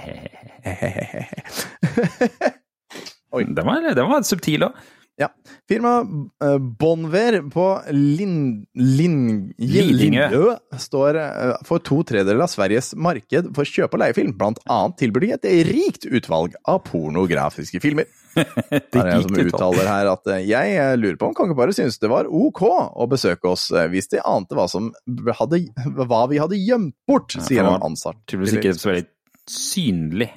Oi. 3.31 3.45
Den 3.47 3.65
var, 3.65 3.85
den 3.95 4.09
var 4.09 4.25
subtil 4.27 4.65
òg. 4.67 4.73
Ja. 5.19 5.27
Firmaet 5.69 6.07
uh, 6.43 6.57
Bonver 6.57 7.41
på 7.51 7.65
Lind... 7.91 8.65
Lin, 8.73 9.17
Lindø 9.57 10.55
står 10.79 11.19
eh, 11.21 11.51
for 11.67 11.83
to 11.85 11.99
tredeler 12.07 12.41
av 12.45 12.49
Sveriges 12.49 12.93
marked 12.97 13.51
for 13.55 13.67
kjøp- 13.67 13.93
og 13.97 14.01
leiefilm. 14.01 14.33
Blant 14.39 14.61
annet 14.71 14.97
tilbyr 15.01 15.27
de 15.27 15.31
et 15.35 15.47
rikt 15.69 16.07
utvalg 16.09 16.55
av 16.65 16.81
pornografiske 16.87 17.81
filmer. 17.83 18.09
Det 18.71 18.95
er 18.95 19.09
en 19.11 19.25
som 19.25 19.37
uttaler 19.43 19.89
her 19.89 20.09
at 20.13 20.29
eh, 20.31 20.43
jeg 20.47 20.75
eh, 20.79 20.93
lurer 20.99 21.17
på 21.19 21.29
om 21.29 21.37
kongeparet 21.37 21.75
synes 21.75 21.99
det 22.01 22.09
var 22.11 22.29
ok 22.31 22.61
å 22.63 23.07
besøke 23.11 23.51
oss 23.51 23.67
eh, 23.75 23.89
hvis 23.91 24.11
de 24.13 24.21
ante 24.23 24.55
hva, 24.57 24.67
som 24.71 24.91
hadde, 25.37 25.65
hva 25.99 26.23
vi 26.31 26.39
hadde 26.41 26.59
gjemt 26.59 26.95
bort, 27.09 27.35
sier 27.35 27.63
ja, 27.63 27.73
han 27.73 27.91
ansatt. 27.91 28.21
Tydeligvis 28.31 28.57
ikke 28.61 28.77
så 28.79 28.93
veldig 28.93 29.09
synlig. 29.51 30.31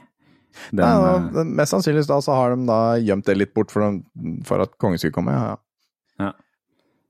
Den, 0.71 0.85
Ja, 0.85 1.17
eh, 1.17 1.29
og 1.41 1.47
mest 1.47 1.75
sannsynligvis 1.75 2.09
da 2.11 2.21
så 2.25 2.35
har 2.39 2.55
de 2.57 2.67
da 2.69 2.81
gjemt 3.03 3.27
det 3.27 3.37
litt 3.39 3.55
bort 3.55 3.71
for, 3.75 3.81
dem, 3.87 4.41
for 4.45 4.63
at 4.65 4.75
kongen 4.79 4.99
skulle 4.99 5.17
komme. 5.17 5.33
Ja, 5.35 5.57
Ja. 6.23 6.33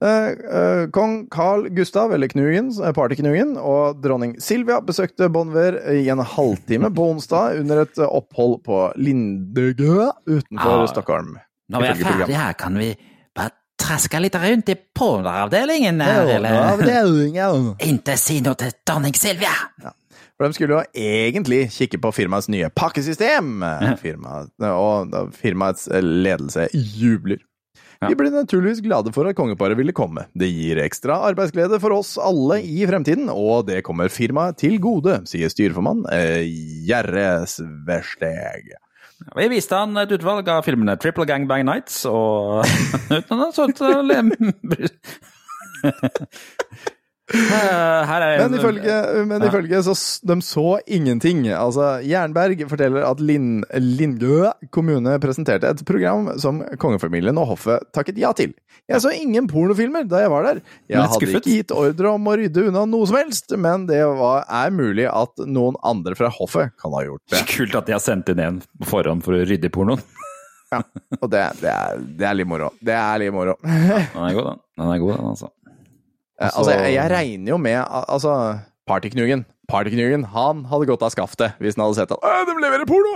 Eh, 0.05 0.29
eh, 0.59 0.87
Kong 0.93 1.29
Carl 1.33 1.69
Gustav, 1.73 2.13
eller 2.13 2.29
Knugen, 2.29 2.69
eh, 2.83 2.93
partyknugen, 2.93 3.55
og 3.57 4.03
dronning 4.05 4.35
Silvia 4.43 4.81
besøkte 4.85 5.31
Bonver 5.33 5.79
i 5.95 6.09
en 6.13 6.19
halvtime 6.19 6.91
på 6.93 7.07
onsdag 7.15 7.61
under 7.63 7.85
et 7.87 7.99
eh, 7.99 8.05
opphold 8.11 8.59
på 8.67 8.81
Lindegø 9.01 10.11
utenfor. 10.27 10.87
Stockholm. 10.91 11.39
Når 11.73 11.81
vi 11.81 11.87
er 11.89 11.95
ferdige 12.05 12.37
her, 12.37 12.53
kan 12.59 12.77
vi 12.77 12.91
bare 13.35 13.55
traske 13.81 14.21
litt 14.21 14.35
rundt 14.37 14.69
i 14.69 14.77
pornoavdelingen 14.99 16.01
her, 16.05 16.27
eller? 16.37 16.59
Inntil 17.81 18.19
si 18.21 18.41
noe 18.45 18.59
til 18.61 18.75
dronning 18.85 19.17
Silvia! 19.17 19.55
For 20.45 20.53
de 20.53 20.59
skulle 20.59 20.77
jo 20.77 20.83
egentlig 20.93 21.63
kikke 21.73 21.97
på 22.05 22.11
firmaets 22.13 22.51
nye 22.53 22.69
pakkesystem, 22.77 23.63
Firma, 23.97 24.43
og 24.69 25.15
firmaets 25.33 25.87
ledelse 26.05 26.67
jubler. 26.75 27.41
Ja. 28.03 28.11
Vi 28.11 28.17
ble 28.19 28.29
naturligvis 28.29 28.83
glade 28.85 29.09
for 29.17 29.25
at 29.25 29.39
kongeparet 29.39 29.79
ville 29.79 29.95
komme. 29.97 30.27
Det 30.37 30.51
gir 30.53 30.83
ekstra 30.85 31.17
arbeidsglede 31.31 31.79
for 31.81 31.97
oss 31.97 32.19
alle 32.21 32.59
i 32.61 32.85
fremtiden, 32.85 33.31
og 33.33 33.71
det 33.71 33.81
kommer 33.89 34.13
firmaet 34.13 34.61
til 34.61 34.77
gode, 34.85 35.23
sier 35.31 35.49
styreformann 35.49 36.05
eh, 36.13 36.45
Gjerre 36.85 37.47
Sversteg. 37.49 38.75
Vi 39.39 39.49
viste 39.49 39.81
han 39.81 39.97
et 39.97 40.13
utvalg 40.13 40.45
av 40.53 40.61
filmene 40.69 40.99
Triple 41.01 41.25
Gang 41.25 41.49
Bang 41.49 41.65
Nights 41.71 42.03
og 42.11 42.69
uten 43.17 43.47
å 43.47 43.49
så 43.57 43.71
Men 47.33 48.53
ifølge, 48.59 48.97
men 49.25 49.41
Ja. 49.43 49.49
ifølge 49.49 49.79
så 49.87 49.95
de 50.29 50.35
så 50.45 50.65
ingenting. 50.87 51.47
Altså, 51.57 52.03
Jernberg 52.05 52.61
forteller 52.69 53.07
at 53.09 53.21
Lin, 53.21 53.65
Lindø 53.73 54.51
kommune 54.71 55.19
presenterte 55.23 55.65
et 55.71 55.85
program 55.89 56.39
som 56.39 56.61
kongefamilien 56.77 57.39
og 57.41 57.55
hoffet 57.55 57.81
takket 57.97 58.19
ja 58.21 58.33
til. 58.37 58.53
Jeg 58.89 59.01
så 59.01 59.09
ingen 59.17 59.49
pornofilmer 59.49 60.05
da 60.07 60.21
jeg 60.21 60.31
var 60.31 60.43
der. 60.51 60.61
Jeg 60.91 61.01
hadde 61.01 61.31
ikke 61.31 61.41
gitt 61.49 61.73
ordre 61.73 62.13
om 62.13 62.29
å 62.29 62.37
rydde 62.37 62.67
unna 62.69 62.85
noe 62.85 63.07
som 63.09 63.17
helst, 63.17 63.57
men 63.57 63.87
det 63.89 64.03
var, 64.05 64.45
er 64.45 64.71
mulig 64.71 65.09
at 65.09 65.41
noen 65.49 65.77
andre 65.83 66.15
fra 66.19 66.29
hoffet 66.29 66.75
kan 66.77 66.93
ha 66.93 67.01
gjort 67.07 67.23
det. 67.33 67.41
Kult 67.57 67.75
at 67.81 67.87
de 67.89 67.97
har 67.97 68.05
sendt 68.05 68.29
inn 68.35 68.45
en 68.45 68.61
på 68.61 68.91
forhånd 68.93 69.25
for 69.25 69.33
å 69.39 69.45
rydde 69.49 69.71
i 69.71 69.73
pornoen. 69.73 70.05
Og 71.23 71.29
det, 71.31 71.41
det, 71.63 71.71
er, 71.71 72.01
det 72.19 72.27
er 72.27 72.35
litt 72.35 72.49
moro. 72.51 72.73
Det 72.83 72.93
er 72.99 73.21
litt 73.23 73.33
moro. 73.33 73.55
Den 73.63 74.25
er 74.27 74.35
god, 74.37 74.49
den. 74.51 74.61
Den 74.77 74.89
er 74.91 74.99
god, 74.99 75.13
den, 75.17 75.29
altså. 75.33 75.51
Eh, 76.45 76.51
Altså, 76.59 76.71
jeg, 76.77 76.95
jeg 76.95 77.11
regner 77.11 77.55
jo 77.55 77.59
med 77.59 77.81
Altså, 78.09 78.37
Partyknugen. 78.87 79.45
Partyknugen, 79.71 80.27
han 80.29 80.65
hadde 80.69 80.87
gått 80.91 81.03
av 81.07 81.09
skaftet 81.15 81.55
hvis 81.63 81.79
han 81.79 81.87
hadde 81.87 81.97
sett 81.97 82.11
at 82.13 82.49
de 82.51 82.57
leverer 82.61 82.85
porno! 82.85 83.15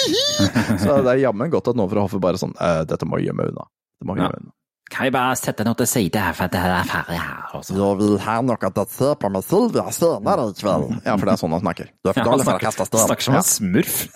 Så 0.82 1.02
det 1.04 1.10
er 1.18 1.20
jammen 1.26 1.50
godt 1.52 1.68
at 1.68 1.76
noen 1.76 1.90
fra 1.92 2.04
hoffet 2.06 2.22
bare 2.22 2.40
sånn 2.40 2.54
«Øh, 2.56 2.84
Dette 2.88 3.04
må 3.08 3.18
jeg 3.20 3.28
gjemme 3.30 3.50
unna. 3.50 3.66
Det 4.00 4.08
må 4.08 4.16
jeg 4.16 4.24
Ja. 4.24 4.30
gjemme 4.30 4.40
unna. 4.46 4.52
Kan 4.88 5.08
vi 5.08 5.10
bare 5.16 5.34
sette 5.36 5.64
noe 5.66 5.74
til 5.74 5.88
side 5.90 6.14
her, 6.22 6.32
for 6.38 6.46
det 6.48 6.60
er 6.62 6.84
ferdig 6.86 7.16
her. 7.18 7.40
Også. 7.58 7.74
Jag 7.76 7.96
vill 7.98 8.18
ha 8.22 8.36
något 8.40 8.76
å 8.78 8.84
se 8.88 9.08
på 9.18 9.30
med 9.34 9.42
Sylvia 9.44 9.84
senere 9.90 10.44
i 10.46 10.54
kveld. 10.60 10.92
Ja, 11.04 11.16
for 11.18 11.26
det 11.26 11.32
er 11.34 11.40
sånn 11.42 11.56
han 11.56 11.64
snakker. 11.64 11.88
Du 12.04 12.10
er 12.10 12.14
for 12.14 12.24
dålig 12.28 12.44
för 12.46 12.54
att 12.54 12.60
snakker, 12.62 12.84
kasta 12.86 12.98
snakker 13.04 13.22
som 13.26 13.34
en 13.34 13.42
smurf. 13.42 14.06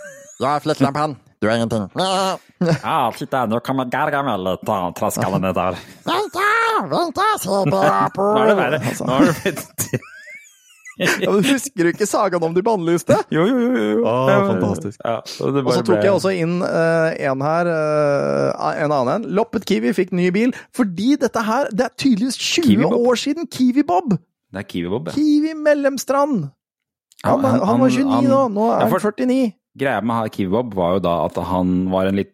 Jag 0.40 0.48
er 0.56 0.62
flyttelampen. 0.64 1.16
Du 1.40 1.48
er 1.48 1.56
ingenting. 1.56 1.86
Ja, 2.82 3.10
titta, 3.16 3.46
nå 3.48 3.60
kommer 3.64 3.88
Gargamel 3.92 4.46
og 4.54 4.62
traskene 4.98 5.38
ned 5.40 5.54
der. 5.60 5.76
«Vente! 6.04 6.46
Vente, 6.90 7.26
se 7.40 7.60
bara 7.72 8.06
på. 8.14 8.24
Nå 8.36 8.42
er 8.44 8.50
det 8.50 8.56
verre. 8.58 8.80
Nå 9.04 9.18
har 9.18 9.28
du 9.28 9.36
blitt 9.44 10.00
Ja, 11.00 11.30
men 11.32 11.44
Husker 11.46 11.86
du 11.86 11.88
ikke 11.94 12.04
sagaen 12.04 12.42
om 12.44 12.52
de 12.52 12.60
bannlyste? 12.64 13.16
Jo, 13.32 13.46
jo, 13.48 13.56
jo. 13.62 13.84
jo. 13.88 14.00
Å, 14.04 14.14
fantastisk. 14.50 14.98
Ja, 15.00 15.14
og, 15.40 15.70
så 15.72 15.84
tok 15.86 16.02
jeg 16.04 16.12
også 16.12 16.32
inn 16.36 16.58
uh, 16.60 17.14
en 17.16 17.40
her, 17.46 17.70
uh, 17.72 18.66
en 18.82 18.92
annen 18.92 19.12
en. 19.14 19.24
Loppet 19.38 19.64
Kiwi 19.70 19.94
fikk 19.96 20.12
ny 20.12 20.26
bil, 20.34 20.52
fordi 20.76 21.14
dette 21.22 21.40
her 21.46 21.70
Det 21.72 21.86
er 21.86 21.94
tydeligvis 21.96 22.36
20 22.36 22.66
Kiwi 22.68 22.90
år 23.00 23.20
siden 23.22 23.48
Kiwi 23.48 23.86
Bob! 23.88 24.12
Det 24.50 24.60
er 24.60 24.66
Kiwi-Bob, 24.66 25.08
ja. 25.08 25.14
Kiwi 25.16 25.54
Mellemstrand! 25.56 26.50
Han, 27.24 27.32
Han, 27.38 27.48
han, 27.48 27.64
han- 27.70 27.80
var 27.80 27.96
29 27.96 28.12
han- 28.18 28.28
nå, 28.28 28.42
nå 28.58 28.68
er 28.74 28.84
han 28.84 28.92
49. 28.92 29.40
Greia 29.78 30.00
med 30.02 30.30
Kiwi-Bob 30.34 30.74
var 30.74 30.96
jo 30.98 31.02
da 31.04 31.16
at 31.28 31.36
han 31.46 31.90
var 31.92 32.08
en 32.10 32.16
litt 32.18 32.32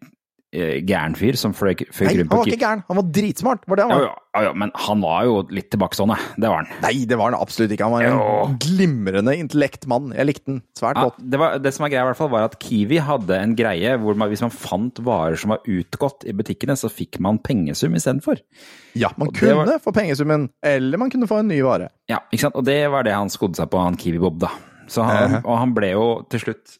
eh, 0.55 0.79
gæren 0.87 1.13
fyr 1.19 1.35
som 1.37 1.51
fløy 1.53 1.75
fløy 1.93 2.07
Nei, 2.07 2.13
rundt 2.21 2.31
han 2.33 2.39
var 2.39 2.47
ikke 2.49 2.61
gæren. 2.63 2.81
Han 2.87 2.97
var 2.97 3.05
dritsmart. 3.13 3.65
Var 3.69 3.77
det 3.77 3.83
han 3.85 3.91
var? 3.93 4.01
jo, 4.07 4.07
jo, 4.37 4.41
jo, 4.47 4.53
men 4.63 4.71
han 4.87 5.01
var 5.05 5.25
jo 5.27 5.35
litt 5.53 5.67
tilbakestående. 5.73 6.17
Det 6.41 6.49
var 6.49 6.63
han. 6.63 6.71
Nei, 6.81 6.93
det 7.05 7.19
var 7.19 7.29
han 7.29 7.37
absolutt 7.41 7.75
ikke. 7.75 7.85
Han 7.85 7.93
var 7.93 8.07
en 8.07 8.17
Jo. 8.17 8.57
glimrende 8.63 9.35
intellektmann. 9.37 10.09
Jeg 10.17 10.25
likte 10.31 10.45
den 10.49 10.61
svært 10.79 10.97
Ja, 10.97 11.03
godt. 11.11 11.19
det, 11.29 11.39
var, 11.43 11.59
det 11.61 11.73
som 11.75 11.85
var 11.85 11.91
greia, 11.93 12.05
i 12.07 12.09
hvert 12.09 12.19
fall, 12.23 12.31
var 12.33 12.47
at 12.49 12.57
Kiwi 12.63 12.97
hadde 13.05 13.37
en 13.37 13.53
greie 13.59 13.93
hvor 14.01 14.17
man, 14.17 14.31
hvis 14.33 14.41
man 14.47 14.55
fant 14.55 15.03
varer 15.05 15.37
som 15.37 15.53
var 15.53 15.61
utgått 15.67 16.25
i 16.25 16.33
butikkene, 16.33 16.73
så 16.79 16.89
fikk 16.89 17.19
man 17.21 17.37
pengesum 17.43 17.93
istedenfor. 17.99 18.41
Ja, 18.97 19.11
man 19.17 19.29
det 19.29 19.37
kunne 19.43 19.59
var- 19.61 19.83
få 19.83 19.93
pengesummen, 19.93 20.49
eller 20.65 20.97
man 20.97 21.13
kunne 21.13 21.27
få 21.29 21.43
en 21.43 21.51
ny 21.53 21.61
vare. 21.61 21.91
Ja, 22.09 22.23
ikke 22.33 22.47
sant? 22.47 22.55
Og 22.57 22.65
det 22.65 22.79
var 22.89 23.03
det 23.05 23.13
han 23.13 23.29
skodde 23.29 23.59
seg 23.61 23.69
på, 23.69 23.77
han 23.83 23.95
Kiwi 23.99 24.17
Bob, 24.25 24.39
da. 24.41 24.49
Så 24.89 25.03
han. 25.03 25.41
Og 25.43 25.57
han 25.59 25.73
ble 25.75 25.89
jo 25.91 26.03
til 26.31 26.39
slutt 26.39 26.77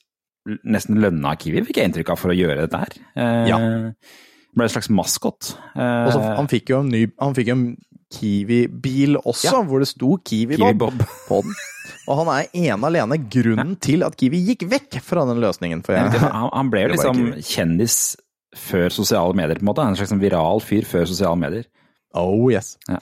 nesten 0.63 0.99
lønna 1.03 1.35
Kiwi, 1.39 1.63
fikk 1.67 1.81
jeg 1.81 1.89
inntrykk 1.91 2.13
av, 2.13 2.19
for 2.21 2.33
å 2.33 2.37
gjøre 2.37 2.63
dette 2.65 2.81
her. 2.83 2.97
Eh, 3.15 3.47
Ja. 3.51 3.59
Ble 4.57 4.65
en 4.65 4.71
slags 4.73 4.89
maskot. 4.89 5.51
Eh, 5.77 6.17
han 6.37 6.47
fikk 6.49 6.71
jo 6.71 6.79
en 6.81 6.87
ny 6.89 7.03
Han 7.21 7.35
fikk 7.37 7.51
en 7.53 7.65
Kiwi-bil 8.15 9.17
også, 9.19 9.51
Ja. 9.51 9.63
hvor 9.67 9.79
det 9.83 9.87
sto 9.89 10.15
Kiwi 10.23 10.55
Kiwi 10.57 10.73
på 11.29 11.41
den. 11.43 11.53
Og 12.07 12.21
han 12.21 12.29
er 12.31 12.47
ene 12.55 12.87
alene 12.87 13.17
grunnen 13.29 13.75
til 13.83 14.03
at 14.07 14.15
Kiwi 14.17 14.39
gikk 14.53 14.63
vekk 14.71 15.01
fra 15.03 15.25
den 15.27 15.41
løsningen. 15.43 15.83
Jeg, 15.85 16.21
han, 16.23 16.49
han 16.53 16.69
ble 16.71 16.85
jo 16.85 16.93
liksom 16.95 17.19
kjendis 17.43 17.97
før 18.55 18.89
sosiale 18.95 19.35
medier, 19.37 19.59
på 19.59 19.65
en 19.65 19.69
måte. 19.73 19.83
En 19.85 19.95
slags 19.99 20.15
viral 20.21 20.63
fyr 20.63 20.87
før 20.87 21.05
sosiale 21.11 21.37
medier. 21.37 21.67
Oh 22.17 22.47
yes. 22.49 22.77
Ja. 22.87 22.97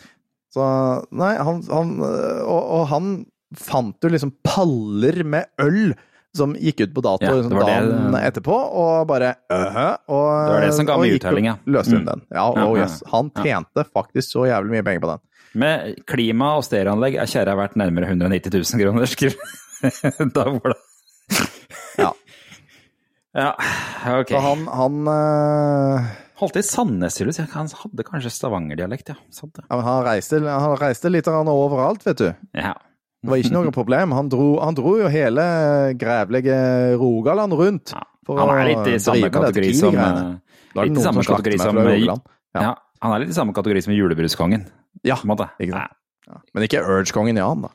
Så 0.56 0.66
nei, 1.14 1.36
han, 1.38 1.62
han 1.70 1.94
og, 2.02 2.62
og 2.80 2.84
han 2.90 3.14
fant 3.56 4.02
jo 4.04 4.10
liksom 4.12 4.34
paller 4.44 5.22
med 5.28 5.46
øl 5.62 5.94
som 6.36 6.54
gikk 6.60 6.82
ut 6.86 6.94
på 6.96 7.02
dato 7.06 7.26
Ja, 7.26 7.34
liksom, 7.38 7.56
var 7.58 7.70
det- 7.70 8.24
etterpå, 8.30 8.56
og 8.56 9.08
bare 9.08 9.34
øh, 9.52 9.78
og, 10.08 10.26
Det 10.48 10.54
var 10.56 10.62
det 10.66 10.74
som 10.78 10.86
ga 10.90 10.98
meg 11.02 11.16
og 11.26 11.40
ja. 11.44 11.56
Løste 11.66 11.96
inn 11.96 12.02
Mm. 12.04 12.10
den. 12.12 12.22
Ja, 12.32 12.46
Ja, 12.56 12.66
oh 12.68 12.78
yes. 12.80 13.02
Han 13.12 13.32
ja. 13.36 13.44
tjente 13.44 13.86
faktisk 13.94 14.32
så 14.36 14.46
jævlig 14.50 14.72
mye 14.78 14.84
penger 14.84 15.02
på 15.06 15.12
den. 15.14 15.20
Med 15.56 15.96
klima 16.06 16.56
og 16.58 16.64
stereoanlegg 16.68 17.16
er 17.16 17.26
kjerra 17.32 17.56
verdt 17.56 17.78
nærmere 17.80 18.10
190 18.12 18.52
000 18.52 18.84
kroner, 18.84 19.06
skriver 19.08 19.36
da 20.36 20.44
var 20.52 20.74
det. 20.76 20.82
Ja. 22.00 22.12
Ja, 23.36 23.52
ok. 24.22 24.30
Så 24.32 24.40
han, 24.40 24.62
han 24.72 25.08
uh... 25.12 26.06
Holdt 26.40 26.54
til 26.56 26.62
i 26.64 26.68
Sandnes, 26.68 27.16
tydeligvis. 27.18 27.40
Ja, 27.42 27.46
Han 27.52 27.68
hadde 27.68 28.04
kanskje 28.08 28.32
Stavanger-dialekt, 28.32 29.10
ja. 29.12 29.16
Ja, 29.20 29.76
men 29.76 29.84
han 29.84 30.04
reiste, 30.08 30.40
han 30.40 30.78
reiste 30.80 31.12
litt 31.12 31.28
overalt, 31.28 32.06
vet 32.08 32.22
du. 32.22 32.30
Ja. 32.56 32.74
Det 33.26 33.32
var 33.34 33.42
ikke 33.42 33.54
noe 33.56 33.72
problem. 33.76 34.14
Han 34.16 34.30
dro, 34.32 34.48
han 34.62 34.78
dro 34.78 34.96
jo 35.00 35.08
hele 35.12 35.46
grævlige 36.00 36.58
Rogaland 37.02 37.54
rundt. 37.58 37.94
Ja. 37.96 38.04
Han 38.30 38.50
er 38.58 38.70
litt 38.72 38.88
i 38.90 38.98
samme 39.02 39.30
kategori 39.34 39.72
som 39.78 39.96
eh, 40.02 40.36
litt 40.82 40.98
i 40.98 41.04
samme 41.06 41.24
som 41.26 41.36
kategori 41.36 41.60
som 41.62 41.78
ja. 42.56 42.62
Ja. 42.62 42.74
Han 43.06 43.14
er 43.14 43.20
litt 43.26 43.34
i 43.34 43.38
samme 43.38 43.54
kategori 43.54 43.82
som 43.86 43.94
julebruskongen, 43.94 44.64
Ja. 45.76 45.90
Men 46.56 46.64
ikke 46.66 46.82
Urge-kongen 46.82 47.38
Jan, 47.38 47.62
da. 47.68 47.70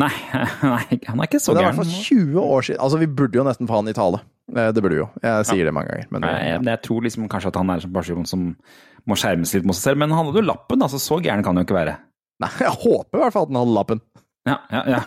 Nei, 0.00 0.12
nei, 0.62 0.98
han 1.08 1.20
er 1.20 1.26
ikke 1.28 1.40
så 1.42 1.52
gæren. 1.52 1.58
det 1.58 1.60
er 1.60 1.66
i 1.66 1.68
hvert 1.72 1.80
fall 1.82 1.92
20 2.06 2.40
år 2.40 2.66
siden. 2.68 2.80
Altså, 2.86 2.98
vi 3.02 3.06
burde 3.18 3.36
jo 3.40 3.44
nesten 3.44 3.68
få 3.68 3.80
han 3.82 3.88
i 3.90 3.96
tale. 3.96 4.20
Eh, 4.54 4.70
Det 4.72 4.80
burde 4.84 4.94
vi 4.96 5.02
jo. 5.02 5.08
Jeg 5.24 5.46
sier 5.50 5.64
det 5.68 5.74
mange 5.76 5.90
ganger. 5.92 6.08
Men 6.14 6.24
Nei, 6.24 6.34
jeg, 6.46 6.62
jeg 6.70 6.82
tror 6.86 7.02
liksom 7.04 7.28
kanskje 7.32 7.50
at 7.52 7.58
han 7.60 7.72
er 7.74 7.84
en 7.84 7.92
person 7.96 8.28
som 8.28 8.46
må 9.06 9.16
skjermes 9.18 9.52
litt 9.56 9.66
mot 9.68 9.76
seg 9.76 9.90
selv, 9.90 10.00
men 10.02 10.14
han 10.14 10.26
hadde 10.28 10.40
jo 10.40 10.46
lappen, 10.48 10.82
altså 10.82 10.98
så 11.02 11.18
gæren 11.22 11.42
kan 11.44 11.52
han 11.54 11.62
jo 11.64 11.68
ikke 11.68 11.76
være. 11.78 11.96
Nei, 12.42 12.50
jeg 12.60 12.72
håper 12.80 13.18
i 13.18 13.22
hvert 13.24 13.34
fall 13.36 13.46
at 13.48 13.52
han 13.52 13.60
hadde 13.62 13.76
lappen. 13.76 14.00
Ja, 14.46 14.56
ja, 14.70 14.82
ja. 14.86 15.00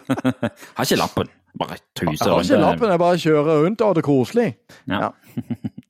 Har 0.76 0.84
ikke 0.84 0.98
lappen. 1.00 1.30
Bare 1.56 1.78
Jeg 1.78 1.80
tuser 1.96 2.28
har 2.28 2.42
ikke 2.44 2.58
lappen, 2.60 2.90
jeg 2.92 3.00
bare 3.00 3.18
kjører 3.22 3.62
rundt 3.64 3.80
og 3.80 3.88
har 3.88 3.94
det 3.96 4.04
koselig. 4.04 4.48
Ja. 4.92 4.98
Ja. 5.06 5.08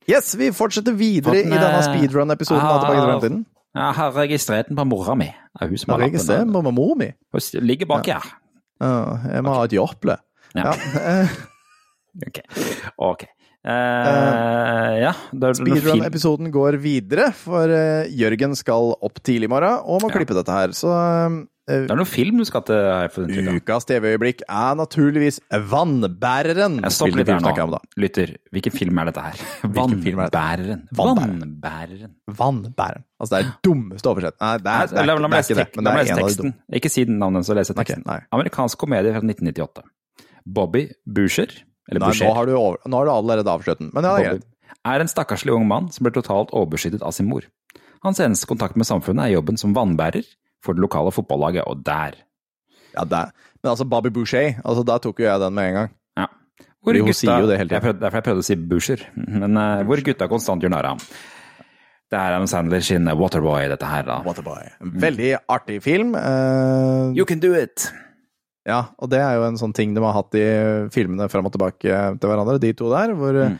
Yes, 0.07 0.29
vi 0.39 0.47
fortsetter 0.55 0.95
videre 0.95 1.33
Fått 1.35 1.49
i 1.51 1.57
denne 1.59 1.81
speedrun-episoden 1.83 2.63
av 2.63 2.77
Tilbake 2.79 2.95
til 3.01 3.09
fremtiden. 3.09 3.41
Jeg 3.77 3.97
har 3.99 4.13
registrert 4.15 4.69
den 4.71 4.79
på 4.79 4.85
mora 4.87 5.15
mi. 5.19 5.27
Er 5.59 5.67
hun 5.67 5.77
som 5.81 5.91
Jeg 5.91 5.97
har 5.99 6.05
lappen. 6.07 6.53
Den. 6.53 6.63
på 6.63 6.71
mor 6.79 6.95
mi. 6.95 7.09
Hun 7.35 7.67
ligger 7.67 7.89
bak 7.91 8.07
her. 8.07 8.29
Ja, 8.79 8.93
jeg 9.33 9.43
må 9.43 9.57
ha 9.57 9.65
et 9.67 9.75
jopple. 9.75 10.17
Ja. 10.55 10.71
Ja. 10.95 11.27
Ok. 12.27 12.39
ok. 12.97 13.23
Eh, 13.67 14.93
ja. 15.03 15.11
Speedrun-episoden 15.35 16.51
går 16.53 16.77
videre, 16.79 17.31
for 17.35 17.67
eh, 17.73 18.07
Jørgen 18.15 18.55
skal 18.55 18.93
opp 19.03 19.19
tidlig 19.25 19.49
i 19.49 19.51
morgen 19.51 19.81
og 19.83 20.03
må 20.03 20.07
Ja. 20.11 20.15
klippe 20.15 20.37
dette 20.37 20.53
her. 20.55 20.71
Så 20.77 20.87
uh, 20.87 21.35
Det 21.67 21.91
er 21.91 21.99
noe 21.99 22.07
film 22.07 22.39
du 22.39 22.45
skal 22.47 22.63
til, 22.63 22.79
fått 23.11 23.27
inntrykk 23.27 23.65
ukas 23.65 23.87
TV-øyeblikk 23.89 24.45
er 24.47 24.77
naturligvis 24.79 25.41
Vannbæreren. 25.51 26.79
Jeg 26.85 26.95
stopper 26.95 27.19
litt 27.19 27.33
her 27.33 27.43
nå. 27.43 27.81
Lytter, 27.99 28.33
hvilken 28.55 28.77
film 28.77 29.03
er 29.03 29.11
dette 29.11 29.25
her? 29.25 29.43
Er? 29.67 29.73
Vannbæreren. 29.75 30.87
Vannbæreren. 30.95 32.15
Vannbæreren. 32.39 33.03
Altså, 33.19 33.33
det 33.33 33.41
er 33.41 33.51
dummeste 33.67 34.11
oversett. 34.13 34.39
Nei, 34.39 34.55
det 34.63 34.71
er, 34.77 34.87
det 34.93 35.03
er, 35.03 35.11
La 35.11 35.27
meg 35.27 35.43
det 35.43 35.95
lese 35.99 36.19
teksten. 36.21 36.55
Ikke 36.79 36.91
si 36.93 37.03
navnet, 37.09 37.47
så 37.47 37.57
leser 37.57 37.75
jeg 37.75 37.83
teksten. 37.83 38.07
Amerikansk 38.31 38.79
komedie 38.79 39.11
fra 39.11 39.25
1998. 39.25 39.83
Bobby 40.47 40.85
Boucher, 41.03 41.51
eller 41.87 42.03
Nei, 42.03 42.09
Boucher, 42.11 42.27
nå 42.27 42.35
har 42.35 42.47
du, 42.49 42.53
over, 42.59 42.79
nå 42.83 42.99
har 42.99 43.07
du 43.07 43.13
allerede 43.13 43.51
avslørt 43.51 43.81
den. 43.81 43.91
Men 43.95 44.05
ja, 44.05 44.15
det 44.15 44.23
er 44.23 44.33
greit. 44.35 44.47
er 44.91 45.03
en 45.03 45.11
stakkarslig 45.11 45.53
ung 45.55 45.67
mann 45.69 45.91
som 45.93 46.07
ble 46.07 46.13
totalt 46.15 46.51
overbeskyttet 46.51 47.05
av 47.05 47.15
sin 47.15 47.29
mor. 47.29 47.47
Hans 48.05 48.19
eneste 48.23 48.49
kontakt 48.49 48.77
med 48.79 48.87
samfunnet 48.89 49.27
er 49.27 49.37
jobben 49.37 49.59
som 49.59 49.75
vannbærer 49.75 50.27
for 50.63 50.77
det 50.77 50.83
lokale 50.83 51.13
fotballaget, 51.15 51.63
og 51.67 51.85
der 51.85 52.19
Ja, 52.97 53.05
det 53.05 53.17
er. 53.17 53.31
Men 53.61 53.71
altså, 53.71 53.85
Bobby 53.85 54.09
Boucher, 54.09 54.59
altså, 54.65 54.83
der 54.83 54.99
tok 55.03 55.19
jo 55.19 55.25
jeg 55.27 55.39
den 55.39 55.53
med 55.53 55.69
en 55.69 55.73
gang. 55.73 55.89
Ja. 56.17 56.27
Hvor 56.81 56.91
Fordi 56.91 56.99
hun 57.05 57.13
sier 57.13 57.41
jo 57.43 57.49
det 57.49 57.57
hele 57.59 57.69
tiden. 57.69 57.83
Prøvde, 57.83 58.01
derfor 58.01 58.17
jeg 58.17 58.27
prøvde 58.27 58.43
å 58.43 58.47
si 58.47 58.55
Boucher, 58.55 59.03
men 59.15 59.57
eh, 59.57 59.83
hvor 59.87 60.01
gutta 60.03 60.29
konstant 60.31 60.63
gjør 60.63 60.73
narr 60.73 60.89
av 60.89 60.97
ham. 60.97 61.05
Det 62.07 62.15
er 62.15 62.31
Adam 62.31 62.47
Sandler 62.47 62.83
sin 62.87 63.07
Waterboy, 63.19 63.67
dette 63.67 63.87
her, 63.87 64.05
da. 64.07 64.21
Waterboy. 64.23 64.69
Veldig 64.79 65.33
artig 65.51 65.81
film. 65.83 66.15
Uh... 66.15 67.11
You 67.17 67.25
can 67.27 67.43
do 67.43 67.51
it! 67.53 67.89
Ja, 68.67 68.81
og 68.99 69.09
det 69.09 69.19
er 69.23 69.37
jo 69.37 69.45
en 69.47 69.55
sånn 69.57 69.73
ting 69.73 69.93
de 69.95 70.01
har 70.03 70.13
hatt 70.17 70.35
i 70.35 70.43
filmene 70.91 71.29
fram 71.31 71.45
og 71.47 71.53
tilbake 71.55 71.87
til 72.19 72.29
hverandre, 72.29 72.59
de 72.59 72.73
to 72.75 72.89
der, 72.91 73.13
hvor 73.15 73.35
eh, 73.45 73.49
Mm. 73.53 73.59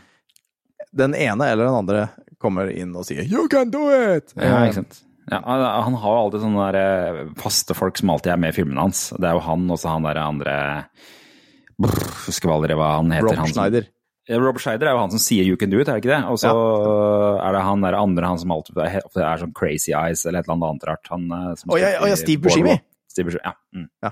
den 0.98 1.14
ene 1.16 1.48
eller 1.48 1.66
den 1.70 1.80
andre 1.80 2.10
kommer 2.42 2.68
inn 2.70 2.94
og 2.96 3.06
sier 3.08 3.24
'you 3.24 3.48
can 3.50 3.70
do 3.72 3.88
it'! 3.90 4.34
Ja, 4.36 4.66
ikke 4.68 4.74
sant. 4.84 5.04
Ja, 5.32 5.42
han 5.44 5.94
har 5.96 6.12
jo 6.14 6.20
alltid 6.30 6.42
sånne 6.42 6.72
der 6.72 6.78
eh, 6.80 7.26
faste 7.38 7.74
folk 7.76 7.98
som 7.98 8.10
alltid 8.10 8.32
er 8.34 8.38
med 8.38 8.54
i 8.54 8.62
filmene 8.62 8.80
hans. 8.80 9.10
Det 9.12 9.24
er 9.28 9.34
jo 9.34 9.40
han 9.44 9.70
og 9.72 9.78
så 9.80 9.90
han 9.90 10.04
der 10.04 10.16
andre 10.22 10.86
Brr, 11.80 11.94
Husker 12.26 12.50
aldri 12.50 12.74
hva 12.76 12.96
han 12.98 13.12
heter. 13.12 13.28
Rob 13.28 13.36
han 13.36 13.48
som- 13.48 13.54
Schneider. 13.64 13.88
Ja, 14.28 14.40
Rob 14.40 14.58
Schneider 14.60 14.88
er 14.88 14.92
jo 14.96 15.00
han 15.00 15.12
som 15.12 15.20
sier 15.20 15.44
'you 15.46 15.56
can 15.58 15.70
do 15.70 15.78
it', 15.80 15.88
er 15.88 15.94
det 16.00 16.04
ikke 16.04 16.16
det? 16.20 16.26
Og 16.26 16.38
så 16.40 16.50
er 17.42 17.52
det 17.54 17.62
han 17.62 17.82
der 17.82 17.94
andre, 17.96 18.26
han 18.28 18.38
som 18.40 18.50
alltid 18.52 18.78
er, 18.78 19.02
er 19.16 19.38
sånn 19.38 19.54
Crazy 19.54 19.92
Eyes 19.94 20.26
eller 20.26 20.40
et 20.40 20.46
eller 20.48 20.56
annet 20.56 20.70
annet 20.70 20.84
rart. 20.88 21.08
Han, 21.10 21.32
eh, 21.32 21.56
som 21.56 21.70
Å, 21.72 21.80
ja, 21.80 22.06
ja, 22.06 22.16
Steve 22.16 22.42
Buscemi. 22.42 22.80
Steve 23.10 23.26
Buscemi, 23.26 23.42
ja. 23.46 23.54
Mm. 23.76 23.90
Ja. 24.04 24.12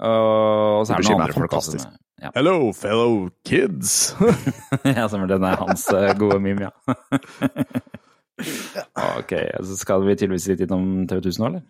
Og 0.00 0.86
så 0.88 0.94
er 0.96 1.02
det 1.02 1.10
noen 1.10 1.26
andre 1.26 1.36
folk 1.36 1.58
også. 1.60 1.76
med- 1.80 1.98
Ja. 2.20 2.28
Hello, 2.34 2.68
fellow 2.76 3.30
kids! 3.48 4.12
ja, 4.84 5.06
stemmer. 5.08 5.24
Den 5.30 5.44
er 5.48 5.56
hans 5.56 5.86
eh, 5.96 6.10
gode 6.20 6.36
meme, 6.44 6.66
ja. 6.68 6.72
ok, 9.20 9.32
så 9.64 9.76
skal 9.80 10.04
vi 10.04 10.16
tydeligvis 10.16 10.48
litt 10.50 10.62
innom 10.66 11.06
TV 11.08 11.20
1000 11.22 11.42
nå, 11.44 11.48
eller? 11.50 11.62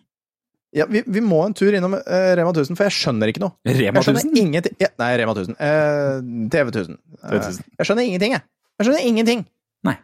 ja, 0.75 0.85
vi, 0.87 1.01
vi 1.07 1.19
må 1.23 1.41
en 1.43 1.55
tur 1.57 1.73
innom 1.75 1.97
uh, 1.97 2.31
Rema 2.39 2.51
1000, 2.53 2.77
for 2.79 2.87
jeg 2.87 2.95
skjønner 2.95 3.31
ikke 3.31 3.41
noe. 3.43 3.51
Rema 3.67 3.99
Jeg 3.99 4.05
skjønner 4.07 4.23
1000? 4.23 4.37
ingenting 4.39 4.75
ja, 4.79 4.87
Nei, 5.01 5.09
Rema 5.19 5.33
1000. 5.35 5.57
Uh, 5.59 6.47
TV 6.53 6.71
1000. 6.71 6.99
Uh, 7.23 7.33
jeg 7.35 7.87
skjønner 7.89 8.07
ingenting, 8.07 8.35
jeg. 8.37 8.45
Jeg 8.79 8.87
skjønner 8.87 9.07
ingenting. 9.09 9.41
Nei. 9.87 9.97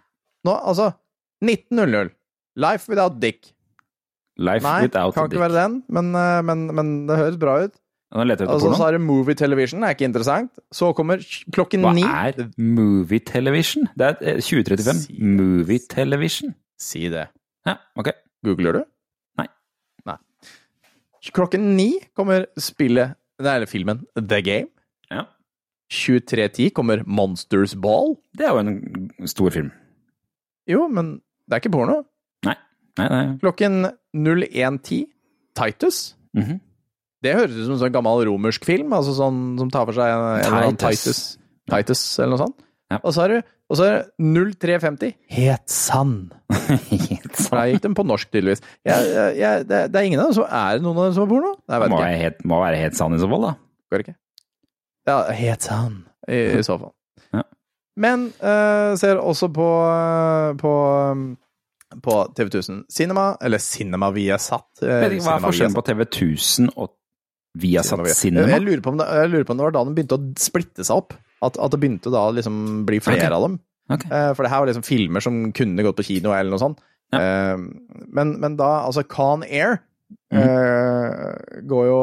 Nå, 0.47 0.55
altså 0.67 0.89
1900. 1.43 2.11
Life 2.59 2.91
without 2.91 3.15
dick. 3.23 3.53
Life 4.37 4.65
Nei, 4.67 4.81
without 4.89 5.15
kan 5.15 5.29
ikke 5.29 5.37
dick. 5.37 5.43
være 5.45 5.55
den, 5.55 5.79
men, 5.93 6.11
eh, 6.19 6.41
men, 6.45 6.65
men 6.77 6.89
det 7.09 7.15
høres 7.17 7.37
bra 7.41 7.55
ut. 7.63 7.73
Etter 8.07 8.47
Altså, 8.47 8.71
så 8.77 8.85
er 8.87 8.95
det 8.95 9.01
movie 9.03 9.35
television, 9.35 9.83
er 9.83 9.95
ikke 9.95 10.07
interessant. 10.07 10.51
Så 10.71 10.93
kommer 10.95 11.19
klokken 11.51 11.83
ni 11.95 12.05
Hva 12.05 12.29
er 12.29 12.47
movie 12.57 13.19
television? 13.19 13.89
Det 13.99 14.05
er 14.07 14.37
eh, 14.37 14.39
2035. 14.39 15.01
Si 15.03 15.17
det. 15.17 15.23
Movie 15.41 15.79
television. 15.91 16.53
Si 16.79 17.01
det. 17.11 17.25
Ja, 17.67 17.75
ok. 17.99 18.13
Googler 18.47 18.77
du? 18.79 18.83
Nei. 19.41 19.47
Nei. 20.07 20.15
Klokken 21.35 21.73
ni 21.75 21.89
kommer 22.15 22.45
spillet 22.55 23.17
Nei, 23.43 23.53
eller 23.57 23.67
filmen 23.69 23.99
The 24.15 24.39
Game. 24.41 24.71
Ja. 25.11 25.25
23.10 25.93 26.71
kommer 26.73 27.03
Monsters 27.05 27.75
Ball. 27.75 28.15
Det 28.33 28.47
er 28.47 28.55
jo 28.55 28.63
en 28.63 29.27
stor 29.29 29.51
film. 29.53 29.69
Jo, 30.67 30.87
men 30.87 31.17
det 31.47 31.57
er 31.57 31.61
ikke 31.61 31.73
porno. 31.75 31.99
Nei, 32.47 32.55
nei. 32.97 33.21
Klokken 33.43 33.85
01.10 34.15 35.03
Titus. 35.59 36.15
Mhm. 36.37 36.61
Det 37.25 37.33
høres 37.33 37.55
ut 37.55 37.65
som 37.65 37.75
en 37.75 37.81
sånn 37.81 37.93
gammel 37.95 38.25
romersk 38.29 38.65
film, 38.67 38.91
altså 38.93 39.15
sånn 39.17 39.37
som 39.57 39.69
tar 39.73 39.87
for 39.89 39.97
seg 39.97 40.11
en, 40.13 40.25
en 40.37 40.47
eller 40.51 40.67
annen 40.67 40.79
Titus. 40.81 41.21
Titus. 41.69 42.01
Eller 42.19 42.35
noe 42.35 42.41
sånt. 42.45 42.59
Ja. 42.93 42.99
Og 43.01 43.11
så 43.15 43.23
er 43.25 43.31
det, 43.33 43.39
og 43.67 43.75
så 43.79 43.83
er 43.87 43.95
det 43.97 44.03
0350 44.61 45.15
Het 45.33 45.65
sand. 45.73 46.35
Helt 47.09 47.33
For. 47.35 47.57
Der 47.57 47.71
gikk 47.73 47.81
den 47.83 47.95
på 47.97 48.05
norsk, 48.07 48.29
tydeligvis. 48.31 48.61
Jeg, 48.87 49.09
jeg, 49.41 49.65
det, 49.67 49.81
det 49.91 49.99
er 49.99 50.07
ingen 50.07 50.21
av 50.23 50.29
dem 50.29 50.37
som 50.37 50.45
Er 50.47 50.77
det 50.77 50.85
noen 50.85 51.01
av 51.01 51.09
dem 51.09 51.17
som 51.17 51.25
er 51.25 51.31
porno? 51.33 51.51
Nei, 51.67 51.81
Må 51.91 51.99
helt, 52.05 52.45
må 52.47 52.61
være 52.63 52.79
het 52.85 52.95
sann 52.99 53.17
i 53.17 53.19
så 53.19 53.27
fall, 53.31 53.49
da. 53.49 53.51
Går 53.91 54.05
ikke. 54.05 54.15
Ja, 55.07 55.17
Het 55.41 55.67
sand, 55.67 55.99
i, 56.27 56.39
i 56.59 56.63
så 56.67 56.77
fall. 56.79 56.93
Ja. 57.35 57.43
Men 57.97 58.27
uh, 58.43 58.93
ser 58.99 59.19
også 59.23 59.47
på, 59.55 59.67
på, 60.61 60.73
på 62.03 62.15
TV 62.37 62.49
1000 62.51 62.81
Cinema, 62.93 63.29
eller 63.41 63.63
Cinema 63.63 64.09
Viasat. 64.15 64.67
eh, 64.83 65.07
ikke, 65.07 65.23
Hva 65.25 65.37
er 65.37 65.45
forskjellen 65.47 65.75
på 65.77 65.85
TV 65.87 66.03
1000 66.05 66.71
og 66.75 66.93
Viasat 67.61 68.03
Cinema? 68.17 68.49
jeg, 68.53 68.63
lurer 68.65 68.83
det, 68.83 69.07
jeg 69.21 69.31
lurer 69.33 69.47
på 69.47 69.55
om 69.55 69.59
det 69.61 69.67
var 69.67 69.75
da 69.75 69.85
de 69.87 69.95
begynte 69.97 70.19
å 70.19 70.27
splitte 70.41 70.85
seg 70.87 71.01
opp. 71.01 71.15
At, 71.45 71.57
at 71.61 71.73
det 71.73 71.79
begynte 71.81 72.09
da 72.13 72.27
liksom 72.33 72.85
bli 72.87 72.99
flere 73.03 73.27
okay. 73.27 73.35
av 73.35 73.43
dem. 73.45 73.57
Ok. 73.93 74.05
Eh, 74.09 74.31
for 74.35 74.43
det 74.43 74.51
her 74.51 74.63
var 74.63 74.71
liksom 74.71 74.85
filmer 74.87 75.23
som 75.23 75.43
kunne 75.55 75.85
gått 75.85 75.99
på 75.99 76.07
kino, 76.07 76.33
eller 76.33 76.53
noe 76.53 76.61
sånt. 76.61 76.81
Ja. 77.13 77.21
Eh, 77.21 77.59
men, 78.17 78.33
men 78.41 78.57
da, 78.59 78.71
altså 78.87 79.05
Con 79.07 79.45
Air 79.45 79.77
eh, 80.33 81.61
går, 81.63 81.85
jo, 81.87 81.99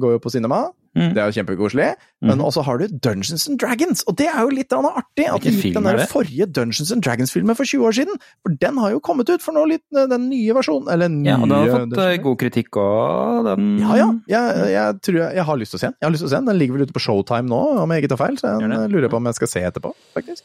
går 0.00 0.16
jo 0.16 0.22
på 0.22 0.32
cinema. 0.32 0.66
Mhm. 0.94 1.14
Det 1.14 1.18
er 1.18 1.26
jo 1.30 1.34
kjempekoselig. 1.42 1.94
Men 2.22 2.38
Mhm. 2.38 2.44
også 2.46 2.62
har 2.64 2.78
du 2.78 2.86
Dungeons 2.88 3.48
and 3.48 3.58
Dragons, 3.58 4.04
og 4.06 4.16
det 4.16 4.28
er 4.28 4.40
jo 4.40 4.48
litt 4.48 4.68
artig. 4.70 5.26
At 5.28 5.42
de 5.42 5.50
gikk 5.50 5.74
den 5.74 5.86
er 5.86 5.96
der 5.96 6.06
forrige 6.06 6.46
Dungeons 6.52 6.92
and 6.92 7.02
Dragons-filmen 7.02 7.56
for 7.56 7.64
20 7.64 7.82
år 7.84 7.92
siden. 7.98 8.14
For 8.42 8.54
den 8.54 8.76
har 8.78 8.90
jo 8.90 9.00
kommet 9.00 9.28
ut 9.28 9.42
for 9.42 9.52
nå 9.52 9.66
litt, 9.68 9.82
eh, 9.96 10.06
den 10.06 10.28
nye 10.30 10.54
versjonen. 10.54 10.88
Eller 10.92 11.08
nye 11.08 11.26
Ja, 11.30 11.36
og 11.36 11.48
den 11.48 11.58
har 11.58 11.66
fått 11.66 11.90
Dungeons 11.90 12.14
eh, 12.18 12.22
god 12.22 12.38
kritikk 12.38 12.70
òg, 12.78 13.44
den. 13.44 13.78
ja, 13.78 13.94
ja. 13.96 14.08
Jeg, 14.28 14.70
jeg 14.72 15.00
tror 15.02 15.14
jeg, 15.18 15.34
jeg 15.34 15.44
har 15.44 15.56
lyst 15.56 15.70
til 15.72 15.78
å 15.78 15.80
se 15.80 15.86
den. 15.86 15.96
Jeg 16.00 16.06
har 16.06 16.12
lyst 16.12 16.22
til 16.22 16.28
å 16.28 16.30
se 16.30 16.36
Den 16.36 16.44
Den 16.46 16.58
ligger 16.58 16.72
vel 16.78 16.86
ute 16.86 16.92
på 16.94 17.00
Showtime 17.02 17.48
nå, 17.48 17.60
om 17.82 17.90
jeg 17.90 18.02
ikke 18.04 18.16
tar 18.16 18.22
feil. 18.26 18.36
Så 18.38 18.60
jeg 18.60 18.90
lurer 18.90 19.08
på 19.10 19.16
om 19.16 19.24
jeg 19.26 19.34
skal 19.34 19.48
se 19.48 19.60
etterpå, 19.60 19.92
faktisk. 20.14 20.42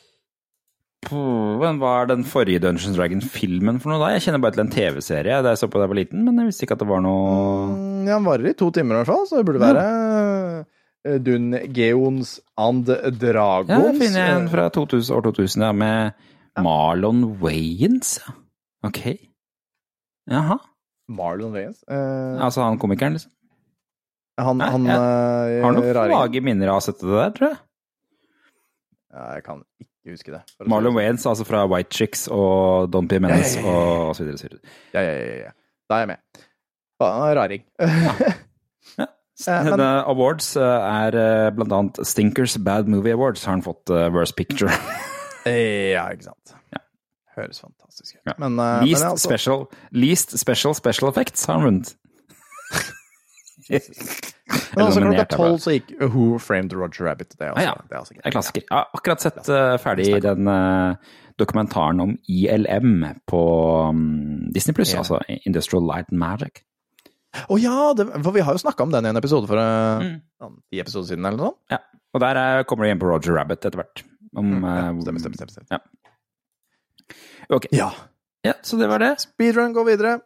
Men 1.12 1.78
hva 1.82 1.92
er 2.04 2.10
den 2.12 2.24
forrige 2.28 2.62
Dungeons 2.64 2.98
Dragon-filmen 2.98 3.80
for 3.82 3.92
noe 3.94 4.00
da? 4.02 4.10
Jeg 4.16 4.26
kjenner 4.28 4.42
bare 4.44 4.56
til 4.58 4.64
en 4.66 4.72
TV-serie 4.74 5.40
da 5.46 5.54
jeg 5.56 5.62
så 5.62 5.70
på 5.72 5.80
da 5.80 5.86
jeg 5.88 5.92
var 5.94 6.00
liten, 6.02 6.24
men 6.28 6.38
jeg 6.42 6.50
visste 6.52 6.66
ikke 6.68 6.76
at 6.78 6.84
det 6.84 6.90
var 6.92 7.02
noe 7.06 7.30
Mm, 7.74 8.08
Ja, 8.08 8.18
Den 8.20 8.28
varer 8.28 8.50
i 8.52 8.54
to 8.60 8.70
timer 8.76 8.96
i 8.96 9.02
hvert 9.02 9.10
fall, 9.12 9.26
så 9.30 9.40
det 9.40 9.46
burde 9.50 9.62
være 9.64 9.84
ja. 9.86 11.18
Dun 11.24 11.54
Geons 11.74 12.36
and 12.60 12.86
Dragons. 13.22 13.70
Ja, 13.72 13.80
der 13.88 13.98
finner 14.02 14.26
jeg 14.26 14.36
en 14.42 14.50
fra 14.52 14.66
2000, 14.76 15.16
år 15.16 15.22
2000, 15.30 15.64
ja, 15.64 15.72
med 15.72 16.26
Marlon 16.60 17.22
Wayans. 17.42 18.18
Ok. 18.84 19.00
Jaha. 20.30 20.58
Marlon 21.10 21.54
Wayans. 21.56 21.80
Eh, 21.90 22.44
Altså 22.44 22.62
han 22.68 22.78
komikeren, 22.82 23.16
liksom. 23.16 23.32
han 24.40 24.58
Nei, 24.60 24.68
han 24.76 24.86
jeg 24.88 25.00
eh, 25.00 25.64
Har 25.66 25.74
noen 25.78 26.12
vage 26.14 26.42
minner 26.44 26.68
av 26.70 26.78
å 26.78 26.82
ha 26.82 26.86
sett 26.86 27.00
det 27.02 27.16
der, 27.16 27.32
tror 27.38 27.50
jeg. 27.54 27.60
Ja, 29.16 29.24
jeg 29.40 29.44
kan 29.48 29.64
ikke 30.00 30.16
husker 30.16 30.36
det. 30.38 30.42
si 30.50 30.68
Marlon 30.72 30.94
sånn. 30.94 30.98
Wayans, 31.02 31.26
altså 31.30 31.46
fra 31.48 31.64
White 31.70 31.96
Chicks 31.96 32.28
og 32.32 32.90
Don 32.94 33.08
P. 33.12 33.20
Menace 33.20 33.60
Ja, 33.60 33.66
ja, 33.66 33.72
ja, 33.72 34.04
og 34.10 34.16
så 34.16 34.24
videre. 34.28 34.60
Ja, 34.94 35.02
ja, 35.04 35.16
ja, 35.20 35.36
ja. 35.46 35.52
Da 35.90 35.96
er 36.00 36.06
jeg 36.06 36.12
med. 36.14 36.46
Faen, 37.00 37.36
raring. 37.40 37.64
ja. 37.80 39.08
men- 39.70 39.80
Awards 39.84 40.54
eh, 40.60 40.64
er 40.64 41.16
eh, 41.20 41.52
blant 41.56 41.72
annet 41.76 42.00
Stinkers 42.08 42.58
Bad 42.64 42.88
Movie 42.92 43.14
Awards 43.16 43.46
har 43.48 43.56
han 43.58 43.64
fått 43.64 43.90
eh, 43.94 44.10
Worst 44.12 44.36
Picture. 44.40 44.72
Eh, 45.48 45.92
ja, 45.96 46.08
ikke 46.12 46.28
sant. 46.32 46.56
Høres 47.40 47.62
fantastisk 47.64 48.18
ut. 48.18 48.24
Ja. 48.28 48.34
Men, 48.42 48.58
eh, 48.60 48.82
Least, 48.84 49.04
men 49.04 49.12
altså, 49.14 49.30
special, 49.30 49.68
least 49.96 50.36
Special 50.42 50.76
Special 50.76 51.10
Effects 51.14 51.46
har 51.48 51.60
han 51.62 51.70
vunnet. 51.70 51.96
men 54.76 54.86
altså 54.86 55.02
klokka 55.04 55.26
tolv 55.34 55.58
så 55.64 55.74
gikk 55.76 55.92
Who 56.02 56.38
Framed 56.42 56.74
Roger 56.74 57.06
Rabbit. 57.10 57.36
Det 57.38 57.48
er 57.48 57.52
også, 57.54 57.62
Ah, 57.62 57.68
ja. 57.68 57.74
det 57.90 57.96
er 57.96 58.00
også 58.02 58.14
greit. 58.16 58.26
Er 58.26 58.34
klassiker. 58.36 58.64
Jeg 58.66 58.76
har 58.78 58.88
akkurat 58.98 59.22
sett 59.26 59.50
uh, 59.54 59.76
ferdig 59.82 60.08
den 60.26 60.48
uh, 60.50 60.96
dokumentaren 61.40 62.02
om 62.04 62.16
ILM 62.28 62.96
på 63.30 63.42
um, 63.90 64.02
Disney 64.56 64.74
Pluss, 64.76 64.92
yeah. 64.96 65.04
altså 65.04 65.20
Industrial 65.46 65.86
Light 65.86 66.10
and 66.12 66.20
Magic. 66.20 66.64
Å 67.46 67.60
ja, 67.62 67.94
det, 67.94 68.08
for 68.26 68.34
vi 68.34 68.42
har 68.42 68.56
jo 68.58 68.62
snakka 68.64 68.88
om 68.88 68.92
den 68.96 69.06
i 69.06 69.12
en 69.14 69.20
episode 69.22 69.48
for 69.48 69.62
uh, 69.62 70.02
Mm. 70.02 70.16
sånn 70.42 70.56
ti 70.72 70.80
episoder 70.82 71.12
siden, 71.12 71.26
eller 71.30 71.38
noe 71.38 71.52
sånt. 71.52 71.62
Ja. 71.76 71.80
Og 72.18 72.24
der 72.26 72.40
uh, 72.42 72.64
kommer 72.66 72.84
du 72.86 72.90
igjen 72.90 73.02
på 73.04 73.10
Roger 73.12 73.36
Rabbit 73.38 73.66
etter 73.70 73.84
hvert. 73.84 74.04
Om, 74.38 74.50
Mm, 74.50 74.66
ja, 74.66 74.90
stemmer, 75.04 75.22
stemmer, 75.24 75.38
stemmer, 75.38 75.54
stemmer, 75.54 75.70
Ja. 75.78 75.80
Ok. 77.50 77.66
Ja. 77.74 77.92
Ja, 78.46 78.54
så 78.64 78.78
det 78.80 78.88
var 78.88 79.00
det. 79.02 79.14
Speedrun 79.24 79.74
går 79.74 79.86
videre. 79.88 80.20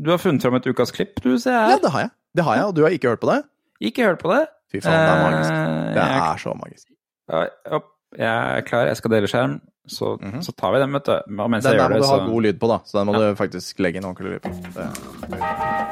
Du 0.00 0.10
har 0.12 0.18
funnet 0.22 0.42
fram 0.44 0.54
et 0.58 0.66
ukas 0.70 0.92
klipp, 0.94 1.18
du, 1.24 1.34
ser 1.40 1.52
Ja, 1.56 1.78
det 1.82 1.90
har 1.92 2.00
jeg. 2.06 2.10
Det 2.36 2.44
har 2.46 2.56
jeg, 2.56 2.64
og 2.70 2.74
du 2.76 2.82
har 2.84 2.90
ikke 2.94 3.08
hørt 3.10 3.20
på 3.24 3.30
det? 3.32 3.40
Ikke 3.80 4.04
hørt 4.04 4.18
på 4.20 4.30
det. 4.34 4.46
Fy 4.72 4.80
faen, 4.84 4.92
det 4.92 5.10
er 5.10 5.30
magisk. 5.30 5.50
Eh, 5.52 5.94
Det 5.94 5.96
jeg- 5.96 6.18
er 6.32 6.36
så 6.38 6.54
magisk. 6.54 6.86
Ja. 7.30 7.78
Jeg 8.18 8.56
er 8.58 8.60
klar, 8.66 8.86
jeg 8.86 8.96
skal 8.96 9.10
dele 9.10 9.26
skjerm. 9.28 9.60
Så, 9.88 10.16
Mhm. 10.20 10.40
så 10.42 10.52
tar 10.56 10.72
vi 10.72 10.78
den, 10.80 10.92
vet 10.92 11.04
du. 11.04 11.12
Og 11.42 11.50
mens 11.50 11.64
Den 11.64 11.72
jeg 11.72 11.80
der 11.80 11.88
må 11.88 11.94
det, 11.94 12.02
du 12.02 12.08
ha 12.08 12.26
god 12.26 12.42
lyd 12.42 12.58
på, 12.60 12.68
da. 12.68 12.78
Så 12.84 12.98
den 12.98 13.06
må 13.06 13.12
du 13.14 13.34
faktisk 13.34 13.78
legge 13.80 13.96
inn 13.96 14.04
ordentlig 14.04 14.32
lyd 14.32 14.40
på. 14.40 14.50
Det. 14.74 15.90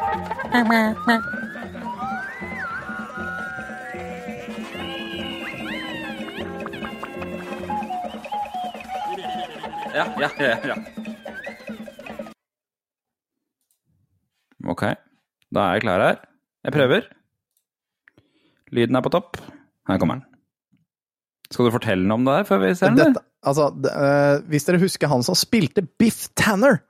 Ja, 9.95 10.05
ja, 10.20 10.28
ja, 10.39 10.57
ja. 10.68 10.74
Ok, 14.68 14.82
da 15.55 15.61
er 15.68 15.72
jeg 15.78 15.82
klar 15.86 16.03
her. 16.05 16.16
Jeg 16.64 16.72
prøver. 16.72 17.07
Lyden 18.75 18.99
er 18.99 19.05
på 19.05 19.12
topp. 19.12 19.39
Her 19.89 20.01
kommer 20.01 20.21
den. 20.21 20.27
Skal 21.49 21.69
du 21.69 21.73
fortelle 21.73 22.05
noe 22.05 22.21
om 22.21 22.27
det 22.29 22.35
her 22.41 22.49
før 22.49 22.61
vi 22.66 22.75
ser 22.77 22.93
den? 22.93 23.14
Dette, 23.14 23.25
altså, 23.49 23.71
det, 23.73 23.93
uh, 23.93 24.45
hvis 24.53 24.69
dere 24.69 24.83
husker 24.83 25.09
han 25.09 25.25
som 25.25 25.37
spilte 25.39 25.87
Biff 26.01 26.27
Tanner 26.37 26.83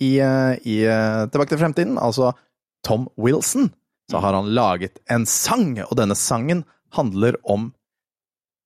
i, 0.00 0.16
uh, 0.24 0.56
i 0.64 0.78
uh, 0.88 1.26
Tilbake 1.28 1.52
til 1.52 1.60
fremtiden, 1.60 1.98
altså 2.00 2.32
Tom 2.86 3.10
Wilson, 3.20 3.68
så 4.10 4.22
har 4.22 4.38
han 4.38 4.48
laget 4.54 5.00
en 5.12 5.26
sang, 5.28 5.74
og 5.84 5.96
denne 5.98 6.16
sangen 6.16 6.64
handler 6.96 7.36
om 7.44 7.72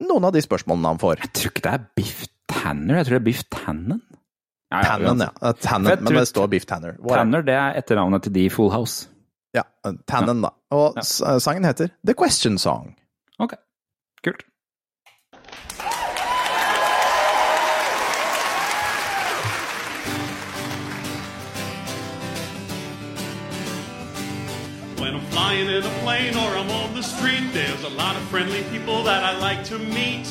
noen 0.04 0.28
av 0.28 0.34
de 0.36 0.42
spørsmålene 0.44 0.94
han 0.94 1.00
får. 1.02 1.24
Jeg 1.24 1.34
tror 1.36 1.54
ikke 1.54 1.66
det 1.66 1.74
er 1.74 1.86
Biff 1.98 2.24
Tanner, 2.50 3.00
jeg 3.00 3.08
tror 3.08 3.16
det 3.16 3.22
er 3.22 3.28
Biff 3.30 3.44
Tannen. 3.50 4.02
Tannen, 4.70 5.24
ja. 5.26 5.52
Tannen, 5.58 6.04
men 6.04 6.14
det 6.20 6.28
står 6.30 6.50
Biff 6.52 6.68
Tanner. 6.68 6.94
Tanner, 7.10 7.42
det 7.42 7.56
er 7.58 7.80
etternavnet 7.80 8.28
til 8.28 8.36
de 8.36 8.46
i 8.46 8.52
Full 8.52 8.70
House. 8.70 9.09
Ja, 9.52 9.62
Tannen, 10.06 10.42
da. 10.42 10.48
Og 10.70 10.92
Ja. 10.96 11.00
s- 11.02 11.20
eh, 11.20 11.38
sangen 11.38 11.64
heter 11.64 11.88
The 12.06 12.14
Question 12.14 12.58
Song. 12.58 12.96
Ok, 13.38 13.54
kult. 14.24 14.44
When 24.98 25.14
I'm 25.14 25.26
flying 25.30 25.68
in 25.68 25.82
a 25.82 25.90
plane 26.02 26.36
or 26.36 26.50
I'm 26.58 26.70
on 26.70 26.94
the 26.94 27.02
street, 27.02 27.52
there's 27.54 27.82
a 27.84 27.88
lot 27.88 28.16
of 28.16 28.22
friendly 28.28 28.62
people 28.64 29.02
that 29.04 29.24
I 29.24 29.38
like 29.38 29.64
to 29.66 29.78
meet. 29.78 30.26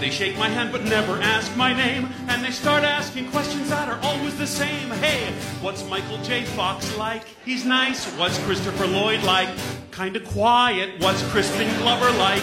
They 0.00 0.10
shake 0.10 0.36
my 0.36 0.48
hand 0.48 0.72
but 0.72 0.84
never 0.84 1.20
ask 1.22 1.56
my 1.56 1.72
name, 1.72 2.08
and 2.28 2.44
they 2.44 2.50
start 2.50 2.84
asking 2.84 3.30
questions 3.30 3.70
that 3.70 3.88
are 3.88 3.98
always 4.02 4.36
the 4.36 4.46
same. 4.46 4.90
Hey, 4.90 5.32
what's 5.62 5.88
Michael 5.88 6.18
J. 6.18 6.44
Fox 6.44 6.96
like? 6.98 7.24
He's 7.44 7.64
nice. 7.64 8.06
What's 8.18 8.38
Christopher 8.44 8.86
Lloyd 8.86 9.22
like? 9.22 9.48
Kinda 9.92 10.20
quiet. 10.20 11.00
What's 11.00 11.22
Crispin 11.30 11.74
Glover 11.78 12.10
like? 12.18 12.42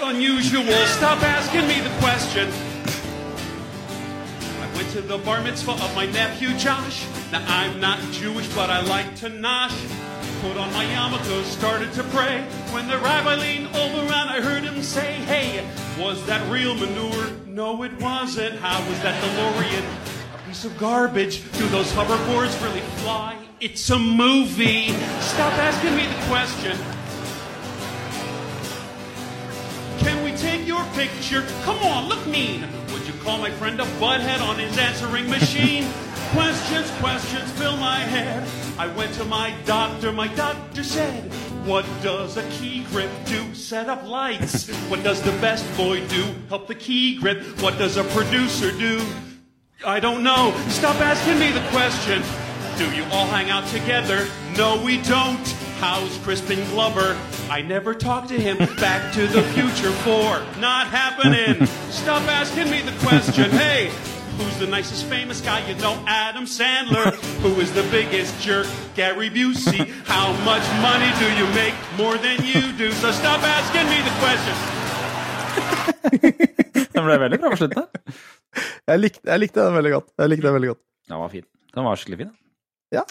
Unusual. 0.00 0.86
Stop 0.86 1.22
asking 1.22 1.66
me 1.66 1.80
the 1.80 1.90
question. 1.98 2.48
I 4.62 4.76
went 4.76 4.88
to 4.90 5.02
the 5.02 5.18
bar 5.18 5.42
mitzvah 5.42 5.72
of 5.72 5.94
my 5.96 6.06
nephew 6.06 6.56
Josh. 6.56 7.04
Now 7.32 7.44
I'm 7.48 7.80
not 7.80 7.98
Jewish, 8.12 8.46
but 8.54 8.70
I 8.70 8.82
like 8.82 9.16
to 9.16 9.28
nosh. 9.30 9.76
Put 10.42 10.56
on 10.56 10.72
my 10.72 10.84
yarmulke, 10.84 11.44
started 11.44 11.92
to 11.92 12.02
pray. 12.02 12.42
When 12.72 12.88
the 12.88 12.98
rabbi 12.98 13.36
leaned 13.36 13.68
over 13.76 14.00
and 14.00 14.28
I 14.28 14.40
heard 14.40 14.64
him 14.64 14.82
say, 14.82 15.12
Hey, 15.30 15.64
was 15.96 16.26
that 16.26 16.42
real 16.50 16.74
manure? 16.74 17.30
No, 17.46 17.84
it 17.84 17.92
wasn't. 18.00 18.56
How 18.56 18.80
was 18.88 19.00
that 19.02 19.22
DeLorean? 19.22 19.84
A 20.34 20.48
piece 20.48 20.64
of 20.64 20.76
garbage. 20.78 21.44
Do 21.52 21.68
those 21.68 21.92
hoverboards 21.92 22.60
really 22.60 22.80
fly? 23.02 23.38
It's 23.60 23.88
a 23.90 23.98
movie. 24.00 24.88
Stop 25.20 25.52
asking 25.62 25.94
me 25.94 26.06
the 26.08 26.26
question. 26.26 26.76
Can 30.00 30.24
we 30.24 30.32
take 30.32 30.66
your 30.66 30.84
picture? 30.94 31.46
Come 31.62 31.78
on, 31.84 32.08
look 32.08 32.26
mean. 32.26 32.66
Would 32.92 33.06
you 33.06 33.14
call 33.22 33.38
my 33.38 33.52
friend 33.52 33.80
a 33.80 33.84
butthead 34.00 34.40
on 34.40 34.58
his 34.58 34.76
answering 34.76 35.30
machine? 35.30 35.84
Questions, 36.32 36.90
questions 36.92 37.50
fill 37.52 37.76
my 37.76 37.98
head. 37.98 38.46
I 38.78 38.86
went 38.88 39.12
to 39.14 39.24
my 39.24 39.54
doctor, 39.66 40.12
my 40.12 40.28
doctor 40.28 40.82
said, 40.82 41.30
What 41.66 41.84
does 42.02 42.36
a 42.36 42.42
key 42.50 42.84
grip 42.84 43.10
do? 43.26 43.54
Set 43.54 43.88
up 43.88 44.06
lights. 44.06 44.68
what 44.88 45.02
does 45.02 45.20
the 45.22 45.32
best 45.32 45.64
boy 45.76 46.06
do? 46.08 46.24
Help 46.48 46.66
the 46.66 46.74
key 46.74 47.18
grip. 47.18 47.42
What 47.60 47.78
does 47.78 47.96
a 47.96 48.04
producer 48.04 48.72
do? 48.72 49.00
I 49.84 50.00
don't 50.00 50.22
know. 50.22 50.54
Stop 50.68 50.96
asking 50.96 51.38
me 51.38 51.50
the 51.50 51.66
question. 51.70 52.22
Do 52.78 52.90
you 52.96 53.04
all 53.12 53.26
hang 53.26 53.50
out 53.50 53.66
together? 53.68 54.26
No, 54.56 54.82
we 54.82 55.02
don't. 55.02 55.46
How's 55.78 56.16
Crispin 56.18 56.64
Glover? 56.70 57.18
I 57.50 57.60
never 57.60 57.92
talked 57.92 58.28
to 58.28 58.40
him. 58.40 58.56
Back 58.76 59.12
to 59.14 59.26
the 59.26 59.42
Future 59.42 59.90
4. 59.90 60.60
Not 60.60 60.86
happening. 60.86 61.66
Stop 61.90 62.22
asking 62.22 62.70
me 62.70 62.80
the 62.80 62.96
question. 63.04 63.50
Hey, 63.50 63.90
who's 64.38 64.56
the 64.58 64.66
nicest 64.66 65.04
famous 65.06 65.40
guy? 65.40 65.60
You 65.68 65.74
know, 65.76 65.94
Adam 66.06 66.44
Sandler. 66.44 67.14
Who 67.42 67.60
is 67.60 67.72
the 67.72 67.82
biggest 67.90 68.40
jerk? 68.40 68.66
Gary 68.94 69.30
Busey. 69.30 69.88
How 70.06 70.32
much 70.44 70.64
money 70.80 71.10
do 71.22 71.28
you 71.40 71.46
make? 71.54 71.74
More 71.96 72.16
than 72.18 72.38
you 72.44 72.72
do. 72.78 72.92
So 72.92 73.10
stop 73.12 73.40
asking 73.42 73.86
me 73.92 73.98
the 74.08 74.14
question. 74.22 74.56
Den 76.92 77.04
ble 77.06 77.16
veldig 77.24 77.38
bra 77.40 77.50
på 77.52 77.56
slutten. 77.62 77.86
Jeg 78.88 79.00
likte, 79.00 79.22
jeg 79.24 79.40
likte 79.40 79.62
den 79.64 79.74
veldig 79.78 79.92
godt. 79.94 80.08
Jeg 80.20 80.28
likte 80.32 80.46
den 80.46 80.54
veldig 80.58 80.70
godt. 80.74 80.80
Den 81.08 81.20
var 81.22 81.30
fin. 81.32 81.44
Den 81.74 81.86
var 81.86 81.96
skikkelig 82.00 82.18
fin. 82.20 82.32
Ja, 82.92 83.02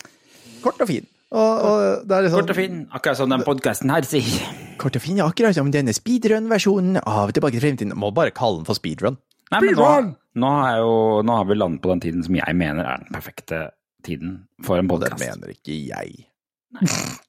Kort 0.62 0.82
og 0.84 0.88
fin. 0.92 1.08
Og, 1.32 1.62
og 1.66 2.06
det 2.06 2.14
er 2.18 2.26
liksom 2.28 2.42
Kort 2.44 2.52
og 2.54 2.58
fin, 2.60 2.76
akkurat 2.94 3.18
som 3.18 3.32
den 3.34 3.44
podkasten 3.48 3.90
her 3.94 4.06
sier. 4.06 4.52
Kort 4.82 4.98
og 5.00 5.02
fin, 5.02 5.18
akkurat 5.26 5.58
som 5.58 5.72
denne 5.74 5.94
speedrun-versjonen 5.98 7.00
av 7.02 7.32
Tilbake 7.34 7.58
til 7.58 7.64
fremtiden. 7.66 7.96
Må 7.98 8.12
bare 8.14 8.34
kalle 8.36 8.62
den 8.62 8.68
for 8.70 8.78
speedrun. 8.78 9.18
Nei, 9.52 9.60
men 9.66 9.76
nå, 9.76 9.91
nå, 10.39 10.49
er 10.64 10.78
jo, 10.80 10.95
nå 11.28 11.38
har 11.41 11.47
vi 11.49 11.58
landet 11.58 11.84
på 11.84 11.91
den 11.91 12.04
tiden 12.04 12.24
som 12.24 12.38
jeg 12.38 12.56
mener 12.56 12.88
er 12.88 13.02
den 13.04 13.12
perfekte 13.12 13.62
tiden 14.06 14.38
for 14.66 14.80
en 14.80 14.89
podkast. 14.89 15.20
det 15.20 15.28
mener 15.28 15.52
ikke 15.54 15.76
jeg. 15.76 16.28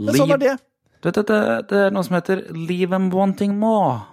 Men 0.00 0.16
sånn 0.16 0.32
er 0.36 0.40
det. 0.40 0.54
Det, 1.00 1.12
det, 1.16 1.22
det, 1.28 1.40
det 1.70 1.78
er 1.86 1.92
noe 1.94 2.04
som 2.06 2.16
heter 2.18 2.42
Leave 2.54 2.92
them 2.92 3.08
wanting 3.12 3.56
more. 3.58 4.04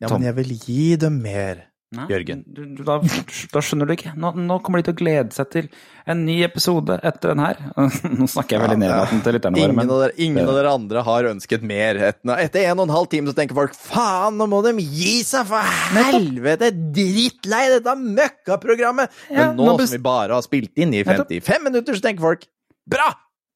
Ja, 0.00 0.08
Tom. 0.08 0.18
men 0.18 0.28
jeg 0.28 0.36
vil 0.38 0.52
gi 0.56 0.84
dem 1.00 1.18
mer. 1.22 1.64
Nei, 1.96 2.04
Jørgen. 2.10 2.42
Du, 2.52 2.58
du, 2.76 2.82
da, 2.84 2.98
da 3.00 3.60
skjønner 3.64 3.88
du 3.88 3.94
ikke. 3.94 4.10
Nå, 4.20 4.34
nå 4.36 4.58
kommer 4.60 4.82
de 4.82 4.90
til 4.90 4.92
å 4.92 4.98
glede 4.98 5.32
seg 5.32 5.46
til 5.54 5.68
en 6.12 6.18
ny 6.26 6.34
episode 6.44 6.98
etter 7.00 7.32
den 7.32 7.40
her. 7.40 7.62
Nå 8.18 8.26
snakker 8.28 8.58
jeg 8.58 8.62
veldig 8.66 8.76
nedlatende 8.82 9.24
til 9.24 9.36
lytterne 9.38 9.56
våre, 9.62 9.72
Ingen, 9.72 9.92
dere, 9.94 10.10
ingen 10.26 10.50
av 10.52 10.58
dere 10.58 10.74
andre 10.76 11.04
har 11.06 11.28
ønsket 11.30 11.64
mer. 11.70 12.00
Et- 12.10 12.20
Etter 12.34 12.66
en 12.68 12.82
og 12.82 12.90
en 12.90 12.92
halv 12.92 13.08
time 13.14 13.32
så 13.32 13.38
tenker 13.38 13.56
folk 13.56 13.72
faen, 13.78 14.36
nå 14.36 14.50
må 14.52 14.60
de 14.68 14.74
gi 14.84 15.14
seg, 15.24 15.48
for 15.48 15.72
helvete! 15.96 16.68
Drittlei 16.98 17.64
dette 17.78 17.96
møkkaprogrammet! 18.04 19.16
Ja, 19.32 19.48
Men 19.48 19.56
nå 19.62 19.70
nå 19.72 19.78
best... 19.80 19.94
som 19.94 19.96
vi 19.96 20.04
bare 20.10 20.36
har 20.36 20.44
spilt 20.44 20.76
inn 20.84 20.92
i 20.92 21.02
55 21.08 21.64
minutter, 21.70 21.96
så 21.96 22.04
tenker 22.10 22.28
folk 22.28 22.44
bra! 22.84 23.08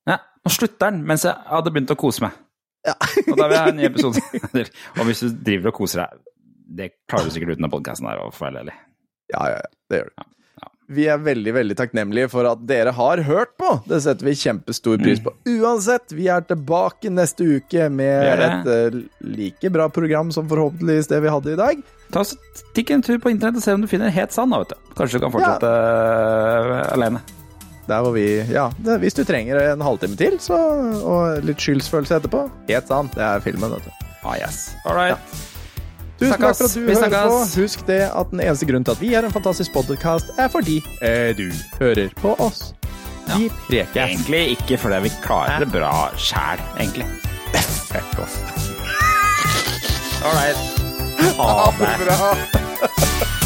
ja, 0.09 0.17
nå 0.41 0.51
slutter 0.57 0.89
den 0.89 1.05
mens 1.07 1.29
jeg 1.29 1.37
hadde 1.53 1.71
begynt 1.77 1.93
å 1.93 2.01
kose 2.01 2.25
meg. 2.25 2.41
Ja. 2.89 2.97
Og 3.29 3.37
da 3.39 3.45
vil 3.45 3.59
jeg 3.59 3.63
ha 3.63 3.71
en 3.77 3.77
ny 3.79 3.85
episode. 3.93 4.25
og 4.99 5.05
hvis 5.07 5.21
du 5.23 5.29
driver 5.37 5.71
og 5.71 5.83
koser 5.85 6.07
deg, 6.07 6.23
det 6.79 6.93
klarer 7.11 7.29
du 7.29 7.35
sikkert 7.35 7.57
uten 7.57 7.69
av 7.69 7.73
podkasten 7.75 8.09
her, 8.09 8.23
for 8.33 8.47
å 8.47 8.51
være 8.51 8.65
ærlig. 8.65 8.77
Ja, 9.33 9.49
ja, 9.53 9.59
ja, 9.59 9.73
det 9.91 10.01
gjør 10.01 10.13
du. 10.13 10.15
Ja. 10.19 10.29
Vi 10.93 11.05
er 11.09 11.21
veldig 11.25 11.53
veldig 11.57 11.77
takknemlige 11.79 12.29
for 12.33 12.47
at 12.51 12.63
dere 12.69 12.93
har 12.97 13.23
hørt 13.25 13.55
på. 13.61 13.71
Det 13.89 14.03
setter 14.05 14.29
vi 14.29 14.35
kjempestor 14.37 15.01
pris 15.01 15.23
på. 15.25 15.33
Uansett, 15.49 16.13
vi 16.13 16.29
er 16.33 16.45
tilbake 16.45 17.13
neste 17.13 17.47
uke 17.57 17.89
med 17.93 18.43
et 18.45 18.69
uh, 18.69 18.99
like 19.25 19.73
bra 19.73 19.89
program 19.93 20.33
som 20.35 20.49
forhåpentligvis 20.51 21.09
det 21.13 21.23
vi 21.25 21.33
hadde 21.33 21.55
i 21.55 21.61
dag. 21.61 21.85
Ta 22.13 22.25
Stikk 22.29 22.93
en 22.93 23.05
tur 23.05 23.17
på 23.23 23.33
internett 23.33 23.63
og 23.63 23.65
se 23.65 23.77
om 23.77 23.85
du 23.85 23.89
finner 23.89 24.13
het 24.13 24.35
sand, 24.35 24.53
vet 24.53 24.75
du. 24.75 24.93
Kanskje 24.99 25.17
du 25.17 25.25
kan 25.25 25.33
fortsette 25.33 25.71
øh, 25.71 26.75
alene. 26.93 27.23
Der 27.89 28.05
hvor 28.05 28.13
vi 28.15 28.27
Ja, 28.53 28.69
det, 28.79 28.99
hvis 29.03 29.17
du 29.17 29.25
trenger 29.25 29.59
en 29.73 29.81
halvtime 29.83 30.19
til, 30.21 30.37
så, 30.41 30.59
og 31.03 31.47
litt 31.47 31.63
skyldsfølelse 31.63 32.21
etterpå 32.21 32.45
Helt 32.69 32.93
sant, 32.93 33.17
det 33.17 33.25
er 33.27 33.43
filmen, 33.45 33.75
vet 33.75 33.89
du. 33.89 34.05
Ah, 34.23 34.37
yes. 34.39 34.69
All 34.85 34.95
right. 34.95 35.52
Tusen 36.23 36.39
takk 36.43 36.57
for 36.57 36.69
at 36.69 36.77
du 36.77 36.81
hører 36.87 37.29
på. 37.29 37.41
Husk 37.63 37.83
det 37.89 38.01
at 38.09 38.31
den 38.31 38.45
eneste 38.45 38.69
grunnen 38.71 38.87
til 38.87 38.95
at 38.97 39.03
vi 39.03 39.13
er 39.19 39.27
en 39.27 39.35
fantastisk 39.35 39.75
podcast, 39.75 40.31
er 40.39 40.49
fordi 40.53 40.79
eh, 41.03 41.33
du 41.39 41.49
hører 41.81 42.15
på 42.23 42.37
oss. 42.39 42.71
Vi 43.33 43.51
preker. 43.69 44.07
Egentlig 44.07 44.43
ikke 44.57 44.79
fordi 44.83 45.03
vi 45.07 45.13
klarer 45.23 45.63
det 45.63 45.71
bra 45.75 45.93
sjæl, 46.19 46.63
egentlig. 46.81 47.07
Fuck 47.93 48.19
off. 48.25 48.39
All 50.25 50.35
right. 50.39 50.57
Ha 51.39 51.71
det. 51.79 53.42